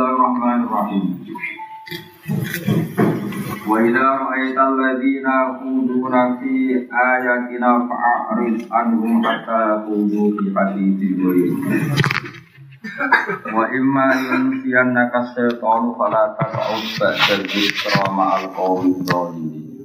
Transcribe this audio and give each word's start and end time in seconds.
Bismillahirrahmanirrahim. 0.00 1.04
Wa 3.68 3.76
idza 3.84 4.08
ra'aita 4.16 4.60
alladziina 4.72 5.32
yaquluna 5.44 6.40
fi 6.40 6.72
ayatina 6.88 7.84
fa'rid 7.84 8.64
anhum 8.72 9.20
hatta 9.20 9.76
yaqulu 9.76 10.40
fi 10.40 10.56
haditsin 10.56 11.20
ghairi. 11.20 11.52
Wa 13.52 13.68
imma 13.68 14.08
yunsiyannaka 14.24 15.36
syaitanu 15.36 15.92
fala 15.92 16.32
taq'ud 16.32 16.80
ba'da 16.96 17.44
dzikra 17.44 18.08
ma'al 18.08 18.48
qawmi 18.56 19.04
dhalimin. 19.04 19.84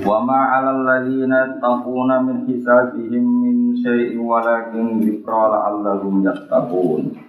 Wa 0.00 0.24
ma 0.24 0.56
'alal 0.56 0.80
ladzina 0.80 1.60
taquna 1.60 2.24
min 2.24 2.48
hisabihim 2.48 3.20
min 3.20 3.84
syai'in 3.84 4.24
walakin 4.24 4.96
dzikra 4.96 5.52
la'allahum 5.52 6.24
yattaqun. 6.24 7.27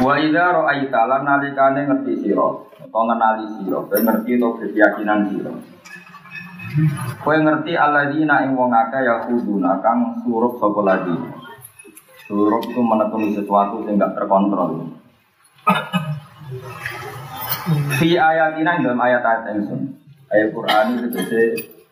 Wa 0.00 0.14
idza 0.18 0.44
ra'aita 0.52 1.00
lan 1.06 1.22
nalikane 1.22 1.86
ngerti 1.86 2.12
sira 2.24 2.46
utawa 2.84 3.10
ngenali 3.10 3.46
sira, 3.58 3.78
kowe 3.82 3.98
ngerti 3.98 4.38
to 4.38 4.48
keyakinan 4.58 5.20
sira. 5.30 5.52
Kowe 7.22 7.36
ngerti 7.38 7.72
alladzina 7.74 8.42
ing 8.46 8.54
wong 8.58 8.70
akeh 8.70 9.02
ya 9.02 9.26
kuduna 9.26 9.82
kang 9.82 10.22
surup 10.22 10.58
sapa 10.62 10.80
lagi. 10.82 11.16
Surup 12.24 12.62
itu 12.64 12.80
menekuni 12.80 13.36
sesuatu 13.36 13.84
yang 13.84 14.00
gak 14.00 14.16
terkontrol. 14.16 14.88
Fi 18.00 18.08
ayatina 18.16 18.80
dalam 18.80 19.00
ayat-ayat 19.00 19.56
ingsun. 19.56 19.80
Ayat 20.32 20.52
Quran 20.52 20.86
itu 21.04 21.20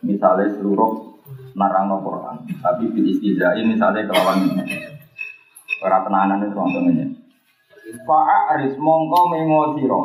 misalnya 0.03 0.51
seluruh 0.57 1.15
narang 1.53 1.93
Quran, 2.01 2.37
tapi 2.65 2.89
di 2.97 3.13
istizai 3.13 3.61
misalnya 3.63 4.09
kelawan 4.09 4.57
para 5.83 6.07
tenanan 6.07 6.47
itu 6.47 6.55
contohnya. 6.55 7.07
Fa'aris 8.07 8.79
mongko 8.79 9.21
mengo 9.35 9.63
sira. 9.77 10.01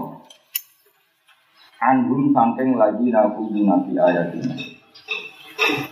Anhum 1.77 2.34
saking 2.34 2.74
lagi 2.74 3.05
nabi 3.13 3.62
nabi 3.62 3.91
ayat 3.96 4.34
ini. 4.34 4.74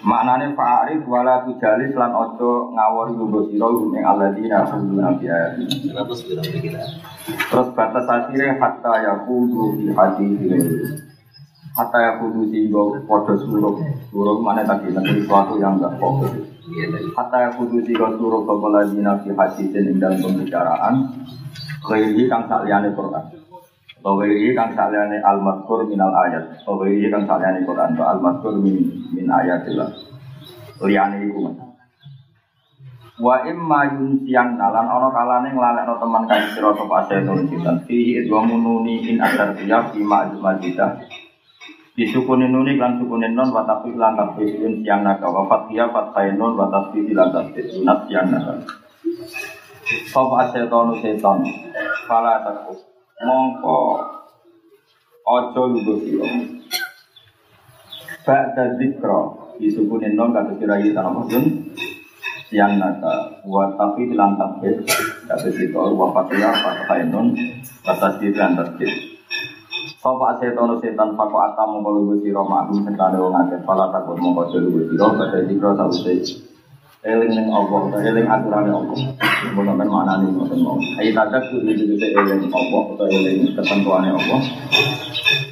Maknane 0.02 0.58
fa'aris 0.58 1.06
wala 1.06 1.46
tujalis 1.46 1.94
lan 1.94 2.12
ojo 2.18 2.74
ngawori 2.74 3.14
lugo 3.14 3.46
sira 3.54 3.70
ing 3.70 4.04
alladzina 4.04 4.66
nabi 4.66 4.94
nabi 4.98 5.26
ayat 5.30 5.54
ini. 5.62 5.94
Terus 7.26 7.70
batas 7.78 8.06
akhirnya 8.09 8.58
hatta 8.58 8.94
yakudu 9.06 9.78
di 9.78 9.94
hati 9.94 10.26
Hatta 11.76 12.00
yakudu 12.00 12.50
sehingga 12.50 13.04
podo 13.04 13.36
suruh 13.36 13.76
Suruh 14.09 14.40
mana 14.42 14.64
tadi 14.64 14.96
nanti 14.96 15.22
sesuatu 15.22 15.59
yang 15.59 15.76
enggak 15.76 16.00
fokus 16.00 16.45
Hatta 17.14 17.38
yakudu 17.50 17.78
sehingga 17.86 18.10
suruh 18.18 18.42
kepala 18.42 18.90
dina 18.90 19.22
fi 19.22 19.30
hadisin 19.30 20.02
dalam 20.02 20.18
pembicaraan 20.18 20.96
Khairi 21.86 22.26
kang 22.26 22.50
sakliyane 22.50 22.90
Quran. 22.98 23.26
Khairi 24.02 24.50
kang 24.58 24.74
sakliyane 24.74 25.22
al-mazkur 25.22 25.86
minal 25.86 26.10
ayat. 26.26 26.58
Khairi 26.66 27.08
kang 27.14 27.30
sakliyane 27.30 27.62
Quran. 27.62 27.94
Al-mazkur 27.94 28.58
min 28.58 28.90
min 29.14 29.30
ayatillah. 29.30 29.90
Liyane 30.82 31.30
iku. 31.30 31.54
Wa 33.16 33.48
imma 33.48 33.96
yunsiyan 33.96 34.60
nalan 34.60 34.92
ana 34.92 35.08
kalane 35.14 35.50
nglalekno 35.56 35.96
teman 36.02 36.24
kang 36.28 36.44
sira 36.52 36.74
sapa 36.76 37.06
setan 37.08 37.48
sitan. 37.48 37.78
Fihi 37.86 38.26
wa 38.28 38.44
mununi 38.44 39.06
in 39.06 39.22
asar 39.22 39.56
tiya 39.56 39.94
fi 39.94 40.02
ma'jumajidah. 40.02 40.90
Disukunin 41.96 42.52
nuni 42.52 42.76
kan 42.76 43.00
sukunin 43.00 43.34
non 43.34 43.56
watafi 43.56 43.96
lan 43.96 44.20
tafi 44.20 44.60
siang 44.84 45.02
naga. 45.08 45.32
Wafat 45.32 45.72
dia 45.72 45.88
fathain 45.88 46.36
non 46.36 46.60
watafi 46.60 47.08
lan 47.16 47.32
tafi 47.32 47.64
sunat 47.72 48.12
siang 48.12 48.28
naga. 48.36 48.60
Sopo 49.86 50.42
setan 50.50 50.98
setan 50.98 51.46
Fala 52.10 52.42
Mongko 53.22 53.78
Ojo 55.26 55.62
lugu 55.70 55.94
siro 56.02 56.26
Ba'da 58.25 58.74
zikro 58.81 59.53
Disukunin 59.62 60.18
non 60.18 60.34
kata 60.34 60.58
sirai 60.58 60.90
tanah 60.90 61.14
maksud 61.14 61.46
Siang 62.50 62.81
nata 62.81 63.46
Wa 63.46 63.78
tapi 63.78 64.09
bilang 64.09 64.34
tabir 64.42 64.81
Kata 65.30 65.53
situ 65.53 65.78
Wa 65.78 66.09
fatihah 66.09 66.53
Fatihah 66.58 67.06
non 67.06 67.38
Kata 67.86 68.18
situ 68.18 68.34
dan 68.34 68.58
Sopo 70.06 70.30
setan 70.38 70.70
setan 70.78 71.10
Fako 71.18 71.38
atamu 71.50 71.82
Kalau 71.82 72.06
lugu 72.06 72.22
siro 72.22 72.46
Ma'adum 72.46 72.86
Sekali 72.86 73.18
wong 73.18 73.34
akeh 73.34 73.58
Fala 73.66 73.90
takut 73.90 74.14
Mongko 74.22 74.54
ojo 74.54 74.58
lugu 74.62 74.80
siro 74.94 75.18
Ba'da 75.18 75.42
zikro 75.50 75.74
Sausai 75.74 76.46
eling 77.06 77.38
ning 77.38 77.48
Allah, 77.54 78.02
eling 78.02 78.26
aturane 78.26 78.72
Allah. 78.74 78.98
Mun 79.54 79.66
sampean 79.70 79.90
maknane 79.94 80.26
ngoten 80.34 80.60
mau. 80.66 80.74
Ayo 80.98 81.14
tadak 81.14 81.54
kudu 81.54 81.70
dite 81.70 82.08
eling 82.18 82.50
Allah 82.50 82.82
utawa 82.82 83.14
eling 83.14 83.54
ketentuane 83.54 84.10
Allah. 84.10 84.40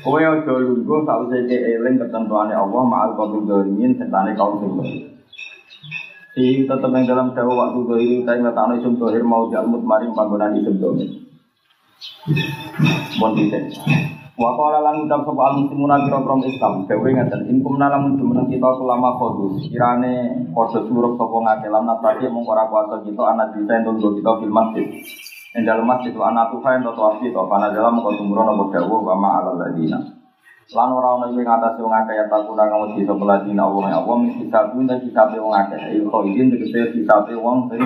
Kowe 0.01 0.17
aja 0.17 0.49
lungguh 0.49 0.99
sakwise 1.05 1.45
ke 1.45 1.57
eling 1.77 2.01
ketentuane 2.01 2.57
Allah 2.57 2.81
ma'al 2.89 3.13
qabil 3.13 3.45
dolimin 3.45 3.93
setane 4.01 4.33
kaum 4.33 4.65
sing 4.65 4.73
Di 6.33 6.65
tetap 6.65 6.89
yang 6.89 7.05
dalam 7.05 7.37
jauh 7.37 7.53
waktu 7.53 7.79
dohir 7.85 8.09
kita 8.25 8.41
ingat 8.41 8.57
anak 8.57 8.81
isum 8.81 8.97
dohir 8.97 9.21
mau 9.21 9.53
jalmut 9.53 9.85
maring 9.85 10.17
panggonan 10.17 10.57
isum 10.57 10.81
dohir. 10.81 11.21
Bon 13.21 13.37
tidak. 13.37 13.69
Wa 14.33 14.49
qala 14.57 14.81
lan 14.81 15.05
ucap 15.05 15.29
sapa 15.29 15.41
al 15.45 15.61
muslimuna 15.61 16.09
kira 16.09 16.17
krom 16.25 16.41
Islam. 16.41 16.89
Dewe 16.89 17.13
ngaten 17.13 17.53
in 17.53 17.61
kumna 17.61 17.85
lamun 17.85 18.17
jumeneng 18.17 18.49
kita 18.49 18.65
ulama 18.81 19.13
kodu 19.21 19.61
kirane 19.61 20.49
padha 20.49 20.81
surup 20.89 21.21
sapa 21.21 21.37
ngake 21.37 21.69
lan 21.69 21.85
natati 21.85 22.25
mung 22.33 22.41
ora 22.49 22.65
kuasa 22.65 23.05
kita 23.05 23.21
anak 23.29 23.53
kita 23.53 23.85
entuk 23.85 24.17
kita 24.17 24.31
fil 24.41 24.49
masjid. 24.49 24.89
Ing 25.53 25.69
dalem 25.69 25.85
masjid 25.85 26.17
wa 26.17 26.33
anak 26.33 26.49
tuha 26.49 26.81
entuk 26.81 26.97
wafi 26.97 27.29
to 27.29 27.45
pana 27.45 27.69
dalam 27.69 28.01
kok 28.01 28.17
tumurun 28.17 28.57
apa 28.57 28.63
dawuh 28.73 29.05
wa 29.05 29.13
ma 29.13 29.29
alal 29.37 29.53
ladina. 29.53 30.01
Lan 30.73 30.89
ora 30.89 31.09
ana 31.13 31.29
ing 31.29 31.45
atas 31.45 31.77
wong 31.77 31.93
akeh 31.93 32.17
ya 32.17 32.25
takuna 32.25 32.65
kamu 32.65 32.97
bisa 32.97 33.13
peladina 33.13 33.69
Allah. 33.69 33.85
Ya 33.85 33.97
Allah 34.01 34.15
mesti 34.17 34.49
satu 34.49 34.81
dan 34.81 34.97
kita 34.97 35.29
wong 35.29 35.53
akeh. 35.53 36.01
Iku 36.01 36.25
izin 36.25 36.49
tegese 36.49 36.89
kita 36.89 37.21
wong 37.37 37.69
sing 37.69 37.85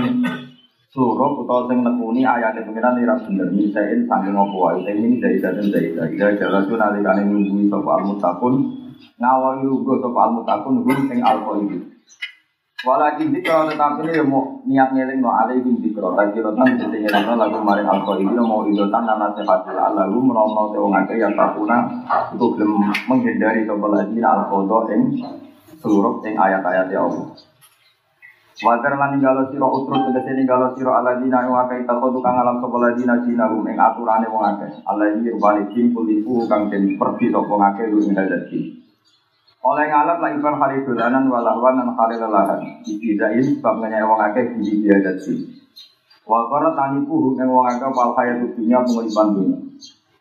suruh 0.97 1.45
atau 1.45 1.69
sing 1.69 1.85
nekuni 1.85 2.25
ayat 2.25 2.57
pengiran 2.57 2.97
ira 2.97 3.13
bener 3.21 3.53
misain 3.53 4.09
saking 4.09 4.33
opo 4.33 4.65
wae 4.65 4.81
ini 4.81 5.21
dari 5.21 5.37
dateng 5.37 5.69
dari 5.69 5.93
dari 5.93 6.17
dari 6.17 6.33
jalan 6.41 6.65
tuh 6.65 6.73
nanti 6.73 7.05
kan 7.05 7.21
nunggu 7.21 7.69
sapa 7.69 8.01
al 8.01 8.03
mutakun 8.09 8.53
ngawal 9.21 9.61
nunggu 9.61 9.93
sapa 10.01 10.19
al 10.25 10.31
mutakun 10.41 10.81
hum 10.81 10.99
sing 11.05 11.21
alfa 11.21 11.53
itu 11.61 11.77
Walakin 12.85 13.33
kalau 13.41 13.73
tetapi 13.73 14.05
ini 14.05 14.21
mau 14.21 14.61
niat 14.65 14.93
ngeling 14.93 15.17
no 15.17 15.33
alih 15.33 15.65
bin 15.65 15.81
dikro 15.81 16.13
lagi 16.13 16.37
rotan 16.41 16.77
bisa 16.77 16.85
ngeling 16.89 17.25
no 17.29 17.33
lagu 17.37 17.61
maring 17.61 17.85
alfa 17.85 18.17
itu 18.17 18.33
mau 18.41 18.65
idotan 18.65 19.05
dan 19.05 19.21
nasihat 19.21 19.69
lalu 19.69 20.17
menolong 20.17 20.73
seorang 20.73 21.05
akeh 21.05 21.21
yang 21.21 21.37
takuna 21.37 21.85
itu 22.33 22.45
belum 22.57 22.81
menghindari 23.05 23.69
sapa 23.69 23.85
lagi 23.85 24.17
alfa 24.17 24.57
ing 24.97 25.01
seluruh 25.77 26.25
ing 26.25 26.33
ayat-ayat 26.33 26.89
ya 26.89 27.05
Allah 27.05 27.37
Wajar 28.57 28.97
lan 28.97 29.13
ninggalo 29.13 29.53
sira 29.53 29.69
utrut 29.69 30.09
tegese 30.09 30.33
ninggalo 30.33 30.73
sira 30.73 30.97
aladina 30.97 31.45
wa 31.45 31.69
kai 31.69 31.85
takodu 31.85 32.17
kang 32.25 32.41
alam 32.41 32.57
sapa 32.57 32.77
ladina 32.81 33.21
jinahum 33.21 33.61
ing 33.69 33.77
aturane 33.77 34.25
wong 34.33 34.49
akeh. 34.49 34.81
Alladzi 34.81 35.29
rubani 35.29 35.69
jin 35.69 35.93
kulifu 35.93 36.49
kang 36.49 36.65
den 36.73 36.97
pergi 36.97 37.29
sapa 37.29 37.53
ngake 37.53 37.83
lu 37.93 38.01
ing 38.01 38.17
hadat 38.17 38.49
Oleh 39.61 39.85
ngalat 39.93 40.17
la 40.17 40.29
ibar 40.33 40.53
hari 40.57 40.81
dolanan 40.89 41.29
walawan 41.29 41.77
lan 41.77 41.89
hari 41.93 42.17
lelahan. 42.17 42.81
Dibidain 42.81 43.45
sebab 43.45 43.77
ngenyai 43.77 44.09
wong 44.09 44.21
akeh 44.25 44.45
di 44.57 44.89
hadat 44.89 45.21
jin. 45.21 45.53
Wa 46.25 46.49
qara 46.49 46.73
taniku 46.73 47.37
ing 47.37 47.45
wong 47.45 47.65
akeh 47.69 47.93
pal 47.93 48.17
hayat 48.17 48.41
dunya 48.57 48.81
penguripan 48.81 49.27
dunya. 49.37 49.57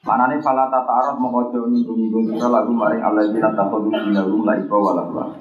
Manane 0.04 0.44
fala 0.44 0.68
tatarot 0.68 1.16
mongko 1.16 1.72
nyinggung-nyinggung 1.72 2.36
sira 2.36 2.52
lagu 2.52 2.68
maring 2.76 3.00
alladzina 3.00 3.56
takodu 3.56 3.88
jinahum 3.96 4.44
la 4.44 4.60
ibar 4.60 4.76
walawan. 4.76 5.40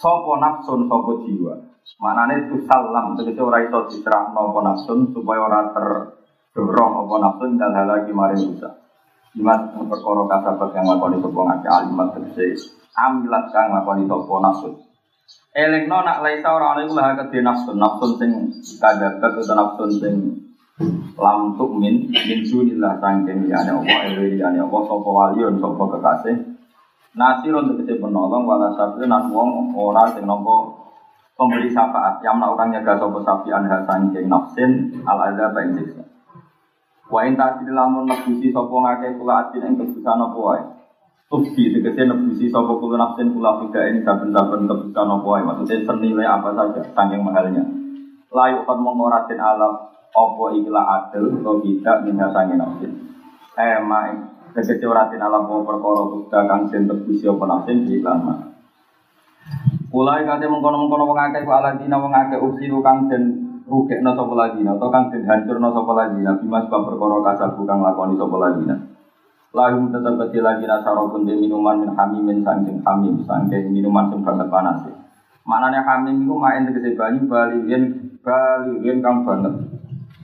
Sopo 0.00 0.40
nafsun 0.40 0.88
sopo 0.88 1.28
jiwa. 1.28 1.60
Manane 2.00 2.48
itu 2.48 2.64
salam, 2.64 3.12
tegese 3.20 3.44
ora 3.44 3.60
iso 3.60 3.84
diserah 3.92 4.32
nopo 4.32 4.64
nafsun 4.64 5.12
supaya 5.12 5.44
ora 5.44 5.60
terdorong 5.76 7.04
apa 7.04 7.14
nafsun 7.20 7.60
dan 7.60 7.76
hal 7.76 7.84
lagi 7.84 8.08
maring 8.08 8.56
rusak. 8.56 8.80
Imat 9.36 9.76
perkara 9.76 10.24
kasabat 10.24 10.72
yang 10.72 10.88
lakoni 10.88 11.20
sopo 11.20 11.44
ngake 11.44 11.68
alimat 11.68 12.16
tegese 12.16 12.72
amilat 12.96 13.52
kang 13.52 13.76
lakoni 13.76 14.08
sopo 14.08 14.40
nafsun. 14.40 14.72
Elingno 15.52 16.00
nak 16.00 16.24
laisa 16.24 16.48
ora 16.48 16.72
ana 16.72 16.80
iku 16.88 16.96
lah 16.96 17.20
kedhe 17.20 17.44
nafsun, 17.44 17.76
nafsun 17.76 18.10
sing 18.16 18.30
kadabat 18.80 19.36
utawa 19.36 19.52
nafsun 19.52 19.90
sing 20.00 20.14
lam 21.20 21.52
min 21.76 22.08
min 22.08 22.40
dunillah 22.48 22.96
sangking 23.04 23.44
liyane 23.44 23.68
Allah 23.76 24.16
ewe 24.16 24.32
liyane 24.32 24.64
Allah 24.64 24.80
sapa 24.88 25.10
waliun 25.12 25.60
sapa 25.60 25.84
kekasih 25.92 26.49
Nasir 27.10 27.50
untuk 27.50 27.82
kecil 27.82 27.98
penolong 27.98 28.46
wala 28.46 28.70
sabi 28.78 29.02
nan 29.10 29.34
wong 29.34 29.74
ora 29.74 30.06
sing 30.14 30.30
nampa 30.30 30.70
pemberi 31.34 31.66
syafaat 31.66 32.22
yang 32.22 32.38
melakukan 32.38 32.70
nyaga 32.70 33.02
sapa 33.02 33.18
sapi 33.26 33.50
anha 33.50 33.82
sangking 33.82 34.30
nafsin 34.30 34.94
al 35.02 35.18
azab 35.18 35.58
ing 35.58 35.74
siksa 35.74 36.06
Wa 37.10 37.26
in 37.26 37.34
tasdil 37.34 37.74
lamun 37.74 38.06
nebusi 38.06 38.54
sapa 38.54 38.70
ngake 38.70 39.18
kula 39.18 39.50
atin 39.50 39.66
ing 39.66 39.74
kebusan 39.74 40.22
apa 40.22 40.38
wae 40.38 40.62
Tubdi 41.26 41.74
tegese 41.74 42.06
nebusi 42.06 42.46
sapa 42.46 42.78
kula 42.78 42.94
nafsin 42.94 43.34
kula 43.34 43.58
fida 43.58 43.90
ini 43.90 44.06
saben-saben 44.06 44.70
kebutuhan 44.70 45.10
apa 45.10 45.26
wae 45.26 45.42
maksudnya 45.42 45.82
senilai 45.82 46.26
apa 46.30 46.54
saja 46.54 46.80
saking 46.94 47.26
mahalnya. 47.26 47.66
Layu 48.30 48.62
kan 48.62 48.78
mengoratin 48.78 49.42
alam 49.42 49.90
apa 50.14 50.44
ikilah 50.54 50.84
adil 51.10 51.42
atau 51.42 51.58
minha 52.06 52.26
sange 52.30 52.54
nafsin. 52.54 52.94
Mai 53.58 54.29
tegese 54.54 54.84
oratin 54.86 55.22
alam 55.22 55.46
apa 55.46 55.62
perkara 55.66 56.02
tubda 56.10 56.38
kang 56.46 56.60
den 56.70 56.82
tebusi 56.90 57.24
apa 57.26 57.44
nafsin 57.46 57.86
di 57.86 57.98
iklan 57.98 58.18
mah. 58.22 58.38
Mulai 59.90 60.22
kate 60.22 60.46
mengkono-mengkono 60.46 61.04
wong 61.10 61.18
akeh 61.18 61.42
ku 61.42 61.50
aladina 61.50 61.98
wong 61.98 62.14
akeh 62.14 62.38
usiru 62.38 62.78
kang 62.78 63.10
den 63.10 63.22
rugekno 63.66 64.14
sapa 64.14 64.34
ladina 64.34 64.78
atau 64.78 64.90
kang 64.90 65.10
den 65.10 65.26
hancurno 65.26 65.68
sapa 65.74 65.92
ladina 65.94 66.38
bimas 66.38 66.66
bab 66.70 66.86
perkara 66.86 67.18
kasabu 67.26 67.62
kang 67.66 67.82
lakoni 67.82 68.14
sapa 68.18 68.36
ladina. 68.38 68.76
Lalu 69.50 69.90
tetap 69.90 70.14
kecil 70.14 70.46
lagi 70.46 70.62
nasaro 70.62 71.10
pun 71.10 71.26
di 71.26 71.34
minuman 71.34 71.82
min 71.82 71.90
hamimin 71.98 72.38
sangking 72.46 72.78
hamim 72.86 73.18
sangking 73.26 73.74
minuman 73.74 74.06
sing 74.06 74.22
banget 74.22 74.46
panas. 74.46 74.86
Maknanya 75.42 75.82
hamim 75.82 76.22
itu 76.22 76.34
main 76.38 76.62
tegese 76.70 76.94
banyu 76.94 77.26
balikin 77.26 77.82
balikin 78.22 79.02
kang 79.02 79.26
banget 79.26 79.54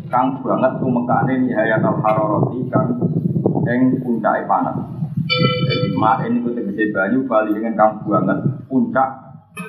kang 0.06 0.38
banget 0.38 0.72
tuh 0.78 0.90
mekane 0.90 1.32
nihayat 1.42 1.82
al 1.82 1.98
haroroti 1.98 2.70
kang 2.70 2.94
eng 3.66 3.98
puncak 4.00 4.46
panas. 4.46 4.78
Jadi 5.66 5.98
main 5.98 6.32
itu 6.38 6.54
tegese 6.54 6.94
banyu 6.94 7.26
balikin 7.26 7.74
kang 7.74 7.98
banget 8.06 8.38
puncak 8.70 9.08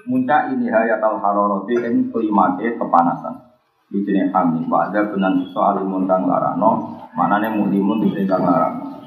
puncak 0.06 0.54
ini 0.54 0.70
hayat 0.70 1.02
al 1.02 1.18
haroroti 1.18 1.76
eng 1.82 2.14
kelimake 2.14 2.78
kepanasan. 2.78 3.36
Di 3.88 4.04
sini 4.04 4.30
hamim. 4.30 4.68
Ada 4.68 5.10
benan 5.10 5.48
soal 5.56 5.80
imun 5.82 6.06
kang 6.06 6.28
larano, 6.28 7.02
manane 7.16 7.50
mulimun 7.56 8.04
di 8.04 8.14
sini 8.14 8.28
kang 8.30 8.44
larano. 8.46 9.02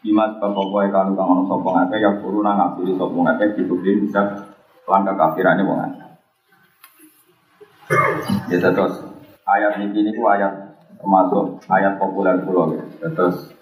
Imas 0.00 0.32
bapak 0.40 0.88
kalau 0.88 1.12
kang 1.12 1.28
ono 1.28 1.42
sopong 1.44 1.76
akeh 1.84 2.00
ya 2.00 2.16
guru 2.24 2.40
nang 2.40 2.56
ngapiri 2.56 2.96
sopong 2.96 3.28
akeh 3.36 3.52
ditudin 3.52 4.00
bisa 4.08 4.48
langkah 4.88 5.12
kafirannya 5.12 5.68
wong 5.68 5.78
akeh. 5.84 6.08
Ya 8.48 8.56
terus 8.64 9.04
ayat 9.44 9.76
ini 9.76 9.92
ini 9.92 10.16
ku 10.16 10.24
ayat 10.24 10.72
termasuk 10.96 11.60
ayat 11.68 12.00
populer 12.00 12.40
pulau 12.40 12.72
ya. 12.72 12.84
Terus 13.12 13.59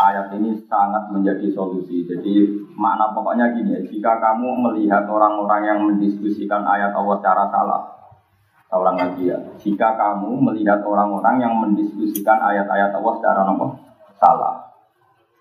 ayat 0.00 0.32
ini 0.36 0.56
sangat 0.68 1.08
menjadi 1.12 1.48
solusi. 1.52 2.04
Jadi 2.04 2.48
makna 2.76 3.12
pokoknya 3.16 3.52
gini 3.56 3.80
jika 3.88 4.20
kamu 4.20 4.60
melihat 4.70 5.08
orang-orang 5.08 5.62
yang 5.64 5.78
mendiskusikan 5.84 6.64
ayat 6.64 6.92
Allah 6.92 7.16
secara 7.20 7.44
salah, 7.48 7.82
orang 8.70 8.96
lagi 8.96 9.32
ya, 9.32 9.38
jika 9.58 9.96
kamu 9.96 10.40
melihat 10.40 10.80
orang-orang 10.84 11.42
yang 11.42 11.54
mendiskusikan 11.58 12.38
ayat-ayat 12.38 12.94
Allah 12.94 13.14
secara 13.18 13.40
apa? 13.44 13.66
salah, 14.20 14.54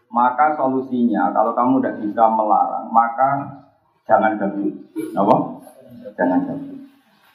maka 0.07 0.55
solusinya 0.55 1.35
kalau 1.35 1.51
kamu 1.51 1.83
tidak 1.83 1.95
bisa 1.99 2.23
melarang, 2.31 2.87
maka 2.89 3.29
jangan 4.07 4.39
ganggu. 4.39 4.71
Apa? 5.13 5.35
Jangan 6.15 6.39
ganggu. 6.47 6.75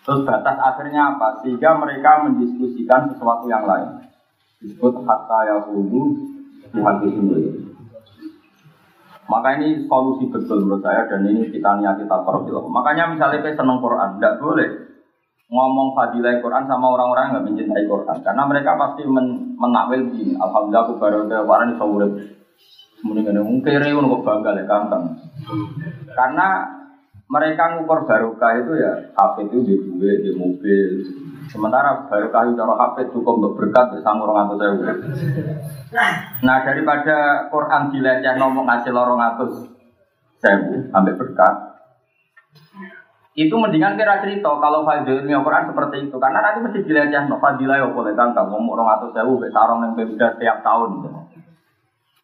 Terus 0.04 0.20
batas 0.24 0.56
akhirnya 0.60 1.16
apa? 1.16 1.40
Sehingga 1.44 1.76
mereka 1.80 2.24
mendiskusikan 2.28 3.12
sesuatu 3.12 3.48
yang 3.48 3.64
lain. 3.64 4.04
Disebut 4.64 5.04
hatta 5.04 5.38
di 6.72 6.80
hati 6.80 7.06
sendiri. 7.12 7.50
Maka 9.24 9.56
ini 9.60 9.88
solusi 9.88 10.28
betul 10.28 10.64
menurut 10.64 10.84
saya 10.84 11.08
dan 11.08 11.24
ini 11.24 11.48
kita 11.48 11.80
niat 11.80 12.00
kita 12.00 12.16
profil. 12.24 12.64
Makanya 12.68 13.12
misalnya 13.12 13.40
kita 13.40 13.60
senang 13.60 13.80
Quran, 13.80 14.20
tidak 14.20 14.40
boleh 14.40 14.68
ngomong 15.48 15.92
fadilah 15.96 16.40
Quran 16.40 16.64
sama 16.64 16.96
orang-orang 16.96 17.24
yang 17.24 17.32
nggak 17.36 17.46
mencintai 17.52 17.84
Quran 17.84 18.16
karena 18.24 18.42
mereka 18.48 18.70
pasti 18.80 19.04
men 19.04 19.54
menakwil 19.60 20.08
gini 20.10 20.34
alhamdulillah 20.40 20.82
aku 20.88 20.94
baru 20.96 21.18
ke 21.28 21.36
Quran 21.36 21.68
di 21.68 21.76
Mending 23.04 23.36
ada 23.36 23.44
mungkin 23.44 23.84
reun 23.84 24.08
kok 24.08 24.24
bangga 24.24 24.56
ya 24.56 24.64
gampang. 24.64 25.04
Karena 26.16 26.48
mereka 27.24 27.76
ngukur 27.76 28.04
barokah 28.04 28.52
itu 28.60 28.72
ya 28.76 28.92
HP 29.16 29.48
itu 29.48 29.58
di 29.64 29.74
duit, 29.80 30.18
di 30.20 30.30
mobil. 30.36 30.88
Sementara 31.48 32.04
barokah 32.08 32.42
itu 32.48 32.52
cara 32.60 32.74
HP 32.76 32.96
cukup 33.16 33.40
untuk 33.40 33.52
berkat 33.56 33.96
di 33.96 33.98
sang 34.04 34.20
orang 34.20 34.48
atau 34.48 34.56
saya. 34.60 34.92
Nah 36.44 36.56
daripada 36.64 37.48
Quran 37.48 37.82
dileceh 37.92 38.34
ngomong 38.36 38.68
ngasih 38.68 38.92
lorong 38.92 39.20
atus 39.20 39.52
sewu 40.44 40.92
sampai 40.92 41.16
berkat. 41.16 41.54
Itu 43.34 43.58
mendingan 43.58 43.98
kira 43.98 44.22
cerita 44.22 44.46
kalau 44.62 44.86
fadilnya 44.86 45.42
Quran 45.42 45.66
seperti 45.66 45.96
itu 46.06 46.16
karena 46.22 46.38
nanti 46.38 46.58
mesti 46.62 46.86
dileceh 46.86 47.22
no 47.26 47.40
fadilah 47.40 47.82
ya 47.82 47.88
boleh 47.90 48.14
kan 48.14 48.36
ngomong 48.36 48.78
orang 48.78 49.00
atus 49.00 49.16
sewu 49.16 49.40
sarong 49.48 49.80
yang 49.80 49.96
beda 49.96 50.36
setiap 50.36 50.60
tahun. 50.60 51.08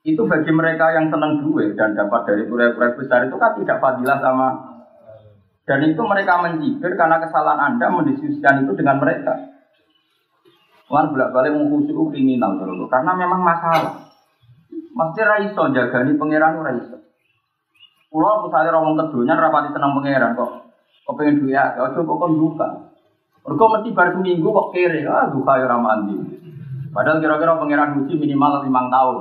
Itu 0.00 0.24
bagi 0.24 0.52
mereka 0.52 0.92
yang 0.96 1.12
senang 1.12 1.44
duit 1.44 1.76
dan 1.76 1.92
dapat 1.92 2.24
dari 2.24 2.48
proyek-proyek 2.48 2.94
besar 2.96 3.28
itu 3.28 3.36
kan 3.36 3.52
tidak 3.58 3.84
fadilah 3.84 4.16
sama 4.22 4.69
dan 5.70 5.86
itu 5.86 6.02
mereka 6.02 6.42
mencibir 6.42 6.98
karena 6.98 7.22
kesalahan 7.22 7.78
Anda 7.78 7.94
mendiskusikan 7.94 8.66
itu 8.66 8.74
dengan 8.74 8.98
mereka. 8.98 9.38
Tuhan 10.90 11.14
bolak 11.14 11.30
balik 11.30 11.54
mengkhusyuk 11.54 12.10
kriminal 12.10 12.58
dulu 12.58 12.90
karena 12.90 13.14
memang 13.14 13.38
masalah. 13.38 14.10
Mesti 14.90 15.22
raiso 15.22 15.70
jaga 15.70 16.02
nih 16.02 16.18
pangeran 16.18 16.58
raiso. 16.58 16.98
Pulau 18.10 18.42
misalnya 18.42 18.74
orang 18.74 18.98
keduanya 18.98 19.38
rapati 19.38 19.70
senang 19.70 19.94
pangeran 19.94 20.34
kok. 20.34 20.74
Kok 21.06 21.14
pengen 21.14 21.38
duit 21.38 21.54
ya, 21.54 21.78
kok 21.78 22.02
kok 22.02 22.30
duka. 22.34 22.68
Mereka 23.46 23.64
mesti 23.70 23.88
baru 23.94 24.10
seminggu 24.18 24.48
kok 24.50 24.68
kere, 24.74 25.06
ah 25.06 25.30
duka 25.30 25.54
ya. 25.54 25.70
Padahal 26.90 27.22
kira-kira 27.22 27.62
pangeran 27.62 28.02
uji 28.02 28.18
minimal 28.18 28.66
lima 28.66 28.90
tahun. 28.90 29.16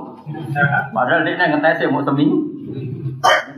Padahal 0.89 1.21
dia 1.21 1.45
ngetes 1.45 1.85
ya 1.85 1.93
mau 1.93 2.01
seminggu. 2.01 2.41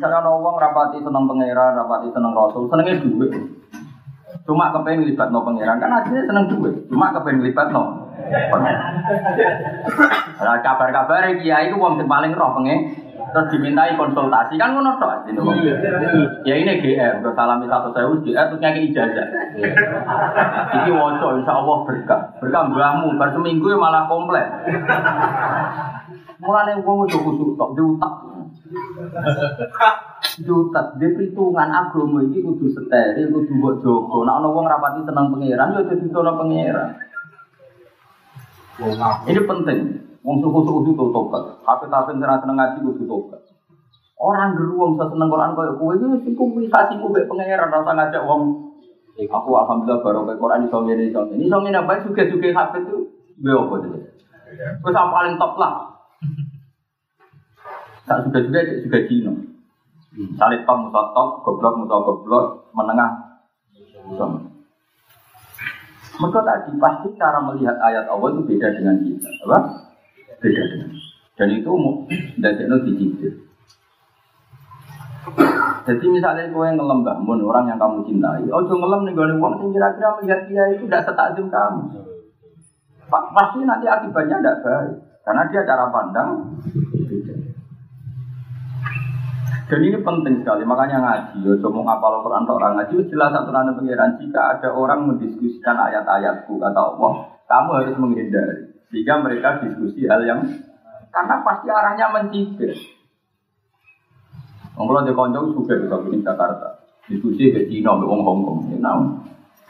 Misalnya 0.02 0.26
ada 0.26 0.34
orang 0.34 0.58
rapati 0.58 0.98
seneng 0.98 1.30
pangeran, 1.30 1.78
rapati 1.78 2.10
seneng 2.10 2.34
rasul, 2.34 2.66
senengnya 2.74 3.06
duit. 3.06 3.38
Cuma 4.50 4.74
kepengen 4.74 5.06
libat 5.06 5.30
no 5.30 5.46
pangeran, 5.46 5.78
kan 5.78 5.94
aslinya 5.94 6.26
seneng 6.26 6.50
duit. 6.50 6.74
Cuma 6.90 7.14
kepengen 7.14 7.46
libat 7.46 7.70
no. 7.70 8.10
Nah, 10.42 10.58
kabar-kabar 10.66 11.22
kiai 11.38 11.70
itu 11.70 11.78
uang 11.78 12.02
paling 12.10 12.34
roh 12.34 12.58
pengen 12.58 12.98
terus 13.30 13.54
dimintai 13.54 13.94
konsultasi 13.94 14.58
kan 14.58 14.74
ngono 14.74 14.98
tok 14.98 15.30
gitu. 15.30 15.46
Ya 16.50 16.58
ini 16.58 16.82
GR, 16.82 17.22
udah 17.22 17.38
salami 17.38 17.70
satu 17.70 17.94
saya 17.94 18.10
GR 18.10 18.46
terus 18.50 18.58
nyaki 18.58 18.90
ijazah. 18.90 19.28
Iki 20.82 20.90
waca 20.98 21.46
Allah 21.46 21.78
berkah. 21.86 22.42
Berkah 22.42 22.74
mbahmu 22.74 23.22
bar 23.22 23.30
seminggu 23.38 23.70
ya 23.70 23.78
malah 23.78 24.10
komplek. 24.10 24.50
Mulane 26.42 26.82
wong 26.82 27.06
ojo 27.06 27.18
kusuk 27.22 27.54
tok 27.54 27.78
diutak. 27.78 28.31
Diutak 30.42 30.96
di 30.96 31.08
perhitungan 31.12 31.70
agama 31.70 32.24
iki 32.24 32.40
kudu 32.40 32.72
steril, 32.72 33.28
kudu 33.36 33.52
mbok 33.60 33.74
jaga. 33.84 34.18
Nek 34.24 34.36
ana 34.40 34.48
wong 34.48 34.66
rapati 34.68 35.02
seneng 35.04 35.28
pangeran 35.34 35.76
ya 35.76 35.82
dadi 35.84 36.08
pangeran. 36.08 36.90
Ini 39.28 39.42
penting. 39.44 39.80
Wong 40.22 40.38
suku-suku 40.40 40.94
itu 40.94 41.06
tobat. 41.10 41.44
Tapi 41.66 41.90
tapi 41.90 42.14
senang 42.16 42.40
seneng 42.40 42.56
ngaji 42.56 42.80
itu 42.86 43.04
tobat. 43.10 43.42
Orang 44.22 44.54
geruang 44.54 44.96
bisa 44.96 45.10
seneng 45.10 45.34
Quran 45.34 45.58
kau 45.58 45.66
kue 45.82 45.98
ini 45.98 46.22
sih 46.22 46.38
kumpulasi 46.38 47.02
kue 47.02 47.22
pangeran 47.26 47.74
rasa 47.74 47.92
ngajak 47.92 48.24
wong. 48.24 48.42
Aku 49.22 49.50
alhamdulillah 49.54 50.02
baru 50.02 50.24
ke 50.24 50.40
Quran 50.40 50.66
iso 50.66 50.78
ngene 50.82 51.04
iso 51.12 51.22
ini 51.30 51.46
Iso 51.46 51.58
ngene 51.62 51.84
apa 51.84 52.00
suge-suge 52.02 52.56
hafid 52.56 52.88
itu 52.90 53.12
itu. 53.38 53.90
Gue 54.82 54.92
sama 54.94 55.12
paling 55.14 55.36
top 55.36 55.60
lah. 55.60 55.92
Tak 58.08 58.18
suge-suge 58.28 58.86
juga 58.86 59.00
Cina. 59.06 59.34
Salib 60.36 60.62
top 60.68 60.78
musa 60.88 61.02
top, 61.16 61.30
goblok 61.46 61.74
musa 61.80 61.96
goblok, 62.04 62.46
menengah. 62.76 63.12
Mereka 66.22 66.40
tadi 66.44 66.72
pasti 66.78 67.08
cara 67.16 67.40
melihat 67.40 67.80
ayat 67.80 68.06
Allah 68.12 68.30
itu 68.36 68.42
beda 68.44 68.68
dengan 68.76 69.00
kita, 69.00 69.30
apa? 69.48 69.58
beda 70.42 70.64
dengan 70.68 70.90
dan 71.42 71.48
itu 71.58 71.74
tidak 72.38 72.54
jadi 72.60 72.76
dicicil. 72.86 73.34
Jadi 75.82 76.06
misalnya 76.06 76.54
kau 76.54 76.62
yang 76.62 76.78
ngelem 76.78 77.02
bangun 77.02 77.42
orang 77.46 77.66
yang 77.66 77.82
kamu 77.82 78.06
cintai, 78.06 78.46
oh 78.54 78.62
jangan 78.70 78.86
ngelem 78.86 79.02
nih 79.10 79.14
gue 79.18 79.26
uang 79.42 79.54
kira-kira 79.74 80.10
melihat 80.22 80.42
dia 80.46 80.64
itu 80.78 80.86
tidak 80.86 81.10
setakjum 81.10 81.50
kamu. 81.50 81.82
Pasti 83.10 83.60
nanti 83.66 83.86
akibatnya 83.90 84.38
tidak 84.38 84.60
baik 84.62 84.94
karena 85.26 85.42
dia 85.50 85.62
cara 85.66 85.86
pandang. 85.90 86.30
Dan 89.72 89.88
ini 89.88 90.04
penting 90.04 90.44
sekali, 90.44 90.68
makanya 90.68 91.00
ngaji. 91.00 91.48
Ya, 91.48 91.56
cuma 91.64 91.88
ngapal 91.88 92.20
Quran 92.28 92.44
orang 92.44 92.76
ngaji, 92.76 93.08
jelas 93.08 93.32
aturan 93.32 93.72
pengiran. 93.72 94.20
Jika 94.20 94.60
ada 94.60 94.68
orang 94.76 95.08
mendiskusikan 95.08 95.80
ayat-ayatku 95.80 96.60
kata 96.60 96.76
Allah, 96.76 97.40
kamu 97.48 97.70
harus 97.80 97.96
menghindari. 97.96 98.68
Sehingga 98.92 99.24
mereka 99.24 99.64
diskusi 99.64 100.04
hal 100.12 100.28
yang 100.28 100.44
karena 101.08 101.40
pasti 101.48 101.72
arahnya 101.72 102.12
mencibir. 102.12 102.76
Kalau 104.76 105.08
di 105.08 105.16
konjong 105.16 105.56
juga 105.56 105.80
bisa 105.80 105.96
di 106.04 106.20
Jakarta, 106.20 106.68
diskusi 107.08 107.56
ke 107.56 107.72
Cina, 107.72 107.96
ke 107.96 108.04
Hong 108.12 108.28
Kong, 108.28 108.76
you 108.76 108.80
know. 108.84 109.24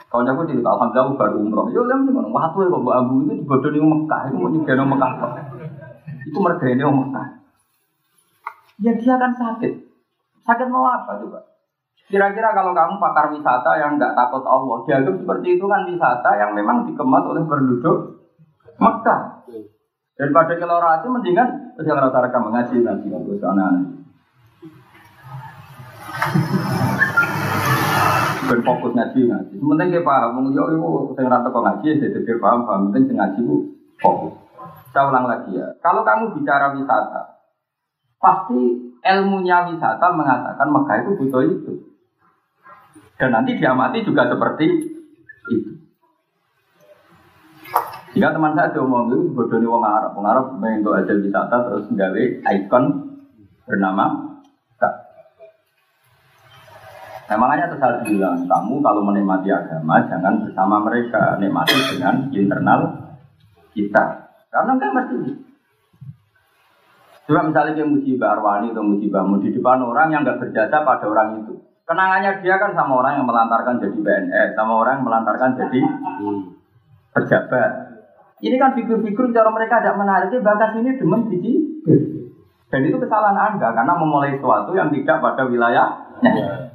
Kalau 0.09 0.25
aku 0.25 0.49
cerita, 0.49 0.65
alhamdulillah 0.65 1.13
baru 1.13 1.37
umroh. 1.45 1.65
Yo, 1.69 1.85
lem 1.85 2.09
di 2.09 2.11
mana? 2.11 2.25
Waktu 2.33 2.65
ya, 2.65 2.73
bawa 2.73 3.05
abu 3.05 3.21
itu 3.21 3.37
dibodoh 3.37 3.69
di 3.69 3.79
Mekah, 3.79 4.21
itu 4.33 4.35
mau 4.41 4.49
juga 4.49 4.73
di 4.73 4.81
Mekah. 4.81 5.11
Itu 6.25 6.37
mereka 6.41 6.65
ini 6.73 6.83
Mekah. 6.89 7.27
Ya 8.81 8.91
dia 8.97 9.15
kan 9.21 9.31
sakit. 9.37 9.90
Sakit 10.41 10.67
mau 10.69 10.89
apa 10.89 11.21
coba? 11.21 11.39
Kira-kira 12.11 12.51
kalau 12.51 12.75
kamu 12.75 12.99
pakar 12.99 13.31
wisata 13.31 13.71
yang 13.79 13.95
nggak 13.95 14.11
takut 14.17 14.43
Allah, 14.43 14.83
dianggap 14.83 15.15
seperti 15.23 15.47
itu 15.55 15.65
kan 15.69 15.87
wisata 15.87 16.31
yang 16.35 16.51
memang 16.51 16.83
dikemas 16.83 17.23
oleh 17.23 17.43
penduduk 17.47 18.27
Mekah. 18.81 19.47
Daripada 20.19 20.53
kalau 20.59 20.77
rati 20.83 21.07
mendingan 21.07 21.73
terus 21.73 21.87
yang 21.87 21.97
rata-rata 21.97 22.37
mengaji 22.37 22.83
nanti 22.83 23.09
usah 23.09 23.49
aneh 23.55 24.01
Berfokus 28.51 28.91
ngaji 28.91 29.19
ngaji. 29.31 29.55
Sementing 29.55 29.89
dia 29.95 30.03
paham, 30.03 30.51
yo 30.51 30.67
yo 30.75 31.15
saya 31.15 31.31
rata 31.31 31.47
kok 31.47 31.63
ngaji, 31.63 31.87
saya 32.03 32.11
pikir 32.11 32.37
paham 32.43 32.67
paham. 32.67 32.91
Penting 32.91 33.15
ngaji 33.15 33.39
bu 33.47 33.55
fokus. 34.03 34.35
Saya 34.91 35.07
ulang 35.07 35.31
lagi 35.31 35.55
ya. 35.55 35.71
Kalau 35.79 36.03
kamu 36.03 36.35
bicara 36.35 36.75
wisata, 36.75 37.39
pasti 38.19 38.90
ilmunya 39.01 39.73
wisata 39.73 40.07
mengatakan 40.13 40.67
Mekah 40.69 40.97
itu 41.01 41.11
butuh 41.17 41.43
itu. 41.45 41.73
Dan 43.17 43.33
nanti 43.33 43.57
diamati 43.57 44.01
juga 44.01 44.29
seperti 44.29 44.65
itu. 45.53 45.71
Jika 48.11 48.35
teman 48.35 48.57
saya 48.57 48.75
diomong 48.75 49.07
itu 49.07 49.31
bodohnya 49.31 49.71
wong 49.71 49.83
Arab, 49.87 50.11
wong 50.17 50.25
Arab 50.27 50.45
untuk 50.59 50.93
aja 50.97 51.15
wisata 51.15 51.57
terus 51.69 51.87
nggawe 51.87 52.23
ikon 52.43 52.85
bernama 53.63 54.31
Nah, 57.31 57.39
makanya 57.39 57.71
bilang, 58.03 58.43
kamu 58.43 58.83
kalau 58.83 59.07
menikmati 59.07 59.47
agama 59.47 60.03
jangan 60.03 60.43
bersama 60.43 60.83
mereka, 60.83 61.39
nikmati 61.39 61.79
dengan 61.95 62.27
internal 62.27 62.81
kita. 63.71 64.35
Karena 64.51 64.75
enggak 64.75 64.91
mesti 64.91 65.15
Coba 67.31 67.47
misalnya 67.47 67.79
dia 67.79 67.87
musibah 67.87 68.35
Arwani 68.35 68.75
atau 68.75 68.83
musibahmu 68.83 69.39
di 69.39 69.55
depan 69.55 69.79
orang 69.79 70.11
yang 70.11 70.27
nggak 70.27 70.43
berjasa 70.43 70.83
pada 70.83 71.07
orang 71.07 71.39
itu. 71.39 71.63
Kenangannya 71.87 72.43
dia 72.43 72.59
kan 72.59 72.75
sama 72.75 72.99
orang 72.99 73.23
yang 73.23 73.27
melantarkan 73.31 73.79
jadi 73.79 73.95
BNS, 74.03 74.51
sama 74.51 74.83
orang 74.83 74.99
yang 74.99 75.07
melantarkan 75.07 75.55
jadi 75.55 75.79
pejabat. 77.15 77.71
Ini 78.43 78.55
kan 78.59 78.75
figur-figur 78.75 79.31
cara 79.31 79.47
mereka 79.47 79.79
tidak 79.79 79.95
menarik, 79.95 80.35
bakas 80.43 80.75
ini 80.75 80.99
demen 80.99 81.31
biji. 81.31 81.53
Dan 82.67 82.83
itu 82.83 82.99
kesalahan 82.99 83.55
Anda 83.55 83.79
karena 83.79 83.93
memulai 83.95 84.35
sesuatu 84.35 84.75
yang 84.75 84.91
tidak 84.91 85.23
pada 85.23 85.47
wilayahnya. 85.47 86.67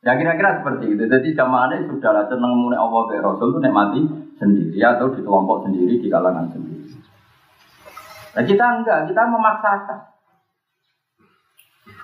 Ya 0.00 0.12
kira-kira 0.16 0.64
seperti 0.64 0.96
itu. 0.96 1.04
Jadi 1.04 1.36
jamaahnya 1.36 1.84
sudah 1.84 2.24
seneng 2.32 2.52
mulai 2.56 2.80
Allah 2.80 3.12
Rasul 3.20 3.52
itu 3.52 3.60
nikmati 3.60 4.00
sendiri 4.40 4.80
atau 4.80 5.12
di 5.12 5.20
kelompok 5.20 5.68
sendiri, 5.68 6.00
di 6.00 6.08
kalangan 6.08 6.48
sendiri. 6.48 6.75
Nah 8.36 8.44
kita 8.44 8.64
enggak, 8.68 9.08
kita 9.08 9.22
memaksakan. 9.32 9.98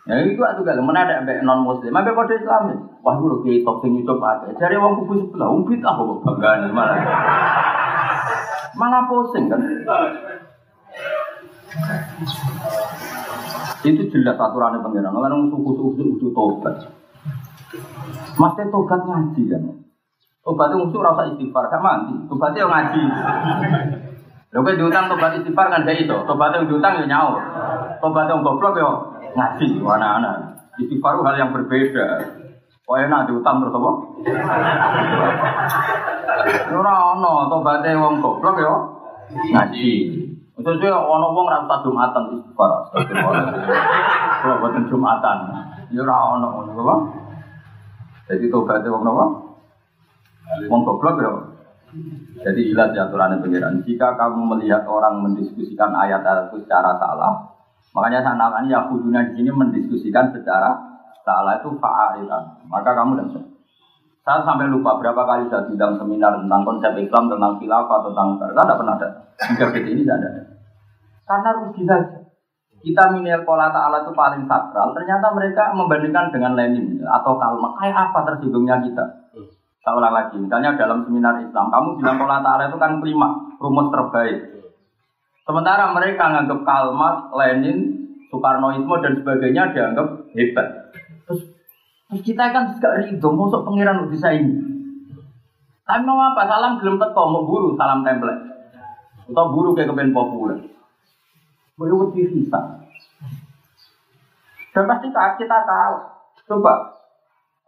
Ya 0.02 0.18
itu 0.26 0.40
aku 0.42 0.66
mana 0.82 1.06
ada 1.06 1.22
mbak 1.22 1.46
non 1.46 1.62
muslim, 1.62 1.94
mbak 1.94 2.10
kode 2.10 2.34
Islam 2.34 2.74
Wah 3.06 3.14
gue 3.20 3.38
kayak 3.46 3.62
top 3.62 3.84
sing 3.84 3.94
nyucup 3.94 4.18
aja. 4.18 4.50
Cari 4.56 4.74
uang 4.74 5.04
kubu 5.04 5.14
sebelah, 5.20 5.52
umpit 5.52 5.78
ah 5.84 5.94
kok 5.94 6.22
banggaan 6.26 6.72
malah. 6.74 6.98
Malah 8.74 9.02
pusing 9.06 9.46
kan. 9.52 9.60
Itu 13.82 14.02
jelas 14.10 14.38
aturannya 14.38 14.80
pengiran. 14.80 15.12
Kalau 15.12 15.50
suku-suku 15.50 16.18
itu 16.18 16.28
tobat. 16.34 16.88
Masih 18.38 18.66
tobat 18.70 19.00
ngaji 19.02 19.42
kan. 19.50 19.62
Tobatnya 20.42 20.82
musuh 20.82 20.98
rasa 20.98 21.30
istighfar, 21.30 21.70
gak 21.70 21.82
mati. 21.82 22.14
Tobatnya 22.26 22.66
ngaji. 22.66 23.02
Lho 24.52 24.60
kowe 24.60 24.76
diutang 24.76 25.08
tobat 25.08 25.32
istighfar 25.40 25.72
kan 25.72 25.88
gak 25.88 25.96
iso. 25.96 26.28
Tobat 26.28 26.52
yang 26.52 26.68
diutang 26.68 27.00
ya 27.00 27.08
nyaur. 27.08 27.40
Tobat 28.04 28.28
yang 28.28 28.44
goblok 28.44 28.76
ya 28.76 28.90
ngaji 29.32 29.80
anak-anak. 29.80 30.36
Istighfar 30.76 31.24
hal 31.24 31.40
yang 31.40 31.56
berbeda. 31.56 32.20
Kok 32.84 32.98
enak 33.00 33.32
diutang 33.32 33.64
terus 33.64 33.72
apa? 33.72 33.90
Ora 36.68 36.94
ono 37.16 37.32
tobaté 37.48 37.96
wong 37.96 38.20
goblok 38.20 38.60
ya 38.60 38.74
ngaji. 39.56 39.92
Terus 40.60 40.84
ya 40.84 41.00
ono 41.00 41.32
wong 41.32 41.48
ra 41.48 41.64
Jumatan 41.80 42.36
istighfar. 42.36 42.92
Kalau 44.44 44.60
boten 44.60 44.84
Jumatan. 44.92 45.38
Ya 45.96 46.04
ora 46.04 46.36
ono 46.36 46.68
apa? 46.68 46.96
Jadi 48.28 48.52
tobaté 48.52 48.92
wong 48.92 49.00
napa? 49.00 49.24
Wong 50.68 50.80
goblok 50.84 51.16
ya 51.24 51.32
jadi 52.40 52.60
ilat 52.72 52.96
aturan 52.96 53.36
pengiran. 53.44 53.84
Jika 53.84 54.16
kamu 54.16 54.56
melihat 54.56 54.88
orang 54.88 55.20
mendiskusikan 55.20 55.92
ayat-ayat 55.92 56.48
itu 56.48 56.64
secara 56.64 56.96
salah, 56.96 57.52
makanya 57.92 58.24
saya 58.24 58.36
namanya 58.40 58.80
Yahuduna 58.80 59.28
di 59.28 59.32
sini 59.36 59.50
mendiskusikan 59.52 60.32
secara 60.32 60.72
salah 61.20 61.60
itu 61.60 61.68
fa'aritan. 61.76 62.64
Maka 62.66 62.90
kamu 62.96 63.20
dan 63.20 63.28
saya. 63.36 63.46
Saya 64.22 64.40
sampai 64.46 64.70
lupa 64.70 64.96
berapa 65.02 65.18
kali 65.18 65.50
saya 65.50 65.66
bilang 65.66 65.98
seminar 65.98 66.38
tentang 66.38 66.62
konsep 66.62 66.94
Islam, 66.96 67.26
tentang 67.26 67.58
khilafah, 67.58 67.98
tentang 68.06 68.28
saya 68.38 68.54
tidak 68.54 68.78
pernah 68.78 68.94
ada. 68.96 69.08
Hingga 69.50 69.66
ini 69.82 70.00
tidak 70.06 70.16
ada. 70.22 70.30
Karena 71.26 71.50
rugi 71.58 71.82
saja. 71.84 72.18
Kita 72.82 73.14
minil 73.14 73.46
pola 73.46 73.70
ta'ala 73.70 74.02
itu 74.02 74.10
paling 74.10 74.42
sakral, 74.50 74.90
ternyata 74.90 75.30
mereka 75.30 75.70
membandingkan 75.70 76.34
dengan 76.34 76.58
Lenin 76.58 76.98
atau 77.06 77.38
Kalma. 77.38 77.78
Kayak 77.78 78.10
apa 78.10 78.18
tersinggungnya 78.26 78.82
kita? 78.82 79.21
Saya 79.82 79.98
ulang 79.98 80.14
lagi, 80.14 80.38
misalnya 80.38 80.78
dalam 80.78 81.02
seminar 81.02 81.42
Islam, 81.42 81.66
kamu 81.66 81.98
bilang 81.98 82.14
pola 82.22 82.38
ta'ala 82.38 82.70
itu 82.70 82.78
kan 82.78 83.02
kelima, 83.02 83.34
rumus 83.58 83.90
terbaik. 83.90 84.38
Sementara 85.42 85.90
mereka 85.90 86.30
menganggap 86.30 86.62
Kalmat, 86.62 87.16
Lenin, 87.34 87.78
Soekarnoisme 88.30 88.94
dan 89.02 89.12
sebagainya 89.18 89.74
dianggap 89.74 90.06
hebat. 90.38 90.68
Terus, 91.26 91.42
kita 92.22 92.54
kan 92.54 92.78
juga 92.78 92.94
ridho, 93.02 93.28
masuk 93.34 93.66
pengiran 93.66 94.06
bisa 94.06 94.30
ini. 94.30 94.54
Tapi 95.82 96.06
mau 96.06 96.30
apa? 96.30 96.46
Salam 96.46 96.78
gelem 96.78 97.02
teko, 97.02 97.22
mau 97.26 97.42
buru 97.42 97.74
salam 97.74 98.06
template. 98.06 98.54
Atau 99.26 99.50
buru 99.50 99.74
kayak 99.74 99.90
kepen 99.90 100.14
populer. 100.14 100.62
Boleh 101.74 102.06
bisa. 102.14 102.86
Dan 104.70 104.84
pasti 104.86 105.10
kita 105.10 105.58
kalah. 105.66 106.06
Coba 106.46 107.01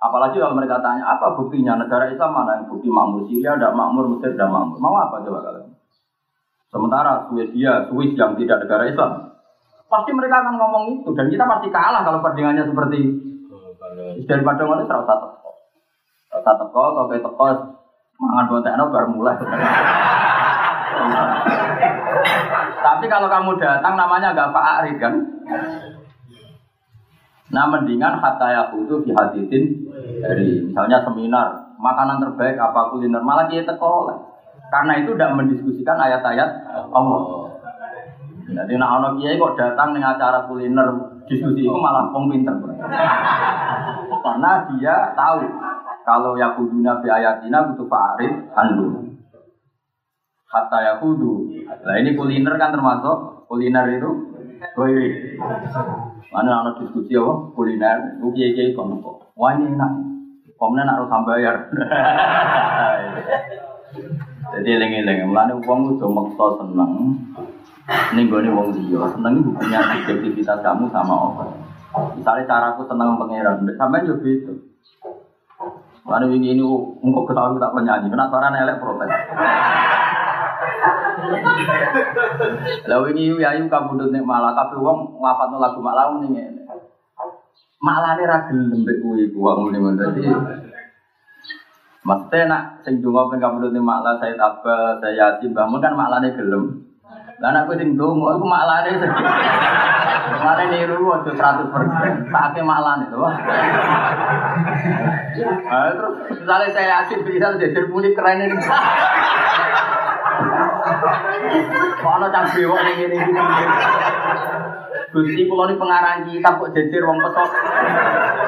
Apalagi 0.04 0.36
kalau 0.36 0.52
mereka 0.52 0.84
tanya 0.84 1.16
apa 1.16 1.32
buktinya 1.32 1.80
negara 1.80 2.12
Islam 2.12 2.36
mana 2.36 2.60
yang 2.60 2.68
bukti 2.68 2.92
makmur 2.92 3.24
Syria 3.24 3.56
ada 3.56 3.72
makmur 3.72 4.12
Mesir 4.12 4.36
ada 4.36 4.52
makmur 4.52 4.76
mau 4.76 4.92
apa 5.00 5.24
coba 5.24 5.40
kalian? 5.40 5.72
Sementara 6.68 7.24
Swedia, 7.30 7.88
Swiss 7.88 8.12
yang 8.12 8.36
tidak 8.36 8.68
negara 8.68 8.84
Islam 8.84 9.34
pasti 9.94 10.10
mereka 10.10 10.42
akan 10.42 10.54
ngomong 10.58 10.84
itu 10.98 11.10
dan 11.14 11.30
kita 11.30 11.44
pasti 11.46 11.70
kalah 11.70 12.02
kalau 12.02 12.18
perbandingannya 12.18 12.66
seperti. 12.66 13.00
Daripada 14.26 14.66
ngono 14.66 14.82
serau 14.90 15.06
teko. 15.06 15.50
Serau 16.34 16.42
teko 16.42 16.82
atau 16.82 17.04
kayak 17.06 17.22
teko 17.22 17.46
mangan 18.18 18.50
bontekno 18.50 18.84
baru 18.90 19.08
mulai. 19.14 19.38
Tapi 22.84 23.04
kalau 23.06 23.28
kamu 23.30 23.54
datang 23.62 23.94
namanya 23.94 24.34
agak 24.34 24.50
Pak 24.50 24.66
Arif 24.82 24.96
kan? 24.98 25.14
Nah 27.54 27.64
mendingan 27.70 28.18
hatta 28.18 28.50
yahudu 28.50 29.06
fi 29.06 29.14
dari 30.22 30.64
misalnya 30.70 31.04
seminar 31.06 31.76
makanan 31.78 32.22
terbaik 32.22 32.56
apa 32.58 32.90
kuliner 32.94 33.22
malah 33.22 33.46
dia 33.46 33.62
teko 33.62 34.10
karena 34.72 34.92
itu 34.98 35.14
tidak 35.14 35.34
mendiskusikan 35.38 35.98
ayat-ayat 36.00 36.50
Allah. 36.90 37.52
Jadi 38.44 38.76
nak 38.76 39.00
ono 39.00 39.08
kiai 39.18 39.40
kok 39.40 39.56
datang 39.56 39.96
dengan 39.96 40.18
acara 40.18 40.44
kuliner 40.50 40.88
diskusi 41.26 41.64
itu 41.64 41.74
malah 41.74 42.12
pom 42.12 42.28
pinter. 42.28 42.54
Karena 44.24 44.50
dia 44.72 45.14
tahu 45.16 45.40
kalau 46.04 46.36
yakuduna 46.36 47.00
fi 47.00 47.08
ayatina 47.08 47.72
butuh 47.72 47.88
fa'arif 47.88 48.32
andu. 48.52 49.16
Hatta 50.48 50.78
yahudu. 50.92 51.64
Nah 51.66 51.96
ini 51.98 52.14
kuliner 52.14 52.54
kan 52.60 52.74
termasuk 52.74 53.48
kuliner 53.48 53.88
itu 53.90 54.10
Woi, 54.74 54.96
Mana 56.32 56.64
anak 56.64 56.82
diskusi 56.82 57.14
apa? 57.14 57.52
Kuliner, 57.54 58.18
gue 58.18 58.32
kiai 58.34 58.56
kiai 58.56 58.74
kono 58.74 58.98
kok. 58.98 59.23
Wah 59.34 59.50
ini 59.58 59.74
enak. 59.74 59.92
Komnya 60.54 60.86
nak 60.86 61.02
harus 61.02 61.10
bayar. 61.26 61.56
Jadi 64.54 64.70
lengi-lengi, 64.78 65.26
mulane 65.26 65.58
uang 65.58 65.98
udah 65.98 66.10
maksa 66.14 66.46
seneng. 66.62 66.92
Ini 68.14 68.30
gue 68.30 68.40
nih 68.46 68.52
uang 68.54 68.70
dia, 68.70 69.02
seneng 69.10 69.34
punya 69.50 69.82
subjektivitas 69.82 70.62
kamu 70.62 70.86
sama 70.94 71.14
Allah. 71.18 71.46
Misalnya 72.14 72.46
caraku 72.46 72.86
seneng 72.86 73.18
pangeran, 73.18 73.66
sampai 73.74 74.06
juga 74.06 74.26
itu. 74.30 74.52
Mana 76.06 76.30
ini 76.30 76.54
ini 76.54 76.62
engkau 77.02 77.26
ketahui 77.26 77.58
tak 77.58 77.74
penyanyi, 77.74 78.12
kena 78.12 78.30
suara 78.30 78.54
nelek 78.54 78.78
protes. 78.78 79.10
Lalu 82.86 83.06
ini 83.18 83.42
ya 83.42 83.58
yuk 83.58 83.66
kamu 83.66 84.12
nih 84.12 84.22
malah 84.22 84.54
tapi 84.54 84.78
uang 84.78 85.18
ngafat 85.18 85.50
lagu 85.58 85.80
malah 85.82 86.14
ini 86.22 86.63
malah 87.84 88.16
nih 88.16 88.24
ragil 88.24 88.56
lembek 88.72 88.96
gue 89.04 89.28
uang 89.36 89.68
ini 89.68 89.78
tadi. 90.00 90.24
Maksudnya 92.04 92.48
nak 92.48 92.64
sing 92.84 93.00
donga 93.04 93.28
ping 93.32 93.40
kamu 93.40 93.72
nih 93.72 93.80
malah 93.80 94.16
saya 94.20 94.36
apa 94.40 95.00
saya 95.00 95.12
yasin 95.36 95.52
bangun 95.52 95.84
kan 95.84 95.92
malah 95.92 96.20
nih 96.24 96.32
gelem. 96.32 96.80
Lah 97.40 97.52
aku 97.64 97.76
sing 97.76 97.96
donga 97.96 98.40
aku 98.40 98.44
malah 98.48 98.88
nih 98.88 98.96
sedih. 98.96 99.28
Malah 100.24 100.66
niru 100.68 101.04
waktu 101.08 101.32
seratus 101.36 101.68
persen, 101.68 102.28
pakai 102.32 102.64
malah 102.64 103.00
nih 103.00 103.08
tuh. 103.12 103.24
Terus 105.36 106.40
misalnya 106.40 106.68
saya 106.72 106.88
yasin 107.04 107.20
bisa 107.24 107.56
jadi 107.60 107.84
muni 107.88 108.16
keren 108.16 108.48
ini. 108.48 108.56
Kalau 112.00 112.28
bewok 112.28 112.80
ning 112.84 112.96
ngene 113.00 113.16
iki. 113.16 113.32
Gusti 115.14 115.46
kula 115.46 115.70
ni 115.70 115.78
pengarang 115.78 116.26
kitab 116.26 116.58
kok 116.58 116.74
jejer 116.74 117.06
wong 117.06 117.22
pesok 117.22 117.50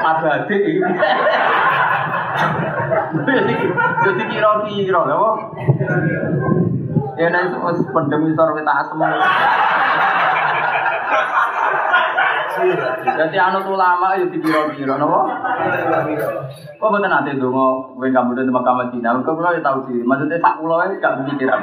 abadi 0.03 0.55
iki. 0.67 0.83
Jadi 4.03 4.23
kira-kira 4.27 5.01
lho. 5.07 5.31
Ya 7.15 7.31
nek 7.31 7.55
wis 7.55 7.79
pendem 7.95 8.27
isor 8.27 8.51
wit 8.51 8.67
asem. 8.67 8.99
Jadi 13.07 13.37
anu 13.39 13.59
ulama 13.71 14.19
itu 14.19 14.27
dikira-kira 14.35 14.99
napa? 14.99 15.19
Kok 16.77 16.89
mboten 16.91 17.15
ate 17.15 17.39
donga 17.39 17.95
kowe 17.95 18.07
kamu 18.11 18.35
den 18.35 18.51
Mekah 18.51 18.75
Madinah. 18.75 19.23
Kok 19.23 19.35
kula 19.39 19.55
ya 19.55 19.71
sih. 19.87 20.03
Maksudnya 20.03 20.43
sak 20.43 20.59
kula 20.59 20.83
wis 20.83 20.99
gak 20.99 21.15
pikiran. 21.31 21.61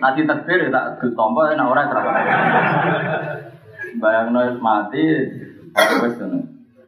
Nanti 0.00 0.24
takbir 0.24 0.64
ya 0.64 0.72
tak 0.72 1.04
ditompo 1.04 1.44
nek 1.44 1.68
ora 1.68 1.92
terang. 1.92 2.08
Bayangno 4.00 4.38
wis 4.48 4.58
mati 4.62 5.04
wis 5.74 6.14
ngono. 6.20 6.38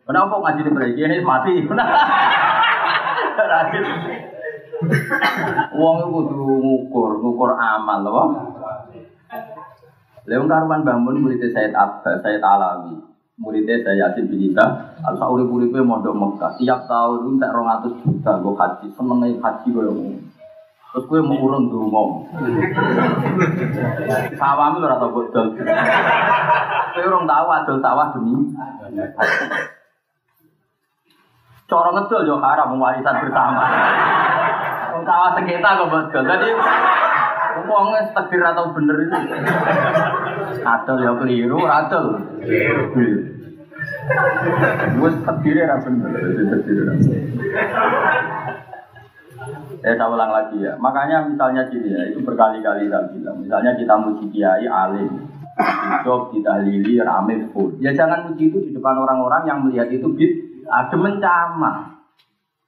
Kenapa 0.05 0.35
ngaji 0.37 0.61
di 0.65 0.71
mriki 0.71 1.01
ini 1.05 1.25
mati? 1.25 1.53
Rakit. 3.53 3.85
Wong 5.75 5.95
iku 6.05 6.09
kudu 6.13 6.45
ngukur, 6.61 7.11
ngukur 7.25 7.51
amal 7.57 8.01
lho. 8.05 8.25
Leung 10.25 10.49
karuan 10.49 10.85
bangun 10.85 11.21
muridnya 11.21 11.53
Said 11.53 11.73
Abbas, 11.77 12.25
Said 12.25 12.41
Alawi. 12.41 12.97
Muridnya 13.35 13.83
saya 13.83 14.15
Yasin 14.15 14.31
bin 14.31 14.47
Ida, 14.47 14.95
al 15.03 15.19
sauri 15.19 15.43
uripe 15.43 15.83
mondok 15.83 16.15
Mekah. 16.15 16.55
Tiap 16.55 16.87
tahun 16.87 17.43
tak 17.43 17.51
200 17.51 17.99
juta 18.07 18.33
gue 18.39 18.55
haji, 18.55 18.87
seneng 18.95 19.19
haji 19.43 19.69
gue 19.75 19.85
Terus 20.95 21.11
gue 21.11 21.21
mau 21.27 21.35
urun 21.43 21.67
dulu 21.67 21.91
Sawah 24.39 24.79
lu 24.79 24.87
rata 24.87 25.11
bodol. 25.11 25.59
Gue 25.59 27.03
orang 27.03 27.27
tahu 27.27 27.47
adol 27.51 27.83
sawah 27.83 28.15
demi. 28.15 28.55
Coro 31.67 31.91
ngedol 31.99 32.23
yo 32.31 32.39
haram 32.39 32.79
warisan 32.79 33.27
bersama. 33.27 33.67
Sawah 35.03 35.35
sekitar 35.35 35.83
kok 35.83 35.91
bodol. 35.91 36.23
Jadi 36.31 36.49
Wong 37.67 37.91
takdir 38.15 38.43
atau 38.47 38.71
bener 38.71 38.97
itu. 39.03 39.19
Adol 40.63 40.99
ya 41.03 41.13
keliru, 41.19 41.59
adol. 41.67 42.07
Wes 45.03 45.17
takdir 45.27 45.59
ya 45.59 45.75
bener, 45.83 46.11
takdir. 46.55 46.87
Saya 49.85 49.95
tak 50.01 50.09
ulang 50.09 50.33
lagi 50.33 50.59
ya. 50.65 50.73
Makanya 50.81 51.29
misalnya 51.29 51.69
gini 51.69 51.93
ya, 51.93 52.03
itu 52.09 52.25
berkali-kali 52.25 52.89
saya 52.89 53.09
bilang. 53.13 53.37
Misalnya 53.41 53.77
kita 53.77 53.95
muji 54.01 54.25
kiai 54.33 54.65
alim, 54.65 55.29
hidup 55.61 56.33
ditahlili 56.33 57.01
rame 57.05 57.49
full. 57.53 57.77
Ya 57.79 57.93
jangan 57.93 58.33
muji 58.33 58.49
itu 58.49 58.59
di 58.65 58.71
depan 58.73 58.97
orang-orang 58.97 59.43
yang 59.45 59.59
melihat 59.65 59.93
itu 59.93 60.09
bid 60.13 60.65
ada 60.69 60.97
mencama. 60.97 62.01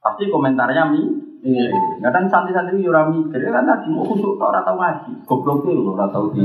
Pasti 0.00 0.28
komentarnya 0.28 0.84
mi 0.92 1.02
Iya, 1.46 1.70
kadang 2.02 2.26
santri-santri 2.26 2.82
ora 2.90 3.06
mikir, 3.06 3.38
kan 3.38 3.62
tadi 3.62 3.86
mau 3.86 4.02
kusuk 4.02 4.34
tau 4.34 4.74
ngaji, 4.74 5.22
goblok 5.30 5.62
lho 5.62 5.94
ora 5.94 6.10
tau 6.10 6.26
di. 6.34 6.42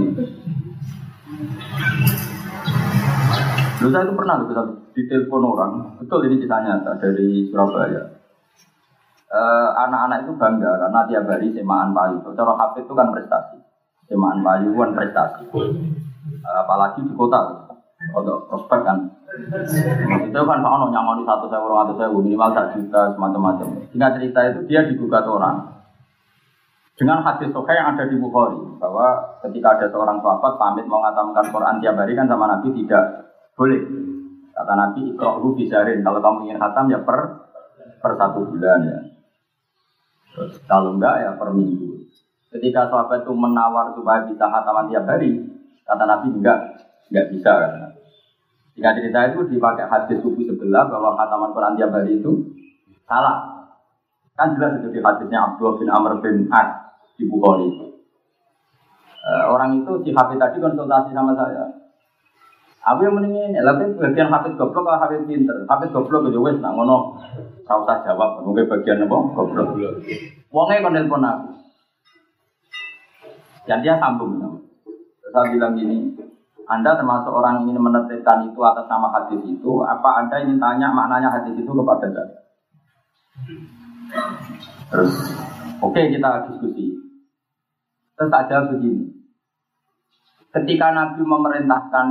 Dulu 3.81 3.89
saya 3.89 4.05
itu 4.05 4.13
pernah 4.13 4.45
loh 4.45 4.77
di 4.93 5.01
telepon 5.09 5.41
orang, 5.41 5.97
betul 5.97 6.29
ini 6.29 6.37
kisah 6.37 6.61
nyata 6.61 7.01
dari 7.01 7.49
Surabaya. 7.49 8.20
Anak-anak 9.87 10.27
itu 10.27 10.33
bangga 10.35 10.71
karena 10.75 10.99
tiap 11.07 11.23
hari 11.31 11.55
semaan 11.55 11.95
payu. 11.95 12.19
Cara 12.35 12.51
HP 12.59 12.83
itu 12.83 12.93
kan 12.93 13.07
prestasi, 13.15 13.57
semaan 14.11 14.43
payu 14.43 14.75
kan 14.75 14.91
prestasi. 14.91 15.47
Apalagi 16.43 17.07
di 17.07 17.13
kota, 17.15 17.71
untuk 18.11 18.49
prospek 18.49 18.81
kan. 18.81 18.97
Itu 20.25 20.35
kan 20.43 20.59
Pak 20.59 20.71
Ono 20.75 20.91
nyamoni 20.91 21.23
satu 21.23 21.47
orang 21.47 21.87
atau 21.87 21.95
saya 21.95 22.09
minimal 22.11 22.49
tak 22.51 22.75
juta 22.75 23.15
semacam-macam. 23.15 23.67
Singkat 23.93 24.11
cerita 24.19 24.39
itu 24.51 24.59
dia 24.67 24.81
digugat 24.83 25.23
orang 25.23 25.71
dengan 26.99 27.23
hadis 27.23 27.49
sokai 27.55 27.79
yang 27.79 27.95
ada 27.95 28.05
di 28.05 28.19
Bukhari 28.19 28.59
bahwa 28.77 29.39
ketika 29.47 29.79
ada 29.79 29.87
seorang 29.89 30.19
sahabat 30.19 30.53
pamit 30.59 30.85
mau 30.85 31.01
ngatamkan 31.01 31.49
Quran 31.49 31.79
tiap 31.79 31.95
hari 31.97 32.13
kan 32.13 32.27
sama 32.27 32.45
Nabi 32.51 32.75
tidak 32.83 33.31
boleh. 33.55 33.81
Kata 34.51 34.73
Nabi 34.75 35.15
ikrohu 35.15 35.55
bisarin 35.55 36.03
kalau 36.03 36.19
kamu 36.19 36.51
ingin 36.51 36.59
khatam 36.59 36.91
ya 36.91 36.99
per 37.01 37.49
per 38.03 38.11
satu 38.19 38.51
bulan 38.51 38.79
ya. 38.83 38.99
Kalau 40.37 40.95
enggak 40.95 41.15
ya 41.19 41.31
per 41.35 41.51
minggu. 41.51 42.07
Ketika 42.51 42.91
sahabat 42.91 43.23
itu 43.23 43.31
menawar 43.31 43.95
supaya 43.95 44.27
bisa 44.27 44.43
khataman 44.47 44.91
tiap 44.91 45.07
hari, 45.07 45.39
kata 45.87 46.03
Nabi 46.03 46.27
enggak, 46.35 46.59
enggak 47.11 47.27
bisa 47.31 47.51
kan. 47.51 47.71
Jika 48.75 48.89
cerita 48.95 49.19
itu 49.31 49.39
dipakai 49.51 49.87
hadis 49.87 50.19
suku 50.23 50.47
sebelah 50.47 50.87
bahwa 50.87 51.15
khataman 51.19 51.51
Quran 51.51 51.75
tiap 51.75 51.91
hari 51.91 52.19
itu 52.19 52.31
salah. 53.07 53.67
Kan 54.39 54.55
jelas 54.55 54.79
itu 54.79 54.95
di 54.95 54.99
hadisnya 55.03 55.43
Abdullah 55.43 55.75
bin 55.75 55.89
Amr 55.91 56.11
bin 56.23 56.47
As 56.51 56.95
di 57.19 57.27
Bukhari. 57.27 57.67
Uh, 59.21 59.43
orang 59.53 59.83
itu 59.83 60.01
si 60.01 60.09
Habib 60.15 60.41
tadi 60.41 60.57
konsultasi 60.57 61.13
sama 61.13 61.35
saya. 61.37 61.80
Aku 62.81 63.05
yang 63.05 63.13
mendingin, 63.13 63.53
tapi 63.61 63.93
bagian 63.93 64.33
Habib 64.33 64.57
goblok 64.57 64.89
atau 64.89 65.05
Habib 65.05 65.29
pinter? 65.29 65.53
Habib 65.69 65.93
goblok 65.93 66.33
aja 66.33 66.39
wes, 66.41 66.57
nak 66.57 66.73
ngono. 66.73 67.13
Kau 67.61 67.85
usah 67.85 68.01
jawab, 68.01 68.41
mungkin 68.41 68.65
bagian 68.65 69.05
apa? 69.05 69.17
Goblok. 69.37 69.77
Wongnya 70.49 70.81
kon 70.81 70.97
telepon 70.97 71.21
aku. 71.21 71.49
Dan 73.69 73.85
dia 73.85 74.01
sambung. 74.01 74.65
Terus 75.21 75.29
saya 75.29 75.53
bilang 75.53 75.77
gini, 75.77 76.09
anda 76.65 76.97
termasuk 76.97 77.29
orang 77.29 77.67
ingin 77.67 77.83
menetapkan 77.83 78.49
itu 78.49 78.59
atas 78.65 78.89
nama 78.89 79.11
hadis 79.11 79.43
itu, 79.43 79.71
apa 79.83 80.23
Anda 80.23 80.41
ingin 80.41 80.55
tanya 80.55 80.89
maknanya 80.95 81.27
hadis 81.27 81.59
itu 81.59 81.67
kepada 81.67 82.07
saya? 82.09 82.39
Terus, 84.87 85.13
oke 85.83 85.91
okay, 85.91 86.15
kita 86.15 86.47
diskusi. 86.47 86.95
Terus 88.15 88.31
aja 88.31 88.71
begini. 88.71 89.11
Ketika 90.51 90.95
Nabi 90.95 91.21
memerintahkan 91.23 92.07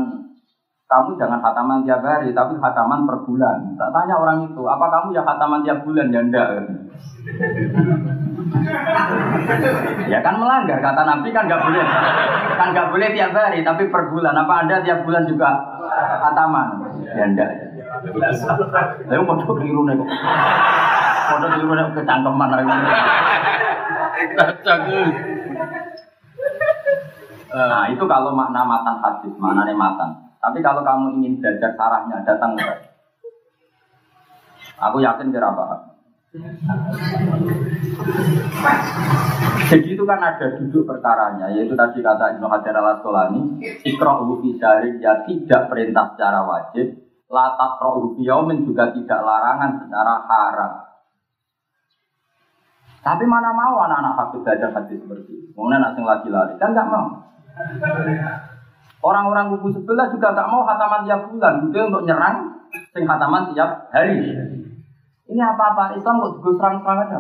kamu 0.91 1.15
jangan 1.15 1.39
khataman 1.39 1.87
tiap 1.87 2.03
hari, 2.03 2.35
tapi 2.35 2.59
khataman 2.59 3.07
per 3.07 3.23
bulan. 3.23 3.79
Tak 3.79 3.95
tanya 3.95 4.19
orang 4.19 4.43
itu, 4.43 4.63
apa 4.67 4.91
kamu 4.91 5.15
ya 5.15 5.23
khataman 5.23 5.63
tiap 5.63 5.87
bulan? 5.87 6.11
Ya 6.11 6.19
enggak. 6.19 6.49
ya 10.11 10.19
kan 10.21 10.35
melanggar 10.35 10.83
kata 10.83 11.03
Nabi 11.07 11.31
kan 11.31 11.47
nggak 11.47 11.63
boleh 11.63 11.85
kan 12.59 12.69
nggak 12.75 12.91
boleh 12.91 13.09
tiap 13.15 13.31
hari 13.31 13.63
tapi 13.63 13.87
per 13.87 14.11
bulan 14.11 14.35
apa 14.35 14.67
anda 14.67 14.83
tiap 14.83 15.07
bulan 15.07 15.23
juga 15.29 15.55
khataman 16.19 16.83
ya 17.15 17.25
enggak 17.31 17.51
Ayo 19.11 19.21
mau 19.27 19.37
coba 19.37 19.61
keliru 19.61 19.85
nih 19.85 19.93
kok. 19.93 20.09
Mau 20.09 21.39
keliru 21.43 21.73
nih 21.77 21.85
kecangkeman 22.01 22.49
lagi. 22.49 22.65
Nah 27.51 27.85
itu 27.93 28.05
kalau 28.09 28.33
makna 28.33 28.63
matan 28.65 28.97
hadis, 29.05 29.35
maknanya 29.37 29.75
matan. 29.77 30.30
Tapi 30.41 30.59
kalau 30.65 30.81
kamu 30.81 31.21
ingin 31.21 31.37
belajar 31.39 31.77
sarahnya, 31.77 32.25
datang 32.25 32.57
ke 32.57 32.65
Aku 34.81 34.97
yakin 35.05 35.29
kira 35.29 35.53
apa? 35.53 35.93
Jadi 39.69 39.89
itu 39.93 40.05
kan 40.09 40.21
ada 40.25 40.47
duduk 40.57 40.89
perkaranya, 40.89 41.53
yaitu 41.53 41.77
tadi 41.77 42.01
kata 42.01 42.39
Ibnu 42.39 42.47
Hajar 42.49 42.75
al 42.81 42.97
Asqalani, 42.97 43.61
ikra'u 43.85 44.41
fi 44.41 44.57
ya 45.03 45.21
tidak 45.29 45.69
perintah 45.69 46.17
secara 46.17 46.41
wajib, 46.49 46.97
latat 47.29 47.73
rohu 47.83 48.17
yaumin 48.25 48.65
juga 48.65 48.89
tidak 48.95 49.21
larangan 49.21 49.85
secara 49.85 50.15
haram. 50.25 50.73
Tapi 53.01 53.25
mana 53.25 53.51
mau 53.57 53.81
anak-anak 53.81 54.13
hafid 54.17 54.41
belajar 54.45 54.71
hadis 54.77 55.01
seperti 55.01 55.33
itu? 55.33 55.57
Anak 55.57 55.97
yang 55.97 56.05
lagi 56.05 56.29
lari 56.29 56.55
kan 56.61 56.73
nggak 56.77 56.89
mau. 56.89 57.07
Orang-orang 59.01 59.57
kubu 59.57 59.73
sebelah 59.73 60.13
juga 60.13 60.37
nggak 60.37 60.49
mau 60.53 60.61
hataman 60.69 61.09
tiap 61.09 61.25
bulan, 61.33 61.65
gitu 61.65 61.89
untuk 61.89 62.05
nyerang 62.05 62.37
sing 62.93 63.09
khataman 63.09 63.49
tiap 63.57 63.89
hari. 63.89 64.37
Ini 65.31 65.41
apa-apa 65.41 65.97
Islam 65.97 66.21
kok 66.21 66.43
gue 66.43 66.53
serang-serang 66.59 67.07
aja. 67.07 67.19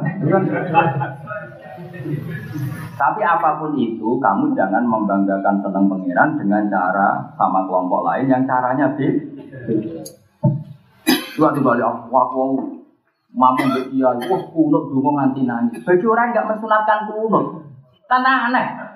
Tapi 3.01 3.21
apa 3.25 3.57
pun 3.57 3.73
itu, 3.81 4.21
kamu 4.21 4.53
jangan 4.53 4.85
membanggakan 4.85 5.64
tentang 5.64 5.88
pangeran 5.88 6.37
dengan 6.37 6.69
cara 6.69 7.33
sama 7.40 7.64
kelompok 7.64 8.05
lain 8.05 8.29
yang 8.29 8.45
caranya 8.45 8.93
beda. 8.93 9.25
Dua 11.38 11.49
tiba 11.57 11.73
balik 11.73 12.12
wah 12.12 12.29
wah 12.29 12.53
mampu 13.33 13.64
dia, 13.88 14.11
wah 14.12 14.43
kunut 14.53 14.85
dulu 14.93 15.16
nganti 15.16 15.49
nangis. 15.49 15.81
Bagi 15.81 16.05
orang 16.05 16.37
nggak 16.37 16.49
mensunatkan 16.51 17.09
kunut, 17.09 17.64
tanda 18.05 18.53
aneh. 18.53 18.89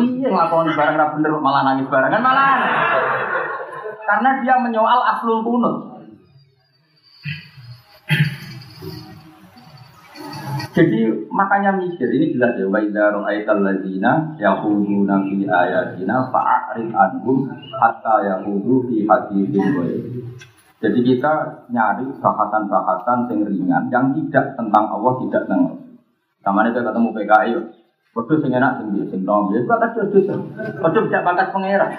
Iya 0.00 0.26
ngelakuin 0.26 0.74
barang 0.74 0.94
nggak 0.98 1.12
bener 1.18 1.30
malah 1.38 1.62
nangis 1.62 1.86
barang 1.86 2.10
kan 2.10 2.22
malah. 2.22 2.54
Karena 4.02 4.30
dia 4.42 4.54
menyoal 4.58 5.00
aslul 5.14 5.46
kunut. 5.46 5.76
Jadi 10.70 11.02
makanya 11.34 11.74
mikir 11.74 12.06
ini 12.14 12.34
jelas 12.34 12.54
ya 12.54 12.66
wa 12.70 12.78
idza 12.78 13.10
ra'aital 13.10 13.58
ladzina 13.58 14.38
yaquluna 14.38 15.18
fi 15.26 15.42
ayatina 15.42 16.30
fa'rid 16.30 16.94
anhum 16.94 17.50
hatta 17.74 18.22
yaqudu 18.22 18.86
fi 18.86 19.02
haditsin 19.02 19.66
Jadi 20.80 20.98
kita 21.04 21.66
nyari 21.74 22.06
bahasan-bahasan 22.22 23.28
yang 23.28 23.40
ringan 23.44 23.82
yang 23.92 24.14
tidak 24.16 24.56
tentang 24.56 24.88
Allah, 24.88 25.12
tidak 25.26 25.44
tentang 25.44 25.76
Sama 26.40 26.64
itu 26.64 26.80
ketemu 26.80 27.08
PKI, 27.12 27.52
Waduh 28.10 28.38
sing 28.42 28.50
enak 28.50 28.82
sing 28.82 28.88
sing 29.10 29.20
nom 29.22 29.54
ya 29.54 29.62
bakat 29.66 29.94
terus 29.94 30.26
Waduh 30.82 31.02
tidak 31.06 31.24
bakat 31.26 31.46
pangeran. 31.54 31.92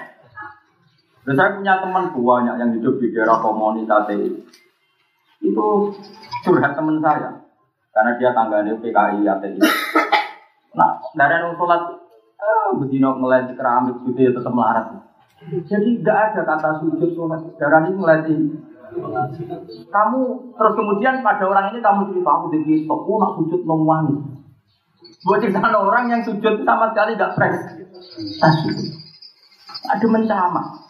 Dan 1.22 1.34
saya 1.38 1.54
punya 1.54 1.78
teman 1.78 2.10
banyak 2.10 2.54
yang 2.58 2.70
hidup 2.74 2.98
di 2.98 3.14
daerah 3.14 3.38
komunitas 3.38 4.10
itu 5.42 5.66
curhat 6.42 6.74
teman 6.74 6.98
saya 6.98 7.42
karena 7.92 8.10
dia 8.18 8.30
tangganya 8.32 8.74
PKI 8.80 9.20
ATI. 9.22 9.60
Nah, 10.72 10.96
dari 11.12 11.36
yang 11.36 11.52
sholat, 11.60 12.00
eh, 12.40 12.68
begini 12.80 13.04
ngeliat 13.04 13.52
keramik 13.52 14.00
gitu 14.08 14.18
ya 14.24 14.30
tetap 14.32 14.52
melarat. 14.56 14.86
Jadi 15.68 16.00
tidak 16.00 16.18
ada 16.32 16.40
kata 16.48 16.80
sujud 16.80 17.12
sholat. 17.12 17.40
Darah 17.60 17.84
ini 17.84 17.98
ngelatih. 18.00 18.38
Kamu 19.88 20.20
terus 20.56 20.74
kemudian 20.76 21.24
pada 21.24 21.44
orang 21.48 21.72
ini 21.72 21.80
kamu 21.80 22.12
cerita 22.12 22.30
aku 22.32 22.46
jadi 22.52 22.74
aku 22.88 23.12
nak 23.20 23.32
sujud 23.40 23.60
nongwangi. 23.64 24.16
Buat 25.22 25.38
cerita 25.42 25.62
orang 25.62 26.10
yang 26.10 26.22
sujud 26.26 26.66
sama 26.66 26.90
sekali 26.90 27.14
gak 27.14 27.34
fresh. 27.38 27.58
Ada 29.86 30.06
mencama. 30.10 30.82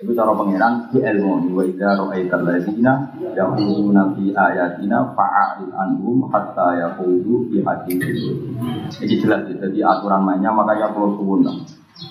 Itu 0.00 0.16
cara 0.16 0.32
pengiran 0.32 0.88
di 0.88 0.98
ilmu 1.04 1.52
wa 1.52 1.60
idza 1.60 1.92
ra'aital 1.92 2.40
ladzina 2.40 3.12
yaquluna 3.36 4.16
fi 4.16 4.32
ayatina 4.32 5.12
fa'arid 5.12 5.68
anhum 5.76 6.24
hatta 6.32 6.72
yaqulu 6.72 7.52
fi 7.52 7.60
haditsin. 7.60 8.56
Ini 8.96 9.14
jelas 9.20 9.44
ya, 9.52 9.60
jadi 9.60 9.78
aturan 9.84 10.24
mainnya 10.24 10.56
makanya 10.56 10.96
perlu 10.96 11.20
suwun 11.20 11.44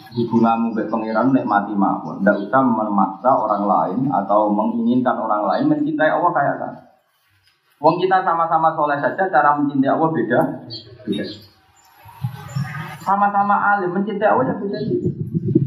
hubunganmu 0.09 0.73
dengan 0.77 0.89
pengiran 0.89 1.27
nek 1.33 1.45
mati 1.49 1.73
mawon. 1.73 2.21
Tidak 2.21 2.37
usah 2.45 2.61
memaksa 2.61 3.29
orang 3.29 3.63
lain 3.65 3.99
atau 4.13 4.53
menginginkan 4.53 5.17
orang 5.17 5.49
lain 5.49 5.65
mencintai 5.73 6.13
Allah 6.13 6.31
kayak 6.33 6.55
kan. 6.61 6.73
Wong 7.79 7.95
kita 7.99 8.27
sama-sama 8.27 8.75
soleh 8.75 8.99
saja, 8.99 9.23
cara 9.31 9.55
mencintai 9.55 9.91
Allah 9.91 10.09
beda. 10.11 10.39
Beda. 11.07 11.25
Sama-sama 13.03 13.55
alim 13.75 13.95
mencintai 13.95 14.27
Allah 14.27 14.51
ya 14.51 14.55
beda. 14.59 14.79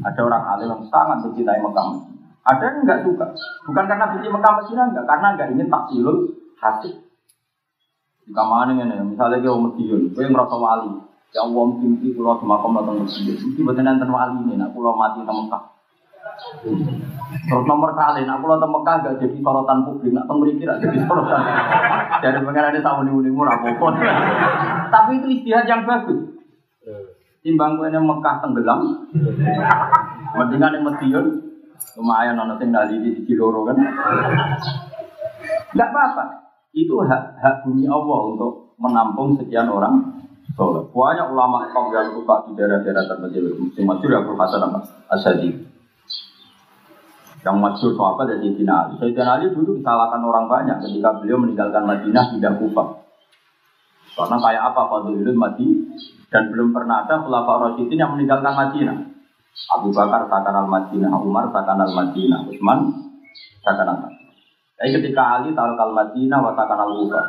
Ada 0.03 0.21
orang 0.21 0.45
alim 0.57 0.69
yang 0.77 0.83
sangat 0.93 1.25
mencintai 1.25 1.61
Mekah 1.61 2.13
ada 2.43 2.65
yang 2.67 2.83
nggak 2.83 3.01
suka. 3.07 3.27
Bukan 3.71 3.85
karena 3.87 4.11
benci 4.11 4.27
Mekah 4.27 4.53
Medina 4.59 4.83
enggak, 4.91 5.07
karena 5.07 5.27
nggak 5.39 5.49
ingin 5.55 5.69
taksilul 5.71 6.19
hati. 6.59 6.91
Jika 8.27 8.43
mana 8.47 8.75
ini, 8.75 9.15
misalnya 9.15 9.43
dia 9.43 9.55
Medion, 9.55 10.11
gue 10.11 10.25
merasa 10.31 10.55
wali. 10.59 10.91
Ya 11.33 11.49
Allah 11.49 11.65
mimpi 11.81 12.13
pulau 12.15 12.39
semakam 12.39 12.75
datang 12.79 13.03
Medion. 13.03 13.35
Mesti 13.39 13.61
betul 13.63 13.83
nanti 13.87 14.07
wali 14.07 14.37
ini, 14.47 14.55
nak 14.59 14.75
pulau 14.75 14.95
mati 14.99 15.23
di 15.23 15.31
Mekah. 15.31 15.63
Terus 17.33 17.65
nomor 17.65 17.97
kali, 17.97 18.29
nak 18.29 18.45
pulau 18.45 18.61
Mekah 18.61 18.97
gak 19.03 19.17
jadi 19.19 19.37
sorotan 19.41 19.89
publik, 19.89 20.13
nak 20.13 20.29
pemberi 20.29 20.61
kira 20.61 20.77
jadi 20.79 20.97
sorotan. 21.05 21.43
Dari 22.21 22.39
pengen 22.45 22.69
ada 22.71 22.81
tamu 22.81 23.21
nih 23.21 23.33
murah 23.33 23.57
pokok. 23.61 23.93
Tapi 24.93 25.11
itu 25.21 25.27
istihad 25.41 25.65
yang 25.65 25.89
bagus. 25.89 26.33
Timbang 27.43 27.81
gue 27.81 27.91
Mekah 27.91 28.39
tenggelam, 28.39 29.11
mendingan 30.39 30.79
yang 30.79 30.85
Medion, 30.87 31.27
Lumayan 31.99 32.41
ono 32.41 32.57
sing 32.57 32.73
nali 32.73 33.03
di 33.03 33.11
sisi 33.13 33.35
loro 33.37 33.69
kan. 33.69 33.77
Enggak 35.73 35.89
apa-apa. 35.93 36.25
Itu 36.73 37.05
hak 37.05 37.37
hak 37.37 37.55
bumi 37.69 37.85
Allah 37.85 38.21
untuk 38.33 38.73
menampung 38.81 39.37
sekian 39.37 39.69
orang 39.69 40.25
soleh. 40.57 40.89
Banyak 40.89 41.27
ulama 41.29 41.69
kaum 41.69 41.93
yang 41.93 42.09
suka 42.17 42.49
di 42.49 42.57
daerah-daerah 42.57 43.05
terpencil. 43.05 43.45
Musim 43.61 43.85
masyur 43.85 44.25
Abu 44.25 44.33
Hasan 44.41 44.65
Asadi. 45.13 45.72
Yang 47.43 47.57
masyur 47.59 47.93
apa 47.99 48.23
dari 48.31 48.39
Sayyidina 48.47 48.73
Ali. 48.73 48.93
Sayyidina 49.03 49.31
Ali 49.35 49.47
dulu 49.51 49.75
disalahkan 49.79 50.23
orang 50.23 50.47
banyak 50.47 50.77
ketika 50.87 51.19
beliau 51.19 51.43
meninggalkan 51.43 51.83
Madinah 51.83 52.39
tidak 52.39 52.55
Kufah. 52.63 53.03
Karena 54.13 54.37
kayak 54.39 54.63
apa 54.73 54.81
Fadlul 54.93 55.35
mati 55.35 55.67
dan 56.29 56.53
belum 56.53 56.73
pernah 56.73 57.05
ada 57.05 57.21
Khulafa 57.21 57.53
Rasyidin 57.69 57.99
yang 58.01 58.13
meninggalkan 58.17 58.53
Madinah. 58.53 58.97
Abu 59.69 59.93
Bakar 59.93 60.33
takkan 60.33 60.65
al 60.65 60.69
Madinah, 60.69 61.13
Umar 61.21 61.53
takkan 61.53 61.77
al 61.77 61.93
Madinah, 61.93 62.49
Utsman 62.49 62.79
takkan 63.61 63.89
al 63.89 63.99
Madinah. 64.01 64.33
Tapi 64.81 64.91
ketika 64.97 65.23
Ali 65.39 65.53
taruh 65.53 65.77
al 65.77 65.93
Madinah, 65.93 66.39
takkan 66.57 66.79
al 66.81 66.93
Kufa. 66.97 67.23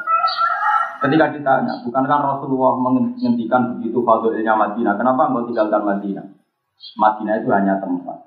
Ketika 1.04 1.36
ditanya, 1.36 1.84
bukankah 1.84 2.20
Rasulullah 2.24 2.80
menghentikan 2.80 3.76
begitu 3.76 4.00
fadilnya 4.08 4.56
Madinah? 4.56 4.96
Kenapa 4.96 5.28
engkau 5.28 5.52
tinggalkan 5.52 5.84
Madinah? 5.84 6.26
Madinah 6.96 7.34
itu 7.44 7.50
hanya 7.52 7.76
tempat. 7.84 8.18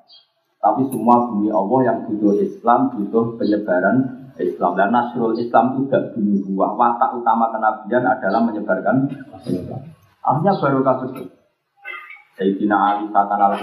Tapi 0.56 0.82
semua 0.88 1.28
bumi 1.30 1.52
Allah 1.52 1.80
yang 1.84 1.98
butuh 2.08 2.34
Islam, 2.40 2.90
butuh 2.96 3.36
penyebaran 3.38 4.28
Islam. 4.40 4.72
Dan 4.74 4.90
Nasrul 4.92 5.36
Islam 5.38 5.76
itu 5.76 5.80
tidak 5.88 6.16
bumi 6.16 6.42
buah. 6.42 6.72
Watak 6.74 7.10
utama 7.20 7.52
kenabian 7.52 8.04
adalah 8.04 8.40
menyebarkan 8.44 8.96
Islam. 9.46 9.82
Akhirnya 10.26 10.52
baru 10.58 10.80
kasus 10.82 11.10
Sayyidina 12.36 12.76
Ali 12.76 13.08
Satan 13.08 13.40
al 13.40 13.56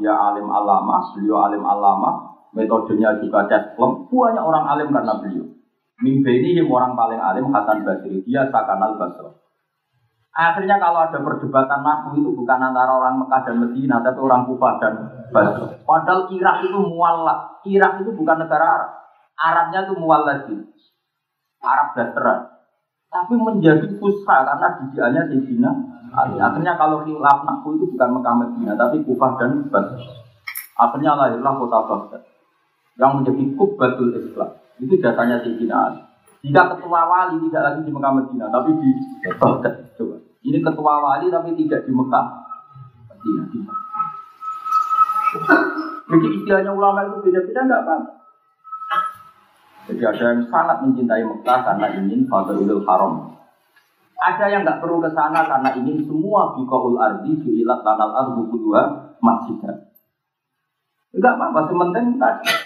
dia 0.00 0.14
alim 0.16 0.48
alama, 0.48 1.12
beliau 1.12 1.44
alim 1.44 1.60
alama, 1.60 2.40
metodenya 2.56 3.20
juga 3.20 3.44
cesplem, 3.44 4.08
banyak 4.08 4.40
orang 4.40 4.64
alim 4.64 4.88
karena 4.88 5.20
beliau. 5.20 5.44
Mimpi 6.00 6.32
ini 6.40 6.64
orang 6.64 6.96
paling 6.96 7.20
alim 7.20 7.52
Hasan 7.52 7.84
Basri, 7.84 8.24
dia 8.24 8.48
Sakan 8.48 8.80
al 8.80 8.96
Basri. 8.96 9.43
Akhirnya 10.34 10.82
kalau 10.82 11.06
ada 11.06 11.18
perdebatan 11.22 11.80
nahu 11.86 12.18
itu 12.18 12.30
bukan 12.34 12.58
antara 12.58 12.90
orang 12.90 13.22
Mekah 13.22 13.40
dan 13.46 13.56
Medina, 13.62 14.02
tapi 14.02 14.18
orang 14.18 14.42
Kufah 14.50 14.72
dan 14.82 14.94
Basra. 15.30 15.78
Padahal 15.86 16.26
Irak 16.34 16.66
itu 16.66 16.78
mualaf. 16.82 17.62
Irak 17.62 18.02
itu 18.02 18.10
bukan 18.10 18.42
negara 18.42 18.66
Arab. 18.66 18.90
Arabnya 19.38 19.86
itu 19.86 19.94
muwalladi. 19.94 20.56
Arab 21.62 21.88
dasar. 21.94 22.50
Tapi 23.14 23.34
menjadi 23.38 23.86
pusat 24.02 24.42
karena 24.42 24.68
didikannya 24.82 25.22
Sayyidina 25.30 25.70
Akhirnya 26.14 26.78
kalau 26.78 27.02
khilaf 27.06 27.42
naku 27.46 27.78
itu 27.78 27.84
bukan 27.94 28.18
Mekah 28.18 28.34
Medina, 28.38 28.72
tapi 28.74 29.02
Kufah 29.06 29.38
dan 29.38 29.70
Basra. 29.70 30.02
Akhirnya 30.74 31.14
lahirlah 31.14 31.54
kota 31.58 31.78
Baghdad 31.86 32.22
yang 32.98 33.22
menjadi 33.22 33.54
Kubatul 33.54 34.18
Islam. 34.18 34.50
Itu 34.82 34.98
datanya 34.98 35.42
Sayyidina 35.42 35.74
Ali. 35.74 36.02
Jika 36.44 36.76
ketua 36.76 37.08
wali 37.08 37.40
tidak 37.48 37.62
lagi 37.64 37.80
di 37.88 37.90
Mekah 37.90 38.12
Medina, 38.20 38.52
tapi 38.52 38.76
di 38.76 38.90
Baghdad. 39.40 39.96
Coba. 39.96 40.20
Ini 40.44 40.60
ketua 40.60 40.94
wali 41.00 41.32
tapi 41.32 41.56
tidak 41.56 41.88
di 41.88 41.92
Mekah 41.96 42.26
Medina. 43.24 43.42
Di 43.48 43.60
Jadi 46.04 46.26
istilahnya 46.36 46.70
ulama 46.76 47.08
itu 47.08 47.16
beda-beda 47.24 47.64
enggak 47.64 47.80
apa-apa. 47.88 48.12
Jadi 49.88 50.02
ada 50.04 50.24
yang 50.36 50.44
sangat 50.52 50.76
mencintai 50.84 51.24
Mekah 51.24 51.58
karena 51.64 51.86
ingin 51.96 52.28
Fadlul 52.28 52.84
Haram. 52.84 53.34
Ada 54.20 54.44
yang 54.52 54.68
nggak 54.68 54.84
perlu 54.84 55.00
ke 55.00 55.10
sana 55.16 55.48
karena 55.48 55.72
ingin 55.80 56.04
semua 56.04 56.52
bikoul 56.56 57.00
ardi 57.00 57.40
diilat 57.40 57.80
tanal 57.80 58.12
ardu 58.12 58.52
kedua 58.52 59.16
masjid. 59.24 59.64
Enggak 61.16 61.40
apa-apa, 61.40 61.72
sementing 61.72 62.20
tadi. 62.20 62.63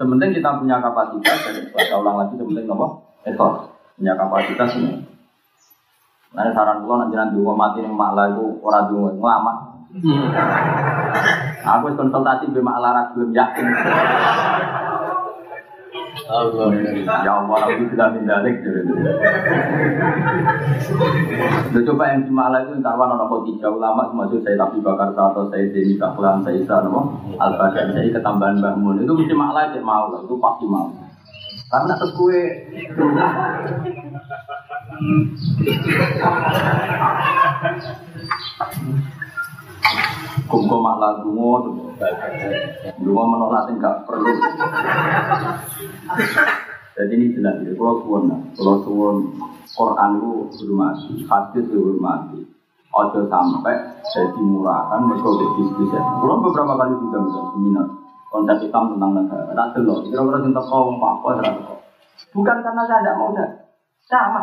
Sementing 0.00 0.32
kita 0.32 0.56
punya 0.56 0.80
kapasitas 0.80 1.36
dan 1.44 1.68
baca 1.76 1.94
ulang 2.00 2.16
lagi 2.24 2.40
sementing 2.40 2.64
apa? 2.72 2.88
Etos 3.28 3.68
punya 4.00 4.16
kapasitas 4.16 4.72
ini. 4.80 4.96
Nah, 6.32 6.48
saran 6.56 6.88
gua 6.88 7.04
nanti 7.04 7.20
nanti 7.20 7.36
gua 7.36 7.52
mati 7.52 7.84
nih 7.84 7.92
maklah 7.92 8.32
itu 8.32 8.64
orang 8.64 8.88
dulu 8.88 9.12
ngelama. 9.20 9.52
Aku 11.60 11.92
konsultasi 11.92 12.48
be 12.48 12.64
maklah 12.64 13.12
belum 13.12 13.36
yakin. 13.36 13.66
Allah. 16.30 16.68
Ya 17.24 17.32
Allah, 17.42 17.58
aku 17.66 17.84
tidak 17.90 18.08
mendalik. 18.18 18.54
Udah 21.70 21.82
coba 21.86 22.04
yang 22.10 22.22
di 22.26 22.32
Malang 22.32 22.66
itu 22.70 22.82
kawan 22.82 23.14
orang 23.14 23.46
tiga 23.46 23.68
ulama 23.70 24.10
termasuk 24.10 24.42
saya 24.42 24.56
tapi 24.58 24.82
bakar 24.82 25.10
satu 25.14 25.50
saya 25.50 25.70
Deni 25.70 25.94
Kaklan 25.94 26.42
saya 26.42 26.58
Isa 26.58 26.82
nopo 26.82 27.14
Al 27.38 27.54
Badar 27.54 27.94
saya 27.94 28.10
ketambahan 28.10 28.58
bangun 28.58 29.02
itu 29.02 29.12
mesti 29.14 29.34
malah 29.34 29.70
dia 29.70 29.82
mau 29.82 30.10
itu 30.14 30.34
pasti 30.38 30.66
mau. 30.66 30.90
Nak 31.70 31.96
terus 32.02 32.12
kue 32.18 32.42
Kungko 40.50 40.76
malah 40.82 41.22
dungo, 41.22 41.70
dungo 42.98 43.22
menolak 43.26 43.70
enggak 43.70 44.02
perlu. 44.06 44.34
Jadi 46.98 47.12
ini 47.16 47.26
jelas 47.38 47.62
ya, 47.64 47.72
kalau 47.78 48.02
suwon, 48.02 48.28
kalau 48.58 48.76
suwon 48.84 49.16
Quran 49.72 50.10
itu 50.20 50.30
hormati, 50.52 51.14
hadis 51.24 51.64
itu 51.70 51.78
hormati. 51.78 52.40
Ojo 52.90 53.30
sampai 53.30 53.78
jadi 54.10 54.42
murahan, 54.42 55.06
mereka 55.06 55.30
diskusi. 55.38 55.94
Kalau 55.94 56.42
beberapa 56.42 56.74
kali 56.74 56.98
juga 56.98 57.22
bisa 57.22 57.40
seminar 57.54 57.86
konsep 58.34 58.56
Islam 58.66 58.84
tentang 58.94 59.12
negara. 59.14 59.46
Tidak 59.46 59.68
jelas, 59.78 59.98
kira-kira 60.10 60.38
tentang 60.42 60.66
kaum 60.66 60.98
apa, 60.98 61.28
Bukan 62.34 62.56
karena 62.60 62.82
saya 62.84 63.00
tidak 63.00 63.16
mau, 63.16 63.30
sama. 64.10 64.42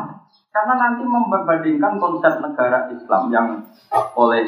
Karena 0.55 0.73
nanti 0.79 1.03
memperbandingkan 1.03 1.93
konsep 1.99 2.33
negara 2.39 2.87
Islam 2.89 3.23
yang 3.29 3.47
oleh 4.15 4.47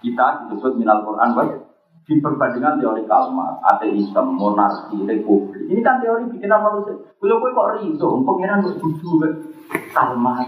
kita 0.00 0.48
disebut 0.48 0.80
minal 0.80 1.04
Quran 1.04 1.36
diperbandingkan 2.10 2.82
teori 2.82 3.06
kalmar, 3.06 3.62
ateisme, 3.62 4.34
monarki, 4.34 4.98
republik. 5.06 5.62
Ini 5.70 5.78
kan 5.78 6.02
teori 6.02 6.26
bikinan 6.26 6.58
manusia. 6.58 6.98
Kalau 7.22 7.38
kok 7.38 7.70
riso, 7.78 8.08
pengiran 8.26 8.66
kok 8.66 8.82
jujur, 8.82 9.30
kalmar, 9.94 10.42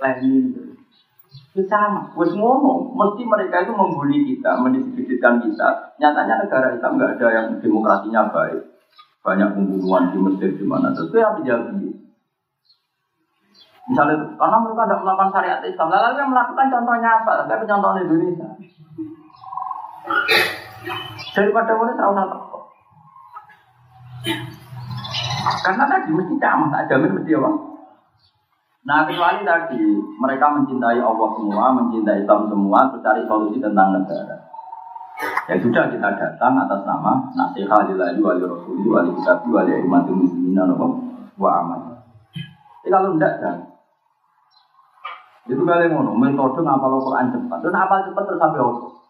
Lenin, 0.00 0.72
itu 1.52 1.68
sama, 1.68 2.08
wes 2.16 2.32
ngono, 2.32 2.96
mesti 2.96 3.28
mereka 3.28 3.60
itu 3.60 3.76
membuli 3.76 4.24
kita, 4.24 4.56
mendiskreditkan 4.64 5.36
kita. 5.44 5.68
Nyatanya 6.00 6.48
negara 6.48 6.72
Islam 6.72 6.96
nggak 6.96 7.20
ada 7.20 7.26
yang 7.28 7.46
demokrasinya 7.60 8.32
baik, 8.32 8.72
banyak 9.20 9.52
pembunuhan 9.52 10.16
di 10.16 10.18
Mesir 10.18 10.56
di 10.56 10.64
mana. 10.64 10.96
Terus 10.96 11.12
apa 11.12 11.44
jadi? 11.44 11.88
Misalnya 13.82 14.16
karena 14.40 14.56
mereka 14.64 14.82
tidak 14.88 15.00
melakukan 15.04 15.30
syariat 15.36 15.60
Islam, 15.60 15.92
lalu 15.92 16.16
yang 16.24 16.32
melakukan 16.32 16.66
contohnya 16.72 17.10
apa? 17.20 17.32
Tapi 17.44 17.62
contohnya 17.68 18.00
Indonesia. 18.00 18.48
Daripada 21.32 21.72
boleh 21.78 21.94
terlalu 21.94 22.26
teko. 22.28 22.58
Karena 25.62 25.84
tadi 25.86 26.10
mesti 26.10 26.34
camah, 26.38 26.68
tak 26.70 26.86
jamin 26.90 27.14
mesti 27.18 27.32
apa? 27.38 27.50
Nah 28.82 29.06
kecuali 29.06 29.46
tadi 29.46 29.78
mereka 30.18 30.46
mencintai 30.50 30.98
Allah 30.98 31.30
semua, 31.38 31.64
mencintai 31.70 32.26
Islam 32.26 32.50
semua, 32.50 32.90
terus 32.90 33.02
cari 33.06 33.22
solusi 33.30 33.62
tentang 33.62 33.94
negara. 33.94 34.36
Ya 35.46 35.54
sudah 35.58 35.86
kita 35.86 36.08
datang 36.18 36.58
atas 36.58 36.82
nama 36.82 37.30
nasihat 37.38 37.86
lillahi 37.86 38.18
wali 38.18 38.42
rasuli 38.42 38.86
wali 38.90 39.10
kitab 39.22 39.46
wali 39.46 39.78
imatul 39.78 40.18
muslimin 40.18 40.58
wa 41.38 41.50
amal. 41.62 41.80
Jadi 42.82 42.90
kalau 42.90 43.14
tidak 43.14 43.34
kan, 43.38 43.56
itu 45.46 45.62
kalian 45.62 45.94
ngono 45.94 46.18
metode 46.18 46.58
ngapal 46.66 46.98
Quran 47.02 47.30
cepat. 47.30 47.58
Dan 47.62 47.78
apal 47.78 48.02
cepat 48.10 48.22
terus 48.26 48.42
sampai 48.42 48.62
apa? 48.62 49.01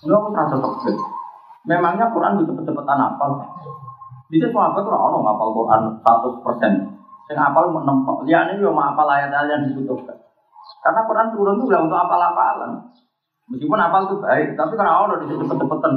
Enggak 0.00 0.18
aku 0.18 0.28
terasa. 0.32 0.90
Memangnya 1.68 2.08
Quran 2.08 2.40
bisa 2.40 2.56
cepet-cepetan 2.56 2.98
apal? 2.98 3.30
Bisa 4.32 4.46
sahabat 4.48 4.80
tuh 4.86 4.94
orang 4.94 5.22
ngapal 5.26 5.48
Quran 5.52 5.80
100 6.00 6.44
persen. 6.46 6.72
Yang 7.28 7.40
apal 7.46 7.64
mau 7.68 7.84
nempak. 7.84 8.16
Lihat 8.24 8.56
ini 8.56 8.64
mau 8.64 8.80
apal 8.80 9.06
ayat-ayat 9.06 9.50
yang 9.50 9.62
dibutuhkan. 9.70 10.16
Karena 10.80 11.04
Quran 11.04 11.28
turun 11.36 11.60
itu 11.60 11.68
untuk 11.68 11.98
apal-apalan. 12.00 12.90
Meskipun 13.50 13.78
apal 13.82 14.06
itu 14.06 14.16
baik, 14.22 14.54
tapi 14.54 14.72
karena 14.78 14.94
Allah 14.94 15.20
di 15.20 15.26
cepet-cepetan. 15.28 15.94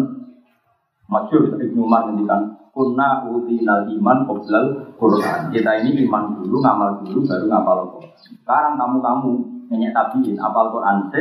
Masyur 1.04 1.60
Ibnu 1.60 1.84
Umar 1.86 2.10
ngendikan 2.10 2.58
kunna 2.74 3.22
utinal 3.30 3.86
iman 3.86 4.18
qoblal 4.26 4.66
Quran. 4.98 5.40
Kita 5.54 5.72
ini 5.86 6.04
iman 6.10 6.42
dulu, 6.42 6.58
ngamal 6.58 7.06
dulu, 7.06 7.22
baru 7.24 7.46
ngapal 7.46 7.78
Quran. 7.94 8.14
Sekarang 8.18 8.74
kamu-kamu 8.82 9.30
nenek 9.70 9.94
tabiin 9.94 10.42
apal 10.42 10.74
Quran 10.74 11.14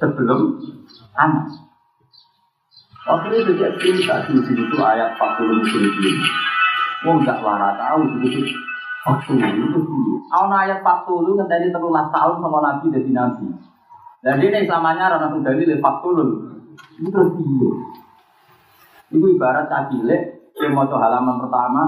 sebelum 0.00 0.56
anak. 1.14 1.63
Itu 3.04 3.52
dia 3.60 3.68
cerita 3.76 4.24
sini 4.24 4.40
itu 4.48 4.76
ayat 4.80 5.12
40 5.20 5.60
musyrikin. 5.60 6.16
Oh 7.04 7.20
enggak 7.20 7.44
lara 7.44 7.76
tahu 7.76 8.24
itu 8.24 8.48
waktu 9.04 9.32
itu. 9.36 9.80
Awal 10.32 10.64
ayat 10.64 10.80
40 10.80 11.36
kan 11.36 11.46
tadi 11.52 11.68
terulah 11.68 12.08
tahun 12.08 12.40
sama 12.40 12.58
Nabi 12.64 12.88
jadi 12.88 13.10
Nabi. 13.12 13.44
Dan 14.24 14.40
ini 14.40 14.64
samanya 14.64 15.12
rana 15.12 15.28
sudah 15.36 15.52
dalil 15.52 15.68
40 15.68 17.04
itu 17.04 17.08
terus 17.12 17.28
dia. 17.36 17.70
Itu 19.12 19.26
ibarat 19.36 19.68
cacile 19.68 20.16
yang 20.56 20.72
mau 20.72 20.88
halaman 20.88 21.44
pertama 21.44 21.82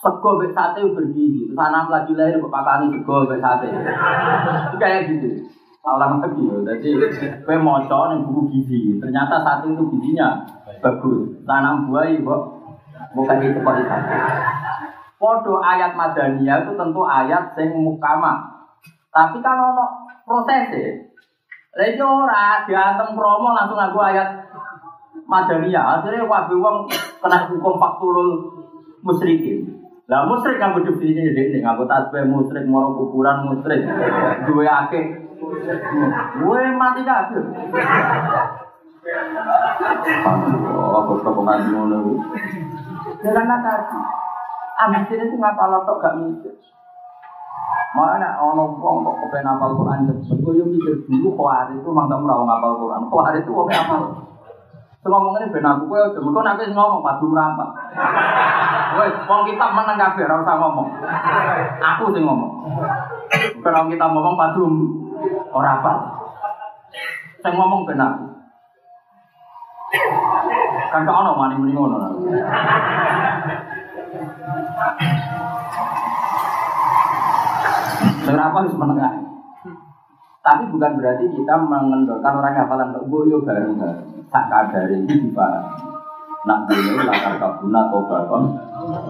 sego 0.00 0.40
bek 0.40 0.56
sate 0.56 0.80
bergizi. 0.80 1.44
Terus 1.52 1.60
anak 1.60 1.92
lagi 1.92 2.16
lahir 2.16 2.40
pakani 2.40 2.88
sego 2.88 3.28
bek 3.28 3.40
sate. 3.44 3.68
Itu 3.68 4.76
kayak 4.80 5.12
gitu. 5.12 5.28
Salah 5.84 6.16
lagi 6.16 6.40
ya. 6.40 6.56
Jadi 6.64 6.96
kue 7.44 7.56
moco 7.60 7.98
nih 8.08 8.24
buku 8.24 8.40
gizi. 8.56 8.96
Ternyata 8.96 9.44
satu 9.44 9.68
itu 9.68 9.84
gizinya 9.92 10.40
bagus. 10.80 11.28
Tanam 11.44 11.92
buah 11.92 12.08
ibu 12.08 12.32
bukan 13.12 13.44
itu 13.44 13.60
sate. 13.60 14.16
Podo 15.20 15.60
ayat 15.60 15.92
madaniyah 15.92 16.64
itu 16.64 16.72
tentu 16.72 17.04
ayat 17.04 17.52
yang 17.60 17.76
mukama. 17.76 18.48
Tapi 19.12 19.44
kan 19.44 19.60
ono 19.60 20.08
prosesnya. 20.24 21.04
Lagi 21.76 22.00
ora 22.00 22.64
diantem 22.64 23.12
promo 23.12 23.52
langsung 23.52 23.76
aku 23.76 24.00
ayat 24.00 24.40
madaniyah. 25.28 26.00
Akhirnya 26.00 26.24
wabi 26.24 26.56
wong 26.56 26.88
kena 27.20 27.44
hukum 27.52 27.76
faktulul 27.76 28.56
musyrikin. 29.04 29.83
Lah 30.04 30.28
musyrik 30.28 30.60
yang 30.60 30.76
definisinya 30.76 31.32
ini 31.32 31.64
nganggo 31.64 31.88
tasbih 31.88 32.28
musyrik, 32.28 32.68
moro 32.68 32.92
kuburan 32.92 33.48
musyrik. 33.48 33.88
Duwe 34.44 34.68
akeh 34.68 35.24
Gue 36.40 36.62
mati 36.76 37.00
kabeh. 37.04 37.42
Oh, 40.74 41.00
kok 41.20 41.36
ngaji 41.36 41.68
ngono. 41.72 41.98
Karena 43.20 43.56
tadi 43.60 43.98
Ambisi 44.74 45.14
itu 45.14 45.38
ngapa 45.38 45.70
lotok 45.70 46.02
gak 46.02 46.18
mikir. 46.18 46.50
Mana 47.94 48.42
ono 48.42 48.74
wong 48.74 49.06
kok 49.06 49.16
kepen 49.22 49.46
apal 49.46 49.70
Quran 49.78 50.10
cepet. 50.10 50.42
Gue 50.42 50.58
yo 50.58 50.66
mikir 50.66 51.06
dulu 51.06 51.30
khawatir 51.38 51.78
itu 51.78 51.90
mantap 51.94 52.26
ora 52.26 52.42
ngapal 52.42 52.72
Quran. 52.82 53.06
Khawatir 53.06 53.46
itu 53.46 53.54
wong 53.54 53.70
apa? 53.70 53.96
Ngomong 55.04 55.36
ini 55.36 55.52
ben 55.52 55.68
aku 55.68 55.84
kowe 55.84 56.00
aja 56.00 56.18
mengko 56.18 56.40
nek 56.42 56.64
ngomong 56.74 57.04
padu 57.04 57.28
merampok. 57.28 57.70
Wes 58.94 59.14
wong 59.26 59.42
kitab 59.50 59.70
meneng 59.74 59.98
kabeh 59.98 60.24
ora 60.26 60.42
usah 60.42 60.56
ngomong. 60.58 60.88
Aku 61.82 62.14
sing 62.14 62.22
ngomong. 62.22 62.52
Kalau 63.62 63.90
kita 63.90 64.06
ngomong 64.06 64.34
padu 64.38 64.64
ora 65.50 65.82
apa. 65.82 65.92
Saya 67.42 67.52
ngomong 67.58 67.84
benar. 67.84 68.12
Kan 70.94 71.02
kau 71.02 71.18
ono 71.22 71.32
mani 71.34 71.54
muni 71.58 71.72
ngono. 71.74 71.96
Kenapa 78.24 78.56
harus 78.64 78.74
menengah? 78.78 79.12
Tapi 80.44 80.62
bukan 80.68 80.92
berarti 81.00 81.24
kita 81.32 81.54
mengendorkan 81.56 82.36
orang 82.36 82.56
hafalan 82.56 82.96
boyo 83.08 83.40
bareng-bareng. 83.44 84.28
Tak 84.28 84.44
kadari 84.48 85.04
ini 85.04 85.28
dipahami. 85.28 85.94
Nak 86.44 86.68
dulu 86.68 87.00
lakar 87.08 87.40
kabuna 87.40 87.88
atau. 87.88 88.40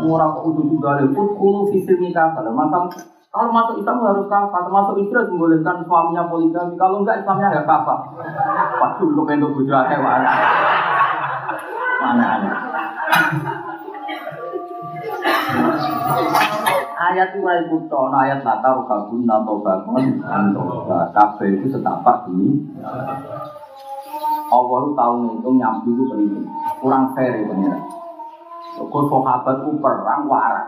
Murah 0.05 0.29
kok 0.37 0.45
udah 0.51 0.65
juga 0.69 0.89
ada 0.99 1.07
pun 1.11 1.27
kulo 1.35 1.71
fisik 1.73 1.99
nikah. 1.99 2.35
Masa 2.35 2.89
kalau 3.35 3.51
masuk 3.51 3.83
Islam 3.83 3.99
harus 3.99 4.31
kafah, 4.31 4.63
termasuk 4.63 4.95
istri 5.03 5.19
harus 5.19 5.27
membolehkan 5.35 5.83
suaminya 5.83 6.31
poligami. 6.31 6.79
Kalau 6.79 7.03
enggak 7.03 7.19
Islamnya 7.27 7.51
enggak 7.51 7.67
kafah. 7.67 7.99
Pas 8.79 8.95
dulu 9.03 9.27
pengen 9.27 9.51
bujuk 9.51 9.75
akeh 9.75 9.99
mana? 9.99 10.31
Mana 11.99 12.27
Ayat 16.95 17.35
mulai 17.35 17.67
kuto, 17.67 18.07
ayat 18.15 18.47
latar 18.47 18.87
kabun 18.87 19.27
atau 19.27 19.59
bangun 19.59 20.23
antoba 20.23 21.11
kafe 21.11 21.59
itu 21.59 21.75
setapak 21.75 22.31
ini. 22.31 22.71
Allah 24.47 24.83
tahu 24.95 25.43
itu 25.43 25.51
nyambi 25.59 25.91
itu 25.91 26.03
penting, 26.07 26.47
kurang 26.79 27.11
fair 27.19 27.43
ya. 27.43 27.51
Kau 27.51 28.04
sahabat 28.83 29.55
itu 29.63 29.71
perang 29.79 30.27
waras, 30.27 30.67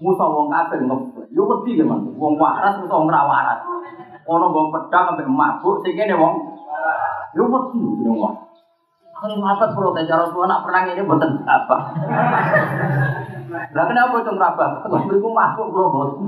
musuh 0.00 0.28
wong 0.28 0.52
kafir 0.52 0.84
ngebut. 0.84 1.26
Yo 1.32 1.48
wedi 1.48 1.80
ya. 1.80 1.84
Wong 1.88 2.34
waras 2.36 2.76
musuh 2.80 3.00
wong 3.00 3.08
waras. 3.08 3.60
Ono 4.24 4.46
wong 4.52 4.68
pedang 4.72 5.16
ambek 5.16 5.28
mabuk 5.28 5.84
sing 5.84 5.96
kene 5.96 6.16
wong 6.16 6.34
yo 7.36 7.48
wedi 7.48 7.80
wong. 8.04 8.34
Kalau 9.14 9.40
mata 9.40 9.72
protes 9.72 10.04
cara 10.04 10.26
tua 10.28 10.44
nak 10.44 10.66
perang 10.66 10.90
ini 10.90 11.00
buatan 11.06 11.38
apa? 11.48 11.76
Lah 13.72 13.84
kenapa 13.86 14.20
itu 14.20 14.32
ngerabah? 14.34 14.84
Komri 14.84 15.16
ku 15.22 15.30
masuk 15.30 15.70
robot. 15.70 16.18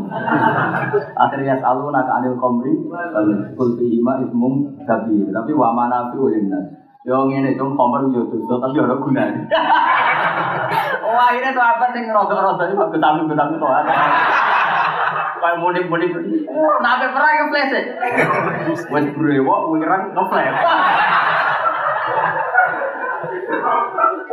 Akhirnya 1.19 1.59
selalu 1.61 1.93
nak 1.93 2.09
anil 2.09 2.39
komri, 2.39 2.73
kul 3.59 3.77
fihima 3.77 4.23
ismum 4.23 4.81
tapi 4.87 5.29
tapi. 5.29 5.53
Yo 7.07 7.23
ngene 7.31 7.55
dong 7.55 7.79
komer 7.79 8.03
yo 8.11 8.27
dosa 8.27 8.59
tapi 8.59 8.83
ora 8.83 8.99
gunane. 8.99 9.47
Oh 11.07 11.15
akhirnya 11.15 11.55
sahabat 11.55 11.95
sing 11.95 12.11
rodok-rodok 12.11 12.67
iki 12.67 12.75
bagus 12.75 12.99
tamu 12.99 13.31
tamu 13.31 13.55
to. 13.63 13.67
Kayak 15.39 15.59
mudik-mudik. 15.63 16.11
Nabe 16.83 17.07
perang 17.15 17.35
ke 17.39 17.45
flash. 17.55 17.75
Wes 18.91 19.07
brewo 19.15 19.71
wirang 19.71 20.11
nge-flash. 20.19 20.59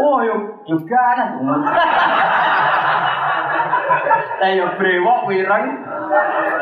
Oh 0.01 0.17
yo 0.25 0.35
juga 0.65 1.01
ada. 1.13 1.25
Saya 4.41 4.65
brewok 4.81 5.19
wirang 5.29 5.65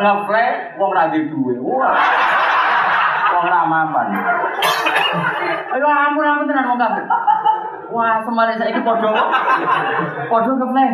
nge-flash 0.04 0.76
wong 0.76 0.92
ra 0.92 1.08
duwe. 1.08 1.56
Wah. 1.64 2.41
Wong 3.42 3.50
ra 3.50 3.66
mapan. 3.66 4.08
Ayo 5.74 5.86
ampun 5.90 6.30
ampun 6.30 6.46
tenan 6.46 6.70
wong 6.70 6.78
kafir. 6.78 7.10
Wah, 7.90 8.22
semare 8.22 8.54
saiki 8.54 8.86
padha 8.86 9.10
padha 10.30 10.52
keplen. 10.62 10.94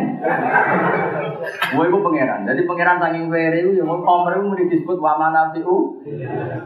Wah, 1.76 1.84
iku 1.84 1.98
pangeran. 2.00 2.48
Jadi 2.48 2.64
pangeran 2.64 2.96
saking 3.04 3.28
were 3.28 3.52
iku 3.52 3.70
ya 3.76 3.84
mau 3.84 4.00
komer 4.00 4.40
iku 4.40 4.48
muni 4.48 4.64
disebut 4.64 4.96
wa 4.96 5.20
manafiu. 5.20 6.00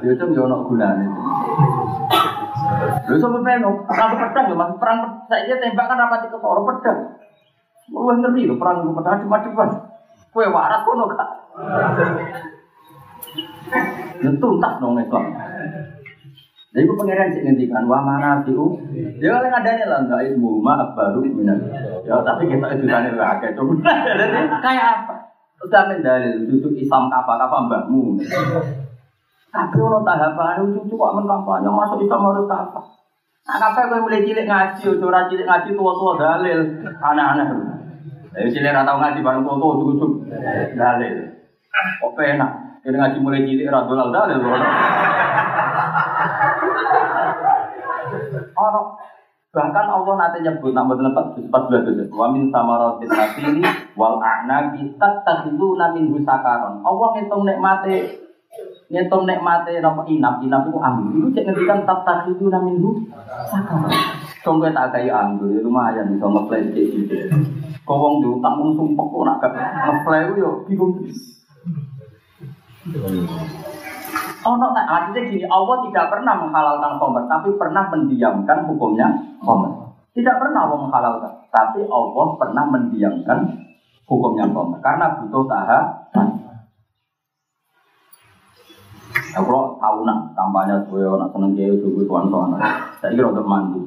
Ya 0.07 0.15
itu 0.15 0.25
yo 0.31 0.47
ono 0.47 0.71
gunane. 0.71 1.05
Lho 3.11 3.17
sampe 3.19 3.43
peno, 3.43 3.83
perang 3.91 4.15
pedang 4.15 4.55
lho, 4.55 4.55
Mas. 4.55 4.71
Perang 4.79 4.99
saiki 5.27 5.59
tembak 5.59 5.91
kan 5.91 5.99
rapati 5.99 6.31
ketara 6.31 6.63
pedang. 6.63 6.99
Wah, 7.91 8.15
ngerti 8.23 8.47
lho 8.47 8.55
perang 8.55 8.87
pedang 8.87 9.19
cuma-cuma. 9.27 9.67
Kowe 10.31 10.47
waras 10.47 10.87
kono 10.87 11.11
gak? 11.11 11.31
Tuntas 14.23 14.75
dong 14.79 14.95
Islam. 15.03 15.52
Jadi 16.73 16.89
itu 16.89 16.95
pengiran 16.97 17.29
sih 17.29 17.45
ngendikan 17.45 17.85
wa 17.85 18.01
mana 18.01 18.41
tiu. 18.41 18.81
Ya 19.21 19.37
oleh 19.37 19.53
ngadane 19.53 19.85
lah 19.85 20.09
enggak 20.09 20.25
ilmu 20.33 20.65
ma 20.65 20.81
baru 20.97 21.21
minan. 21.21 21.61
Ya 22.01 22.17
tapi 22.25 22.49
kita 22.49 22.65
itu 22.73 22.89
kan 22.89 23.13
lah 23.13 23.37
kayak 23.37 23.53
coba. 23.61 23.73
Jadi 23.85 24.49
kayak 24.57 24.87
apa? 25.05 25.15
Udah 25.61 25.83
mendalil 25.85 26.49
duduk 26.49 26.73
Islam 26.81 27.13
apa 27.13 27.37
apa 27.37 27.57
mbakmu. 27.69 28.17
Tapi 29.53 29.77
ono 29.77 30.01
tahapan 30.01 30.65
cucu 30.65 30.97
kok 30.97 31.13
men 31.13 31.29
masuk 31.29 32.01
Islam 32.01 32.25
harus 32.25 32.49
apa? 32.49 32.81
Nah, 33.43 33.59
kafe 33.59 33.91
gue 33.91 33.99
mulai 33.99 34.23
cilik 34.23 34.47
ngaji, 34.47 35.03
ora 35.03 35.27
cilik 35.27 35.43
ngaji 35.51 35.75
tua-tua 35.75 36.15
dalil, 36.15 36.63
anak-anak. 37.03 37.51
Jadi 38.39 38.49
cilik 38.55 38.71
ratau 38.71 39.03
ngaji 39.03 39.19
bareng 39.19 39.43
tua-tua 39.43 39.77
cukup 39.83 40.11
dalil. 40.79 41.15
Kok 42.01 42.17
enak? 42.17 42.72
Kita 42.83 42.97
ngaji 42.99 43.19
mulai 43.23 43.47
cilik 43.47 43.71
radulal 43.71 44.11
dalil. 44.11 44.39
Ono 48.53 48.83
bahkan 49.53 49.85
Allah 49.85 50.15
nanti 50.17 50.41
nyebut 50.41 50.73
nama 50.73 50.97
tempat 50.97 51.37
pas 51.53 51.63
belas 51.69 51.85
wa 52.09 52.33
min 52.33 52.49
samaratin 52.49 53.05
nasili 53.05 53.61
wal 53.93 54.17
a'nabi 54.17 54.97
tattakhiduna 54.97 55.93
min 55.93 56.09
husakaron 56.09 56.81
Allah 56.81 57.09
ngitung 57.13 57.45
nikmate 57.45 58.17
ngitung 58.89 59.29
nikmate 59.29 59.77
napa 59.85 60.09
inap 60.09 60.41
inap 60.41 60.73
itu 60.73 60.79
anggur 60.81 61.13
itu 61.21 61.29
cek 61.37 61.45
ngendikan 61.53 61.85
tattakhiduna 61.85 62.65
min 62.65 62.81
husakaron 62.81 63.93
Contoh 64.43 64.75
tak 64.75 64.91
kayak 64.91 65.15
anggur, 65.15 65.55
ya 65.55 65.63
lumayan 65.63 66.19
bisa 66.19 66.27
ngeplay 66.27 66.67
kayak 66.75 66.91
gitu. 66.99 67.15
Kau 67.87 67.95
wong 67.95 68.19
diutang 68.19 68.59
wong 68.59 68.75
sumpah 68.75 69.07
kok 69.07 69.23
nak 69.23 69.39
ngeplay 69.87 70.35
yo 70.35 70.67
bingung. 70.67 70.99
Oh, 74.43 74.59
no, 74.59 74.75
nah, 74.75 74.85
artinya 74.91 75.23
gini, 75.31 75.47
Allah 75.47 75.87
tidak 75.87 76.11
pernah 76.11 76.35
menghalalkan 76.35 76.99
khomer, 76.99 77.31
tapi 77.31 77.55
pernah 77.55 77.87
mendiamkan 77.95 78.67
hukumnya 78.67 79.07
khomer. 79.39 79.95
Tidak 80.19 80.35
pernah 80.43 80.67
Allah 80.67 80.79
menghalalkan, 80.83 81.33
tapi 81.55 81.87
Allah 81.87 82.27
pernah 82.35 82.65
mendiamkan 82.67 83.39
hukumnya 84.11 84.51
khomer. 84.51 84.83
Karena 84.83 85.15
butuh 85.15 85.47
tahapan. 85.47 86.29
Aku 89.33 89.49
kalau 89.49 89.79
tahu 89.81 89.99
nak 90.05 90.35
kampanye 90.37 90.77
gue 90.91 91.07
nak 91.07 91.31
seneng 91.33 91.57
kiai 91.57 91.73
gue 91.79 92.05
tuan 92.05 92.29
tuan. 92.29 92.59
Saya 92.99 93.15
kira 93.15 93.31
untuk 93.31 93.49
mandi. 93.49 93.81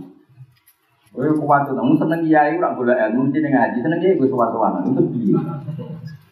Gue 1.11 1.35
kuat 1.35 1.67
tuh, 1.67 1.77
seneng 1.77 2.25
gue 2.25 2.69
boleh 2.79 2.95
ilmu 3.11 3.29
dengan 3.29 3.67
haji 3.67 3.77
seneng 3.83 3.99
kiai 3.99 4.17
gue 4.17 4.31
tuan 4.31 4.49
tuan. 4.55 4.87
Itu 4.87 5.03
dia. 5.11 5.37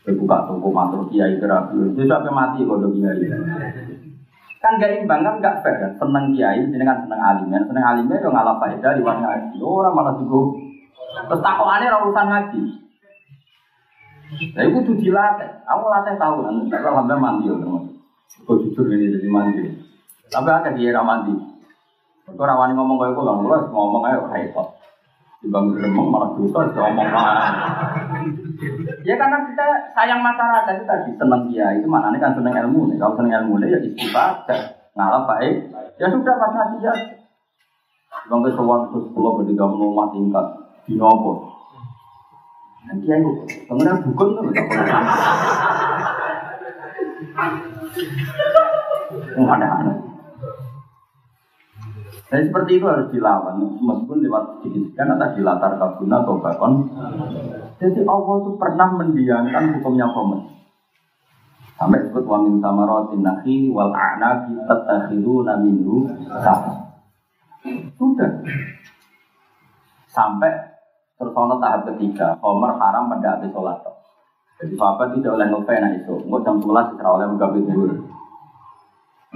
Buka 0.03 0.37
toko 0.51 0.67
matur 0.67 1.07
kiai 1.07 1.39
kerapi. 1.39 1.95
Dia 1.95 2.03
sampai 2.03 2.31
mati 2.31 2.59
kalau 2.67 2.91
kiai 2.91 3.23
kan 4.63 4.79
gak 4.79 4.95
imbang 4.95 5.27
kan 5.27 5.43
gak 5.43 5.59
fair 5.59 5.75
kan 5.75 5.91
seneng 5.99 6.31
kiai 6.31 6.63
jenengan 6.71 7.03
seneng 7.03 7.19
alimnya 7.19 7.59
seneng 7.67 7.83
alimnya 7.83 8.23
yo 8.23 8.31
ngalah 8.31 8.55
faedah 8.63 8.95
liwat 8.95 9.19
ngaji 9.19 9.59
orang 9.59 9.91
malah 9.91 10.15
juga 10.15 10.39
terus 11.27 11.43
takokannya 11.43 11.91
urusan 11.99 12.27
ngaji 12.31 12.63
Nah, 14.33 14.65
itu 14.65 14.81
tuh 14.81 14.97
dilatih. 14.97 15.45
Aku 15.69 15.83
latih 15.93 16.17
tahu 16.17 16.41
kan. 16.41 16.57
Tapi 16.65 16.85
alhamdulillah 16.89 17.21
mandi 17.21 17.45
ya, 17.45 17.53
teman. 17.53 17.83
Kau 18.49 18.57
jujur 18.57 18.89
ini 18.89 19.13
jadi 19.13 19.29
mandi. 19.29 19.61
Tapi 20.25 20.49
ada 20.49 20.73
di 20.73 20.89
era 20.89 21.05
mandi. 21.05 21.37
Kau 22.25 22.41
rawani 22.41 22.73
ngomong 22.73 22.97
kayak 22.97 23.13
gue, 23.13 23.29
ngomong 23.69 24.01
ayo 24.09 24.25
repot. 24.25 24.73
Dibang 25.43 25.75
remeng 25.75 26.07
malah 26.07 26.39
dosa, 26.39 26.71
ngomong 26.71 27.09
malah. 27.11 27.51
Ya 29.03 29.19
karena 29.19 29.43
kita 29.43 29.67
sayang 29.91 30.23
masyarakat 30.23 30.71
itu 30.79 30.85
tadi 30.87 31.11
senang 31.19 31.51
dia 31.51 31.67
itu 31.75 31.83
maknanya 31.83 32.23
kan 32.23 32.31
senang 32.39 32.55
ilmu 32.63 32.87
nih. 32.87 32.95
Kalau 32.95 33.19
senang 33.19 33.43
ilmu 33.43 33.59
ya 33.67 33.75
istifadah, 33.83 34.87
ngalah 34.95 35.27
baik. 35.27 35.67
Ya 35.99 36.07
sudah 36.07 36.39
pas 36.39 36.47
ngaji 36.47 36.87
ya. 36.87 36.93
Bang 38.31 38.39
kesuwan 38.39 38.87
terus 38.87 39.11
pulau 39.11 39.35
bertiga 39.35 39.67
rumah 39.67 40.07
tingkat 40.15 40.47
di 40.87 40.95
nopo. 40.95 41.51
Nanti 42.87 43.11
aku 43.11 43.43
kemudian 43.67 43.99
bukan 43.99 44.27
tuh. 44.39 44.47
Aneh-aneh. 49.43 50.12
Jadi 52.33 52.49
seperti 52.49 52.81
itu 52.81 52.85
harus 52.89 53.13
dilawan, 53.13 53.61
meskipun 53.61 54.25
lewat 54.25 54.65
didikan 54.65 55.05
atau 55.13 55.37
dilatar 55.37 55.77
kabuna 55.77 56.25
atau 56.25 56.41
bakon. 56.41 56.89
Jadi 57.77 58.01
Allah 58.09 58.35
itu 58.41 58.51
pernah 58.57 58.89
mendiamkan 58.89 59.77
hukumnya 59.77 60.09
komen. 60.09 60.41
Sampai 61.77 62.01
disebut 62.01 62.25
wa 62.25 62.41
min 62.41 62.57
samaratin 62.57 63.21
nakhi 63.21 63.69
wal 63.69 63.93
a'nabi 63.93 64.57
tattakhiduna 64.65 65.61
minhu. 65.61 66.09
Sudah. 68.01 68.41
Sampai 70.09 70.73
terus 71.21 71.37
tahap 71.37 71.85
ketiga, 71.93 72.33
Umar 72.41 72.81
haram 72.81 73.13
pada 73.13 73.37
habis 73.37 73.53
sholat. 73.53 73.77
Jadi 74.57 74.73
sahabat 74.73 75.13
tidak 75.13 75.37
oleh 75.37 75.53
novena 75.53 75.93
itu, 75.93 76.17
enggak 76.17 76.49
jam 76.49 76.57
11 76.57 76.97
tidak 76.97 77.09
oleh 77.13 77.25
menggawe 77.29 77.59
zuhur. 77.61 77.91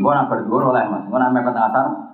Enggak 0.02 0.14
nak 0.18 0.28
berduhur 0.34 0.64
oleh 0.74 0.82
mas, 0.90 1.06
enggak 1.06 1.20
nak 1.22 1.34
mepet 1.34 1.58
asar, 1.58 2.07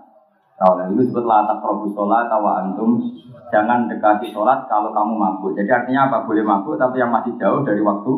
oleh 0.61 0.85
itu 0.93 1.09
disebut 1.09 1.25
latak 1.25 1.59
probu 1.65 1.89
sholat 1.97 2.29
tawa 2.29 2.61
antum 2.61 3.01
jangan 3.49 3.89
dekati 3.89 4.29
sholat 4.29 4.69
kalau 4.69 4.93
kamu 4.93 5.13
mabuk. 5.17 5.51
Jadi 5.57 5.69
artinya 5.69 6.07
apa? 6.09 6.29
Boleh 6.29 6.45
mabuk 6.45 6.77
tapi 6.77 7.01
yang 7.01 7.09
masih 7.09 7.33
jauh 7.41 7.65
dari 7.65 7.81
waktu 7.81 8.11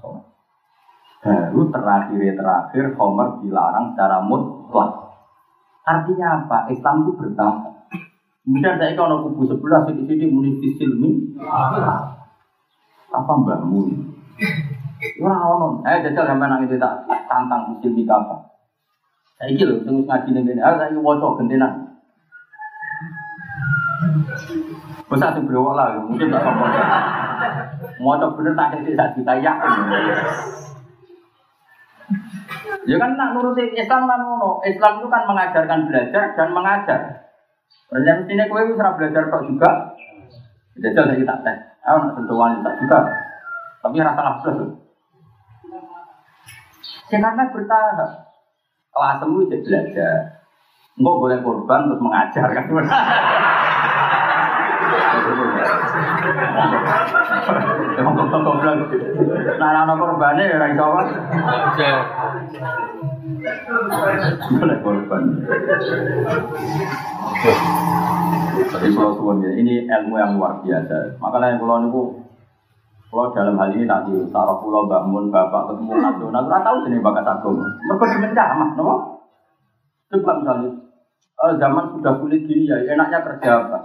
sholat. 0.00 0.24
Baru 1.20 1.68
terakhir 1.68 2.32
terakhir 2.32 2.84
Homer 2.96 3.44
dilarang 3.44 3.92
secara 3.92 4.24
mutlak. 4.24 5.12
Artinya 5.84 6.44
apa? 6.44 6.72
Islam 6.72 7.04
itu 7.04 7.12
bertahap. 7.16 7.70
Kemudian 8.40 8.80
saya 8.80 8.96
kalau 8.96 9.28
kubu 9.28 9.44
sebelah 9.44 9.84
sini 9.84 10.08
sini 10.08 10.26
muni 10.32 10.56
silmi 10.58 11.36
apa 13.10 13.32
mbakmu? 13.36 13.90
Wah, 15.20 15.38
ono. 15.54 15.84
Eh, 15.84 16.00
jajal 16.02 16.24
sampai 16.24 16.48
nang 16.48 16.64
itu 16.64 16.80
tak 16.80 17.04
tantang 17.28 17.78
silmi 17.78 18.02
apa? 18.08 18.49
Saya 19.40 19.56
lho 19.64 19.80
sing 19.88 20.04
ngaji 20.04 20.28
ning 20.36 20.44
kene, 20.44 20.60
ah 20.60 20.76
saiki 20.76 21.00
waca 21.00 21.32
gentenan. 21.40 21.96
Wes 25.08 25.16
sing 25.16 25.44
brewok 25.48 25.72
lah, 25.72 25.96
mungkin 26.04 26.28
tak 26.28 26.44
apa. 26.44 26.66
Maca 28.04 28.26
bener 28.36 28.52
tak 28.52 28.84
kek 28.84 28.92
sak 29.00 29.16
juta 29.16 29.32
yakin. 29.40 29.72
Ya 32.84 32.96
kan 33.00 33.16
nak 33.16 33.32
nuruti 33.32 33.64
Islam 33.72 34.04
kan 34.04 34.20
ngono. 34.20 34.60
Islam 34.60 35.00
itu 35.00 35.08
kan 35.08 35.24
mengajarkan 35.24 35.88
belajar 35.88 36.24
dan 36.36 36.48
mengajar. 36.52 37.00
Berarti 37.88 38.28
sini 38.28 38.44
kowe 38.44 38.60
wis 38.60 38.76
ora 38.76 38.92
belajar 38.92 39.24
kok 39.32 39.44
juga. 39.48 39.70
Jajal 40.80 41.16
saya 41.16 41.24
tak 41.24 41.38
teh. 41.48 41.56
Aku 41.88 41.96
nak 41.96 42.12
sentuh 42.16 42.36
wanita 42.36 42.70
juga. 42.76 42.98
Tapi 43.80 44.04
rasa 44.04 44.36
plus. 44.44 44.68
Karena 47.08 47.44
bertahap 47.50 48.29
kelasmu 48.90 49.46
itu 49.46 49.56
belajar. 49.66 50.14
Enggak 50.98 51.16
boleh 51.16 51.38
korban 51.40 51.80
terus 51.88 52.02
mengajar 52.02 52.46
kan. 52.50 52.64
Emang. 52.70 52.86
Nah, 59.60 59.70
ya. 61.78 61.94
Jadi 68.70 68.88
ya, 69.40 69.50
ini 69.56 69.88
ilmu 69.88 70.14
yang 70.20 70.36
luar 70.36 70.60
biasa. 70.60 71.16
Makanya 71.16 71.56
kalau 71.56 71.80
kalau 73.10 73.34
dalam 73.34 73.58
hal 73.58 73.74
ini 73.74 73.90
nanti 73.90 74.14
taruh 74.30 74.62
pulau 74.62 74.86
bangun 74.86 75.34
bapak 75.34 75.74
ketemu 75.74 75.98
nasional, 75.98 76.46
nggak 76.46 76.62
tahu 76.62 76.76
sini 76.86 77.02
bakat 77.02 77.26
agama. 77.26 77.66
Mereka 77.66 78.04
dimencamah, 78.06 78.68
nopo. 78.78 78.94
Coba 80.14 80.32
misalnya 80.38 80.70
eh, 81.42 81.52
zaman 81.58 81.84
sudah 81.98 82.14
kulit 82.22 82.46
gini 82.46 82.70
ya, 82.70 82.78
enaknya 82.86 83.18
kerja 83.26 83.66
apa? 83.66 83.78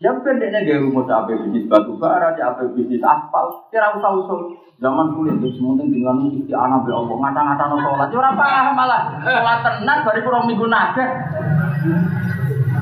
Ya 0.00 0.10
pendeknya 0.16 0.64
gaya 0.64 0.80
rumus 0.80 1.06
apa 1.06 1.28
bisnis 1.38 1.70
batu 1.70 1.94
bara, 2.02 2.34
ya 2.34 2.50
apa 2.50 2.66
bisnis 2.74 2.98
aspal, 2.98 3.70
kira 3.70 3.94
usah 3.94 4.10
usul. 4.18 4.58
Zaman 4.82 5.14
kulit 5.14 5.38
itu 5.38 5.60
semuanya 5.60 5.86
dengan 5.86 6.24
isti 6.34 6.50
anak 6.50 6.88
be 6.88 6.90
Allah, 6.90 7.14
ngata-ngata 7.14 7.64
no 7.68 7.76
sholat, 7.78 8.08
ya 8.10 8.18
orang 8.18 8.34
paham 8.34 8.66
malah. 8.74 9.02
Sholat 9.22 9.58
tenan 9.62 9.98
baru 10.02 10.20
kurang 10.26 10.44
minggu 10.50 10.66
naga. 10.66 11.04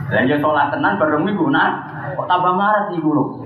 Dan 0.09 0.29
ya 0.29 0.37
sholat 0.41 0.73
tenan 0.73 0.97
baru 0.97 1.21
minggu 1.21 1.49
naga. 1.53 2.17
Kok 2.17 2.29
tambah 2.29 2.53
marah 2.57 2.89
sih 2.89 3.01
guru? 3.01 3.45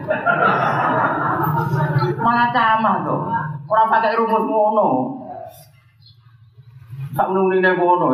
Malah 2.23 2.49
camah 2.55 2.97
tuh. 3.03 3.21
Orang 3.67 3.89
pakai 3.91 4.19
rumus 4.19 4.45
ngono. 4.47 4.89
Tak 7.13 7.27
menunggu 7.31 7.59
ngono. 7.59 8.09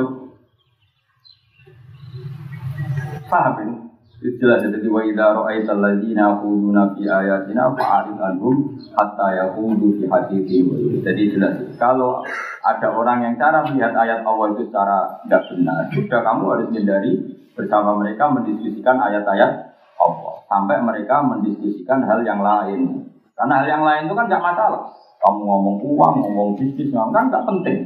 Paham 3.28 3.54
ini? 3.60 3.76
Jelas 4.18 4.66
jadi 4.66 4.90
wa 4.90 4.98
idza 5.06 5.30
ra'aita 5.30 5.78
alladziina 5.78 6.34
yaquluna 6.34 6.90
fi 6.98 7.06
ayatina 7.06 7.70
fa'arid 7.78 8.18
anhum 8.18 8.74
hatta 8.98 9.30
yaqudu 9.30 9.94
fi 9.94 10.10
haditsin 10.10 10.66
Jadi 11.06 11.38
jelas 11.38 11.54
kalau 11.78 12.26
ada 12.66 12.88
orang 12.90 13.22
yang 13.22 13.34
cara 13.38 13.62
melihat 13.62 13.94
ayat 13.94 14.26
Allah 14.26 14.58
itu 14.58 14.66
secara 14.66 15.22
tidak 15.22 15.46
benar, 15.54 15.86
sudah 15.94 16.20
kamu 16.26 16.44
harus 16.50 16.68
hindari 16.74 17.12
bersama 17.58 17.98
mereka 17.98 18.30
mendiskusikan 18.30 19.02
ayat-ayat 19.02 19.74
Allah 19.98 20.34
sampai 20.46 20.78
mereka 20.78 21.26
mendiskusikan 21.26 22.06
hal 22.06 22.22
yang 22.22 22.38
lain. 22.38 23.10
Karena 23.34 23.62
hal 23.62 23.66
yang 23.66 23.82
lain 23.82 24.06
itu 24.06 24.14
kan 24.14 24.30
nggak 24.30 24.42
masalah. 24.42 24.94
Kamu 25.18 25.42
ngomong 25.42 25.76
uang, 25.82 26.14
ngomong 26.22 26.50
bisnis, 26.54 26.94
ngomong 26.94 27.10
kan 27.10 27.26
nggak 27.26 27.46
penting. 27.50 27.78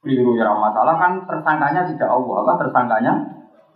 Keliru 0.00 0.36
ya 0.40 0.48
masalah 0.56 0.96
kan 0.96 1.12
tersangkanya 1.28 1.84
tidak 1.84 2.08
Allah, 2.08 2.34
apa 2.44 2.52
tersangkanya 2.64 3.12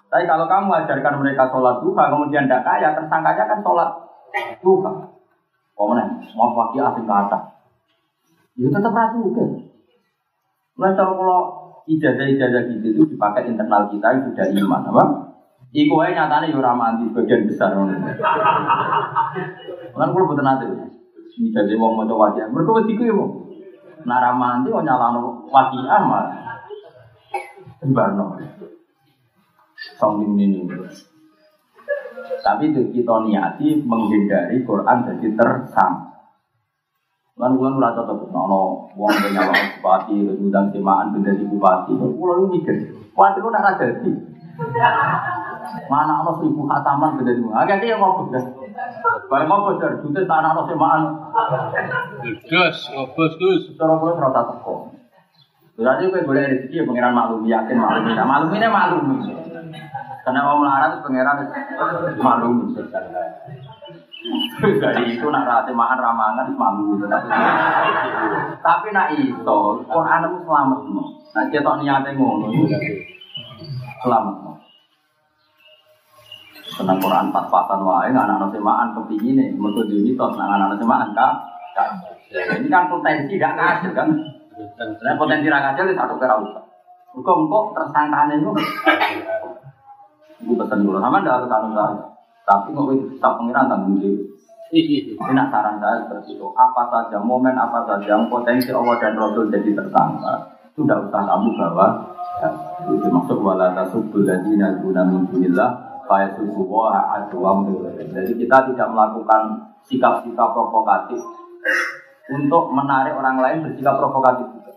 tapi 0.08 0.24
kalau 0.24 0.48
kamu 0.48 0.72
ajarkan 0.84 1.20
mereka 1.20 1.52
sholat 1.52 1.84
duha, 1.84 2.08
kemudian 2.08 2.48
tidak 2.48 2.64
kaya, 2.64 2.96
tersangkanya 2.96 3.44
kan 3.44 3.60
sholat 3.60 3.90
duha. 4.64 4.92
Mana? 5.78 6.04
Mau 6.34 6.56
pakai 6.56 6.80
asing 6.80 7.06
kata. 7.06 7.38
Ya 8.58 8.66
tetap 8.72 8.90
rasu 8.90 9.30
juga. 9.30 9.44
Mulai 10.74 10.92
kalau 10.96 11.67
ijazah-ijazah 11.88 12.68
gitu 12.68 12.86
itu 12.92 13.02
dipakai 13.16 13.48
internal 13.48 13.88
kita 13.88 14.20
itu 14.20 14.36
sudah 14.36 14.46
iman, 14.52 14.84
apa? 14.92 15.04
Iku 15.72 15.96
aja 16.00 16.28
nyatanya 16.28 16.52
yura 16.52 16.72
mandi 16.76 17.08
sebagian 17.12 17.48
besar. 17.48 17.72
Kan 17.76 17.92
kalau 20.12 20.28
betul 20.28 20.44
nanti, 20.44 20.68
ijazah 21.40 21.76
wong 21.80 21.96
mau 21.96 22.04
coba 22.04 22.36
aja. 22.36 22.44
Mereka 22.48 22.72
betiku 22.84 23.02
ya 23.08 23.12
mau. 23.16 23.48
Nara 24.04 24.36
mandi 24.36 24.68
mau 24.68 24.84
nyalano 24.84 25.48
wakiah 25.48 26.00
mah. 26.04 26.28
Sembarno 27.80 28.36
sombong 29.98 30.38
ini. 30.38 30.62
Tapi 32.38 32.70
itu 32.70 32.82
kita 32.94 33.14
niati 33.26 33.82
menghindari 33.82 34.62
Quran 34.62 34.98
jadi 35.06 35.28
tersam. 35.34 36.17
Kan 37.38 37.54
bulan 37.54 37.78
ora 37.78 37.94
cocok 37.94 38.34
nono 38.34 38.90
wong 38.98 39.14
punya 39.14 39.46
wong 39.46 39.62
bupati, 39.78 40.26
udang 40.42 40.74
semaan 40.74 41.14
benda 41.14 41.30
di 41.38 41.46
bupati. 41.46 41.94
Kulo 41.94 42.50
mikir, 42.50 42.90
kuat 43.14 43.38
itu 43.38 43.46
nak 43.46 43.78
jadi. 43.78 44.10
Mana 45.86 46.26
ana 46.26 46.34
seribu 46.42 46.66
khataman 46.66 47.14
benda 47.14 47.38
di 47.38 47.42
bupati. 47.46 47.62
Agak 47.62 47.78
dia 47.78 47.94
ngopo 47.94 48.34
dah. 48.34 48.42
Bae 49.30 49.46
ngopo 49.46 49.78
dah, 49.78 50.02
jute 50.02 50.26
tanah 50.26 50.50
ana 50.50 50.62
semaan. 50.66 51.02
Gus, 52.50 52.78
ngobos 52.90 53.32
Gus. 53.38 53.62
Cara 53.78 53.94
kulo 54.02 54.18
ora 54.18 54.34
teko. 54.34 54.74
Berarti 55.78 56.10
kowe 56.10 56.26
boleh 56.26 56.42
rezeki 56.42 56.82
ya 56.82 56.82
pangeran 56.90 57.14
maklum 57.14 57.46
yakin 57.46 57.78
maklum. 57.78 58.10
Nah, 58.18 58.26
maklum 58.26 58.50
ini 58.50 58.66
maklum. 58.66 59.04
Karena 60.26 60.42
mau 60.42 60.58
melarat 60.58 60.98
pangeran 61.06 61.38
maklum. 62.18 62.74
Jadi 64.58 65.14
itu 65.14 65.26
nak 65.30 65.46
rati 65.46 65.70
makan 65.70 65.98
ramangan 66.02 66.50
malu 66.58 66.98
Tapi 68.58 68.86
nak 68.90 69.14
itu 69.14 69.60
Quran 69.86 70.26
itu 70.26 70.38
selamat 70.42 70.80
no. 70.90 71.02
Nah 71.30 71.44
kita 71.46 71.70
niatnya 71.78 72.18
ngono 72.18 72.50
selamat 74.02 74.36
no. 74.42 74.52
Senang 76.74 76.98
Quran 76.98 77.30
pas 77.30 77.46
pasan 77.46 77.86
wae 77.86 78.10
nggak 78.10 78.26
anak 78.26 78.50
semaan 78.50 78.90
kepingin 78.98 79.38
nih. 79.38 79.48
Mereka 79.54 79.86
di 79.86 79.96
mitos 80.02 80.34
nggak 80.34 80.50
anak 80.50 80.78
semaan 80.82 81.14
kak. 81.14 81.32
Ini 82.34 82.66
kan 82.66 82.90
potensi 82.90 83.38
gak 83.38 83.54
ngasil 83.54 83.94
kan. 83.94 84.10
Nah 84.78 85.14
potensi 85.14 85.46
rakyat 85.46 85.78
itu 85.78 85.94
satu 85.94 86.18
kira 86.18 86.34
usah. 86.42 86.64
Kok 87.14 87.64
tersangkaan 87.72 88.34
itu. 88.34 88.50
Ibu 90.42 90.54
pesan 90.58 90.82
dulu 90.82 90.98
sama 90.98 91.22
ndak 91.22 91.46
harus 91.46 91.50
anu. 91.54 92.17
Tapi 92.48 92.72
kok 92.72 92.88
kita 93.12 93.28
pengiran 93.36 93.68
tanggung 93.68 94.00
jawab. 94.00 94.24
Ini 94.68 95.32
nak 95.36 95.48
saran 95.52 95.76
saya 95.80 96.04
seperti 96.04 96.36
itu. 96.36 96.48
Apa 96.56 96.88
saja 96.88 97.20
momen 97.20 97.56
apa 97.56 97.84
saja 97.84 98.16
yang 98.16 98.28
potensi 98.32 98.72
Allah 98.72 98.96
dan 99.00 99.16
Rasul 99.16 99.48
jadi 99.52 99.72
tersangka 99.72 100.58
itu 100.78 100.86
tidak 100.86 101.10
usah 101.10 101.22
kamu 101.26 101.48
bawa. 101.58 101.86
Ya, 102.38 102.48
itu 102.86 103.06
maksud 103.10 103.42
wala 103.42 103.74
tasubul 103.74 104.22
ladina 104.22 104.78
guna 104.78 105.02
min 105.02 105.26
dunillah 105.26 105.70
fayasubuha 106.06 107.18
aduam 107.18 107.66
Jadi 107.98 108.32
kita 108.38 108.56
tidak 108.70 108.88
melakukan 108.94 109.74
sikap-sikap 109.90 110.54
provokatif 110.54 111.18
untuk 112.30 112.70
menarik 112.70 113.18
orang 113.18 113.42
lain 113.42 113.58
bersikap 113.66 113.98
provokatif 113.98 114.46
juga. 114.54 114.72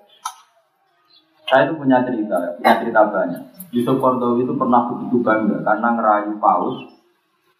Saya 1.46 1.70
itu 1.70 1.78
punya 1.78 2.02
cerita, 2.02 2.58
punya 2.58 2.74
cerita 2.82 3.02
banyak. 3.12 3.44
Yusuf 3.76 4.02
Kordowi 4.02 4.42
itu 4.48 4.56
pernah 4.58 4.90
begitu 4.90 5.22
bangga 5.22 5.62
karena 5.62 5.88
ngerayu 6.00 6.34
paus. 6.42 6.82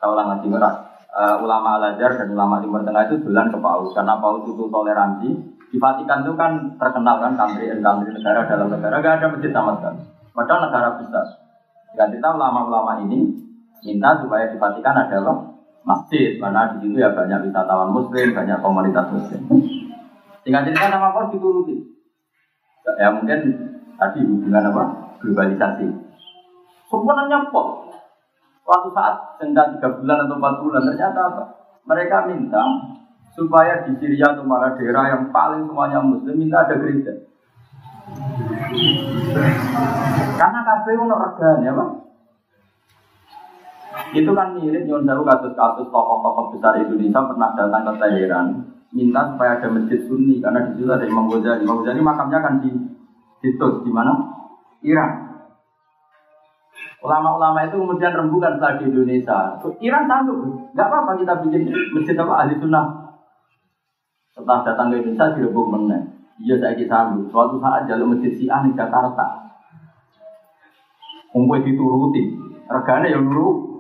Lah 0.02 0.26
ngaji 0.26 0.48
ngerak. 0.50 0.76
Uh, 1.12 1.44
ulama 1.44 1.78
Al 1.78 1.94
Azhar 1.94 2.16
dan 2.16 2.32
ulama 2.32 2.64
Timur 2.64 2.82
Tengah 2.88 3.12
itu 3.12 3.20
bulan 3.22 3.52
ke 3.52 3.60
paus 3.60 3.92
karena 3.94 4.18
paus 4.18 4.48
itu 4.48 4.64
toleransi. 4.66 5.30
Di 5.72 5.78
Vatikan 5.80 6.24
itu 6.24 6.34
kan 6.36 6.76
terkenal 6.76 7.20
kan 7.20 7.36
country 7.38 7.72
country 7.80 8.12
negara 8.12 8.44
dalam 8.48 8.68
negara 8.72 9.00
gak 9.00 9.20
ada 9.20 9.28
masjid 9.32 9.52
sama 9.54 9.78
sekali. 9.80 10.02
Padahal 10.32 10.60
negara 10.68 10.90
besar. 11.00 11.26
Dan 11.96 12.08
kita 12.16 12.28
ulama-ulama 12.32 13.04
ini 13.04 13.28
minta 13.84 14.18
supaya 14.24 14.50
di 14.50 14.58
Vatikan 14.58 14.96
ada 14.96 15.20
masjid, 15.84 16.40
mana 16.40 16.76
di 16.76 16.88
situ 16.88 16.98
ya 16.98 17.12
banyak 17.12 17.52
wisatawan 17.52 17.92
Muslim, 17.92 18.32
banyak 18.32 18.58
komunitas 18.64 19.08
Muslim. 19.12 19.42
Tinggal 20.42 20.64
cerita 20.66 20.90
nama 20.90 21.12
paus 21.12 21.30
dituruti. 21.36 21.76
Ya 22.98 23.14
mungkin 23.14 23.40
tadi 24.00 24.26
hubungan 24.26 24.72
apa 24.74 24.84
globalisasi. 25.22 25.88
Sebenarnya 26.90 27.52
kok 27.52 27.68
Suatu 28.72 28.88
saat 28.96 29.36
sengkat 29.36 29.76
tiga 29.76 30.00
bulan 30.00 30.24
atau 30.24 30.40
empat 30.40 30.64
bulan 30.64 30.80
ternyata 30.88 31.20
apa? 31.28 31.44
Mereka 31.92 32.32
minta 32.32 32.64
supaya 33.36 33.84
di 33.84 34.00
Syria 34.00 34.32
atau 34.32 34.48
mana 34.48 34.72
daerah 34.80 35.12
yang 35.12 35.28
paling 35.28 35.68
semuanya 35.68 36.00
Muslim 36.00 36.40
minta 36.40 36.64
ada 36.64 36.80
gereja. 36.80 37.12
Karena 40.40 40.60
kabeh 40.64 40.94
ono 41.04 41.16
regane 41.20 41.68
apa? 41.68 41.86
Itu 44.16 44.32
kan 44.32 44.56
mirip 44.56 44.88
nyon 44.88 45.04
sewu 45.04 45.28
kasus-kasus 45.28 45.92
tokoh-tokoh 45.92 46.56
besar 46.56 46.80
Indonesia 46.80 47.28
pernah 47.28 47.52
datang 47.52 47.84
ke 47.92 47.94
Teheran 48.00 48.48
minta 48.96 49.36
supaya 49.36 49.60
ada 49.60 49.68
masjid 49.68 50.00
Sunni 50.08 50.40
karena 50.40 50.72
di 50.72 50.80
situ 50.80 50.88
ada 50.88 51.04
Imam 51.04 51.28
Ghazali. 51.28 51.68
Imam 51.68 51.84
Ghazali 51.84 52.00
makamnya 52.00 52.40
kan 52.40 52.64
di 52.64 52.72
Titus 53.44 53.84
di 53.84 53.92
mana? 53.92 54.16
Iran. 54.80 55.31
Ulama-ulama 57.02 57.66
itu 57.66 57.82
kemudian 57.82 58.14
rembukan 58.14 58.62
setelah 58.62 58.78
di 58.78 58.86
Indonesia. 58.94 59.58
Iran 59.82 60.06
sanggup, 60.06 60.70
nggak 60.78 60.86
apa-apa 60.86 61.12
kita 61.18 61.34
bikin 61.46 61.62
masjid 61.98 62.14
apa 62.14 62.34
ahli 62.46 62.54
sunnah. 62.62 62.86
Setelah 64.30 64.62
datang 64.62 64.94
ke 64.94 65.02
Indonesia 65.02 65.34
dirembuk 65.34 65.66
meneng. 65.66 66.06
Iya 66.38 66.62
saya 66.62 66.78
kisah 66.78 67.10
sanggup. 67.10 67.26
Suatu 67.34 67.58
saat 67.58 67.90
jalur 67.90 68.14
masjid 68.14 68.30
si 68.38 68.46
di 68.46 68.72
Jakarta. 68.78 69.50
Kumpul 71.34 71.64
dituruti, 71.64 72.38
regane 72.70 73.08
yang 73.08 73.26
dulu 73.26 73.72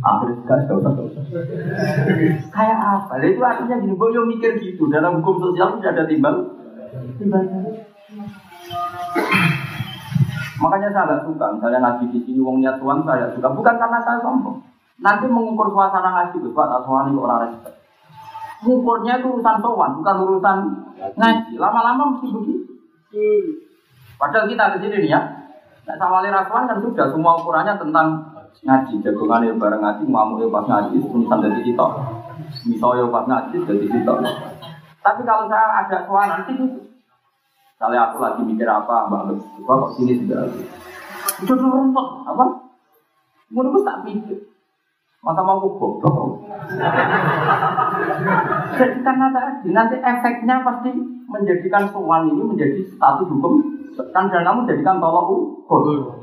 Akhirnya 0.00 0.64
gak 0.64 0.80
usah, 0.80 0.96
usah. 0.96 1.24
Kayak 2.48 2.78
apa? 2.80 3.20
Itu 3.20 3.44
artinya 3.44 3.76
gini, 3.84 3.92
boyo 3.92 4.24
mikir 4.24 4.56
gitu. 4.56 4.88
Dalam 4.88 5.20
hukum 5.20 5.36
sosial 5.36 5.76
tidak 5.76 5.92
ada. 5.92 6.08
Timbalnya. 6.08 7.60
Makanya 10.60 10.88
saya 10.92 11.04
agak 11.08 11.20
suka, 11.24 11.46
misalnya 11.56 11.80
ngaji 11.80 12.04
di 12.12 12.18
sini 12.28 12.40
wong 12.44 12.60
niat 12.60 12.76
tuan 12.76 13.00
saya 13.08 13.32
suka, 13.32 13.48
bukan 13.48 13.74
karena 13.80 13.98
saya 14.04 14.20
sombong. 14.20 14.60
Nanti 15.00 15.24
mengukur 15.24 15.72
suasana 15.72 16.12
ngaji, 16.12 16.44
Gus, 16.44 16.52
Pak, 16.52 16.68
tak 16.68 16.80
sowan 16.84 17.16
kok 17.16 17.24
ora 17.24 17.36
respect. 17.48 17.76
Mengukurnya 18.60 19.24
itu 19.24 19.26
urusan 19.32 19.56
sowan, 19.64 19.90
bukan 19.96 20.16
urusan 20.28 20.56
ngaji. 21.16 21.54
Lama-lama 21.56 22.02
mesti 22.12 22.26
begitu. 22.28 22.72
Padahal 24.20 24.52
kita 24.52 24.76
di 24.76 24.78
sini 24.84 24.96
nih 25.00 25.12
ya, 25.16 25.20
Nah, 25.90 25.98
sama 25.98 26.22
rasuan 26.22 26.70
kan 26.70 26.78
sudah 26.78 27.10
semua 27.10 27.40
ukurannya 27.40 27.74
tentang 27.74 28.22
ngaji, 28.62 29.02
jagongan 29.02 29.42
ya 29.42 29.52
bareng 29.58 29.82
ngaji, 29.82 30.02
ngamuk 30.06 30.38
ya 30.38 30.46
pas 30.52 30.64
ngaji, 30.68 31.02
tulisan 31.02 31.42
dari 31.42 31.60
kita, 31.66 31.86
misalnya 32.68 33.10
pas 33.10 33.24
ngaji 33.26 33.56
dari 33.64 33.86
kita. 33.90 34.14
Tapi 35.00 35.20
kalau 35.24 35.48
saya 35.48 35.66
ada 35.82 35.98
suara 36.04 36.30
nanti 36.30 36.52
gitu, 36.54 36.78
Misalnya 37.80 38.12
aku 38.12 38.20
lagi 38.20 38.44
mikir 38.44 38.68
apa, 38.68 39.08
Mbak 39.08 39.20
Agus, 39.24 39.40
kok 39.64 39.96
sini 39.96 40.12
sudah 40.20 40.52
Itu 41.40 41.48
tuh 41.48 41.64
rumput, 41.64 42.28
apa? 42.28 42.44
Menurutku 43.48 43.80
tak 43.80 44.04
pikir. 44.04 44.36
Masa 45.24 45.40
mau 45.40 45.64
goblok? 45.64 46.04
Jadi 48.76 49.00
karena 49.00 49.32
tadi 49.32 49.72
nanti 49.72 49.96
efeknya 49.96 50.60
pasti 50.60 50.92
menjadikan 51.24 51.88
soal 51.88 52.28
ini 52.28 52.52
menjadi 52.52 52.84
status 52.84 53.32
hukum 53.32 53.64
kan 54.12 54.28
dan 54.28 54.44
kamu 54.44 54.68
jadikan 54.68 55.00
tolak 55.00 55.32
ukur. 55.32 56.20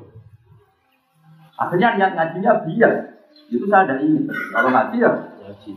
Akhirnya 1.58 1.98
niat 1.98 2.14
ngajinya 2.14 2.70
biar 2.70 3.18
itu 3.50 3.66
saya 3.66 3.90
ada 3.90 3.98
ini. 3.98 4.30
Kalau 4.30 4.70
ngaji 4.70 4.98
ya 5.02 5.10
Ngaji. 5.42 5.72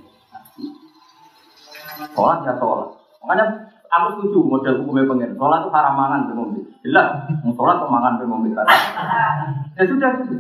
sholat 2.13 2.45
ya 2.45 2.53
sholat. 2.61 2.89
Makanya 3.25 3.70
aku 3.91 4.07
setuju 4.17 4.39
model 4.47 4.75
hukumnya 4.83 5.11
pengen. 5.11 5.31
Sholat 5.35 5.67
itu 5.67 5.71
haram 5.75 5.95
mangan 5.99 6.21
pengombe. 6.31 6.61
Jelas, 6.87 7.27
mau 7.43 7.53
sholat 7.59 7.83
kok 7.83 7.91
mangan 7.91 8.15
pengombe. 8.23 8.49
Ya 8.55 9.83
sudah 9.85 10.11
gitu. 10.23 10.37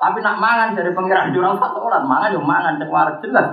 Tapi 0.00 0.18
nak 0.24 0.40
mangan 0.40 0.72
dari 0.72 0.96
pengiran 0.96 1.34
jurang 1.36 1.60
satu 1.60 1.76
orang 1.84 2.08
mangan 2.08 2.32
yo 2.32 2.40
mangan 2.40 2.80
cek 2.80 2.88
jelas. 3.26 3.46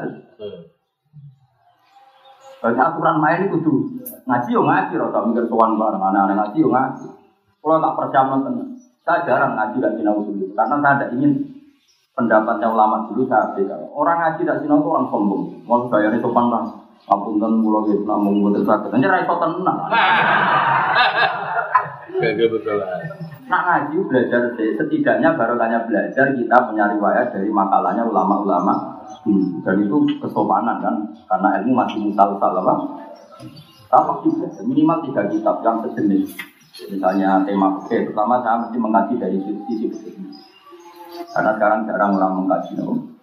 Berarti 2.57 2.81
aturan 2.81 3.21
main 3.21 3.45
itu 3.45 3.59
kudu 3.59 3.73
ngaji 4.25 4.49
yo 4.49 4.65
ngaji, 4.65 4.93
rasa 4.97 5.19
mikir 5.29 5.45
tuan 5.45 5.77
bareng 5.77 6.01
anak-anak 6.01 6.35
ngaji 6.39 6.57
yo 6.63 6.69
ngaji. 6.73 7.05
Kalau 7.61 7.83
tak 7.83 7.95
percaya 7.99 8.31
tenang, 8.31 8.69
saya 9.03 9.19
jarang 9.27 9.53
ngaji 9.59 9.75
gak 9.83 9.95
sinau 9.99 10.23
dulu 10.23 10.55
karena 10.55 10.75
saya 10.79 10.93
tidak 10.95 11.11
ingin 11.19 11.31
pendapatnya 12.15 12.67
ulama 12.71 13.11
dulu 13.11 13.27
saya 13.27 13.51
beda. 13.53 13.75
Orang 13.91 14.17
ngaji 14.23 14.41
tidak 14.41 14.57
sinau 14.63 14.79
itu 14.79 14.89
orang 14.89 15.07
sombong, 15.11 15.43
mau 15.67 15.85
bayarnya 15.91 16.23
sopan 16.23 16.47
lah. 17.05 17.13
Apunten 17.13 17.61
mulo 17.61 17.85
gitu, 17.85 18.03
namun 18.03 18.41
buat 18.41 18.65
sakit. 18.65 18.89
Hanya 18.95 19.07
raiso 19.13 19.35
tenang. 19.37 19.79
Gak 22.17 22.49
betul. 22.49 22.81
Nak 23.47 23.61
ngaji 23.63 23.95
belajar 24.11 24.41
setidaknya 24.57 25.39
baru 25.39 25.55
tanya 25.55 25.87
belajar 25.87 26.35
kita 26.35 26.57
punya 26.67 26.91
riwayat 26.91 27.31
dari 27.31 27.47
makalahnya 27.47 28.03
ulama-ulama 28.03 28.99
dulu. 29.23 29.63
Dan 29.63 29.87
itu 29.87 30.03
kesopanan 30.19 30.83
kan, 30.83 30.95
karena 31.31 31.63
ilmu 31.63 31.71
masih 31.77 31.97
musal-sal 32.03 32.59
apa? 32.59 32.75
Sama 33.87 34.19
juga, 34.19 34.51
minimal 34.67 34.99
tiga 35.07 35.31
kitab 35.31 35.63
yang 35.63 35.79
sejenis. 35.79 36.35
Misalnya 36.91 37.41
tema 37.47 37.79
oke, 37.79 37.95
pertama 38.11 38.43
saya 38.43 38.67
mesti 38.67 38.77
mengkaji 38.77 39.13
dari 39.15 39.37
sisi 39.39 39.87
fikih. 39.87 40.13
Karena 41.31 41.55
sekarang 41.55 41.87
jarang 41.87 42.19
orang 42.19 42.43
mengkaji. 42.43 42.77
No? 42.83 43.15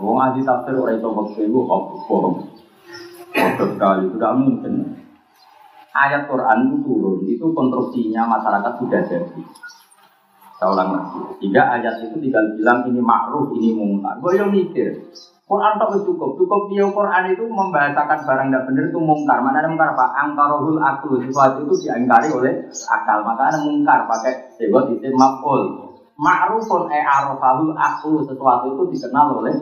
Wong 0.00 0.16
ngaji 0.18 0.40
tafsir 0.40 0.72
orang 0.72 0.96
itu 0.96 1.08
fikih 1.12 1.52
itu 1.52 1.60
bohong. 2.08 2.48
Bodoh 3.32 3.68
sekali, 3.76 4.04
tidak 4.12 4.32
mungkin 4.36 4.72
ayat 5.92 6.28
Quran 6.28 6.58
itu 6.68 6.76
turun, 6.84 7.18
itu 7.28 7.46
konstruksinya 7.52 8.28
masyarakat 8.28 8.72
sudah 8.80 9.00
jadi. 9.08 9.40
Saya 10.56 10.68
ulang 10.78 10.90
lagi. 10.94 11.20
Jika 11.42 11.62
ayat 11.74 12.06
itu 12.06 12.16
tinggal 12.22 12.54
bilang 12.54 12.86
ini 12.86 13.02
makruh, 13.02 13.50
ini 13.56 13.74
mungkar. 13.74 14.22
Gue 14.22 14.38
yang 14.38 14.54
mikir. 14.54 14.94
Quran 15.42 15.74
tak 15.74 15.90
cukup. 16.06 16.38
Cukup 16.38 16.70
dia 16.70 16.86
Quran 16.86 17.34
itu 17.34 17.44
membahasakan 17.44 18.18
barang 18.24 18.46
tidak 18.48 18.64
benar 18.70 18.84
itu 18.88 19.00
mungkar. 19.02 19.42
Mana 19.42 19.58
ada 19.58 19.68
mungkar 19.68 19.90
apa? 19.92 20.06
Angkarohul 20.22 20.78
aklu. 20.78 21.18
Sesuatu 21.26 21.66
itu 21.66 21.74
diangkari 21.82 22.30
oleh 22.30 22.70
akal. 22.70 23.26
Maka 23.26 23.42
ada 23.52 23.58
mungkar 23.60 24.06
pakai 24.06 24.54
sebut 24.54 24.96
itu 24.96 25.12
maful. 25.18 25.92
Ma'rufun 26.14 26.88
e 26.94 27.00
arofahul 27.02 27.74
aklu. 27.74 28.22
Sesuatu 28.22 28.78
itu 28.78 28.82
dikenal 28.96 29.42
oleh 29.42 29.54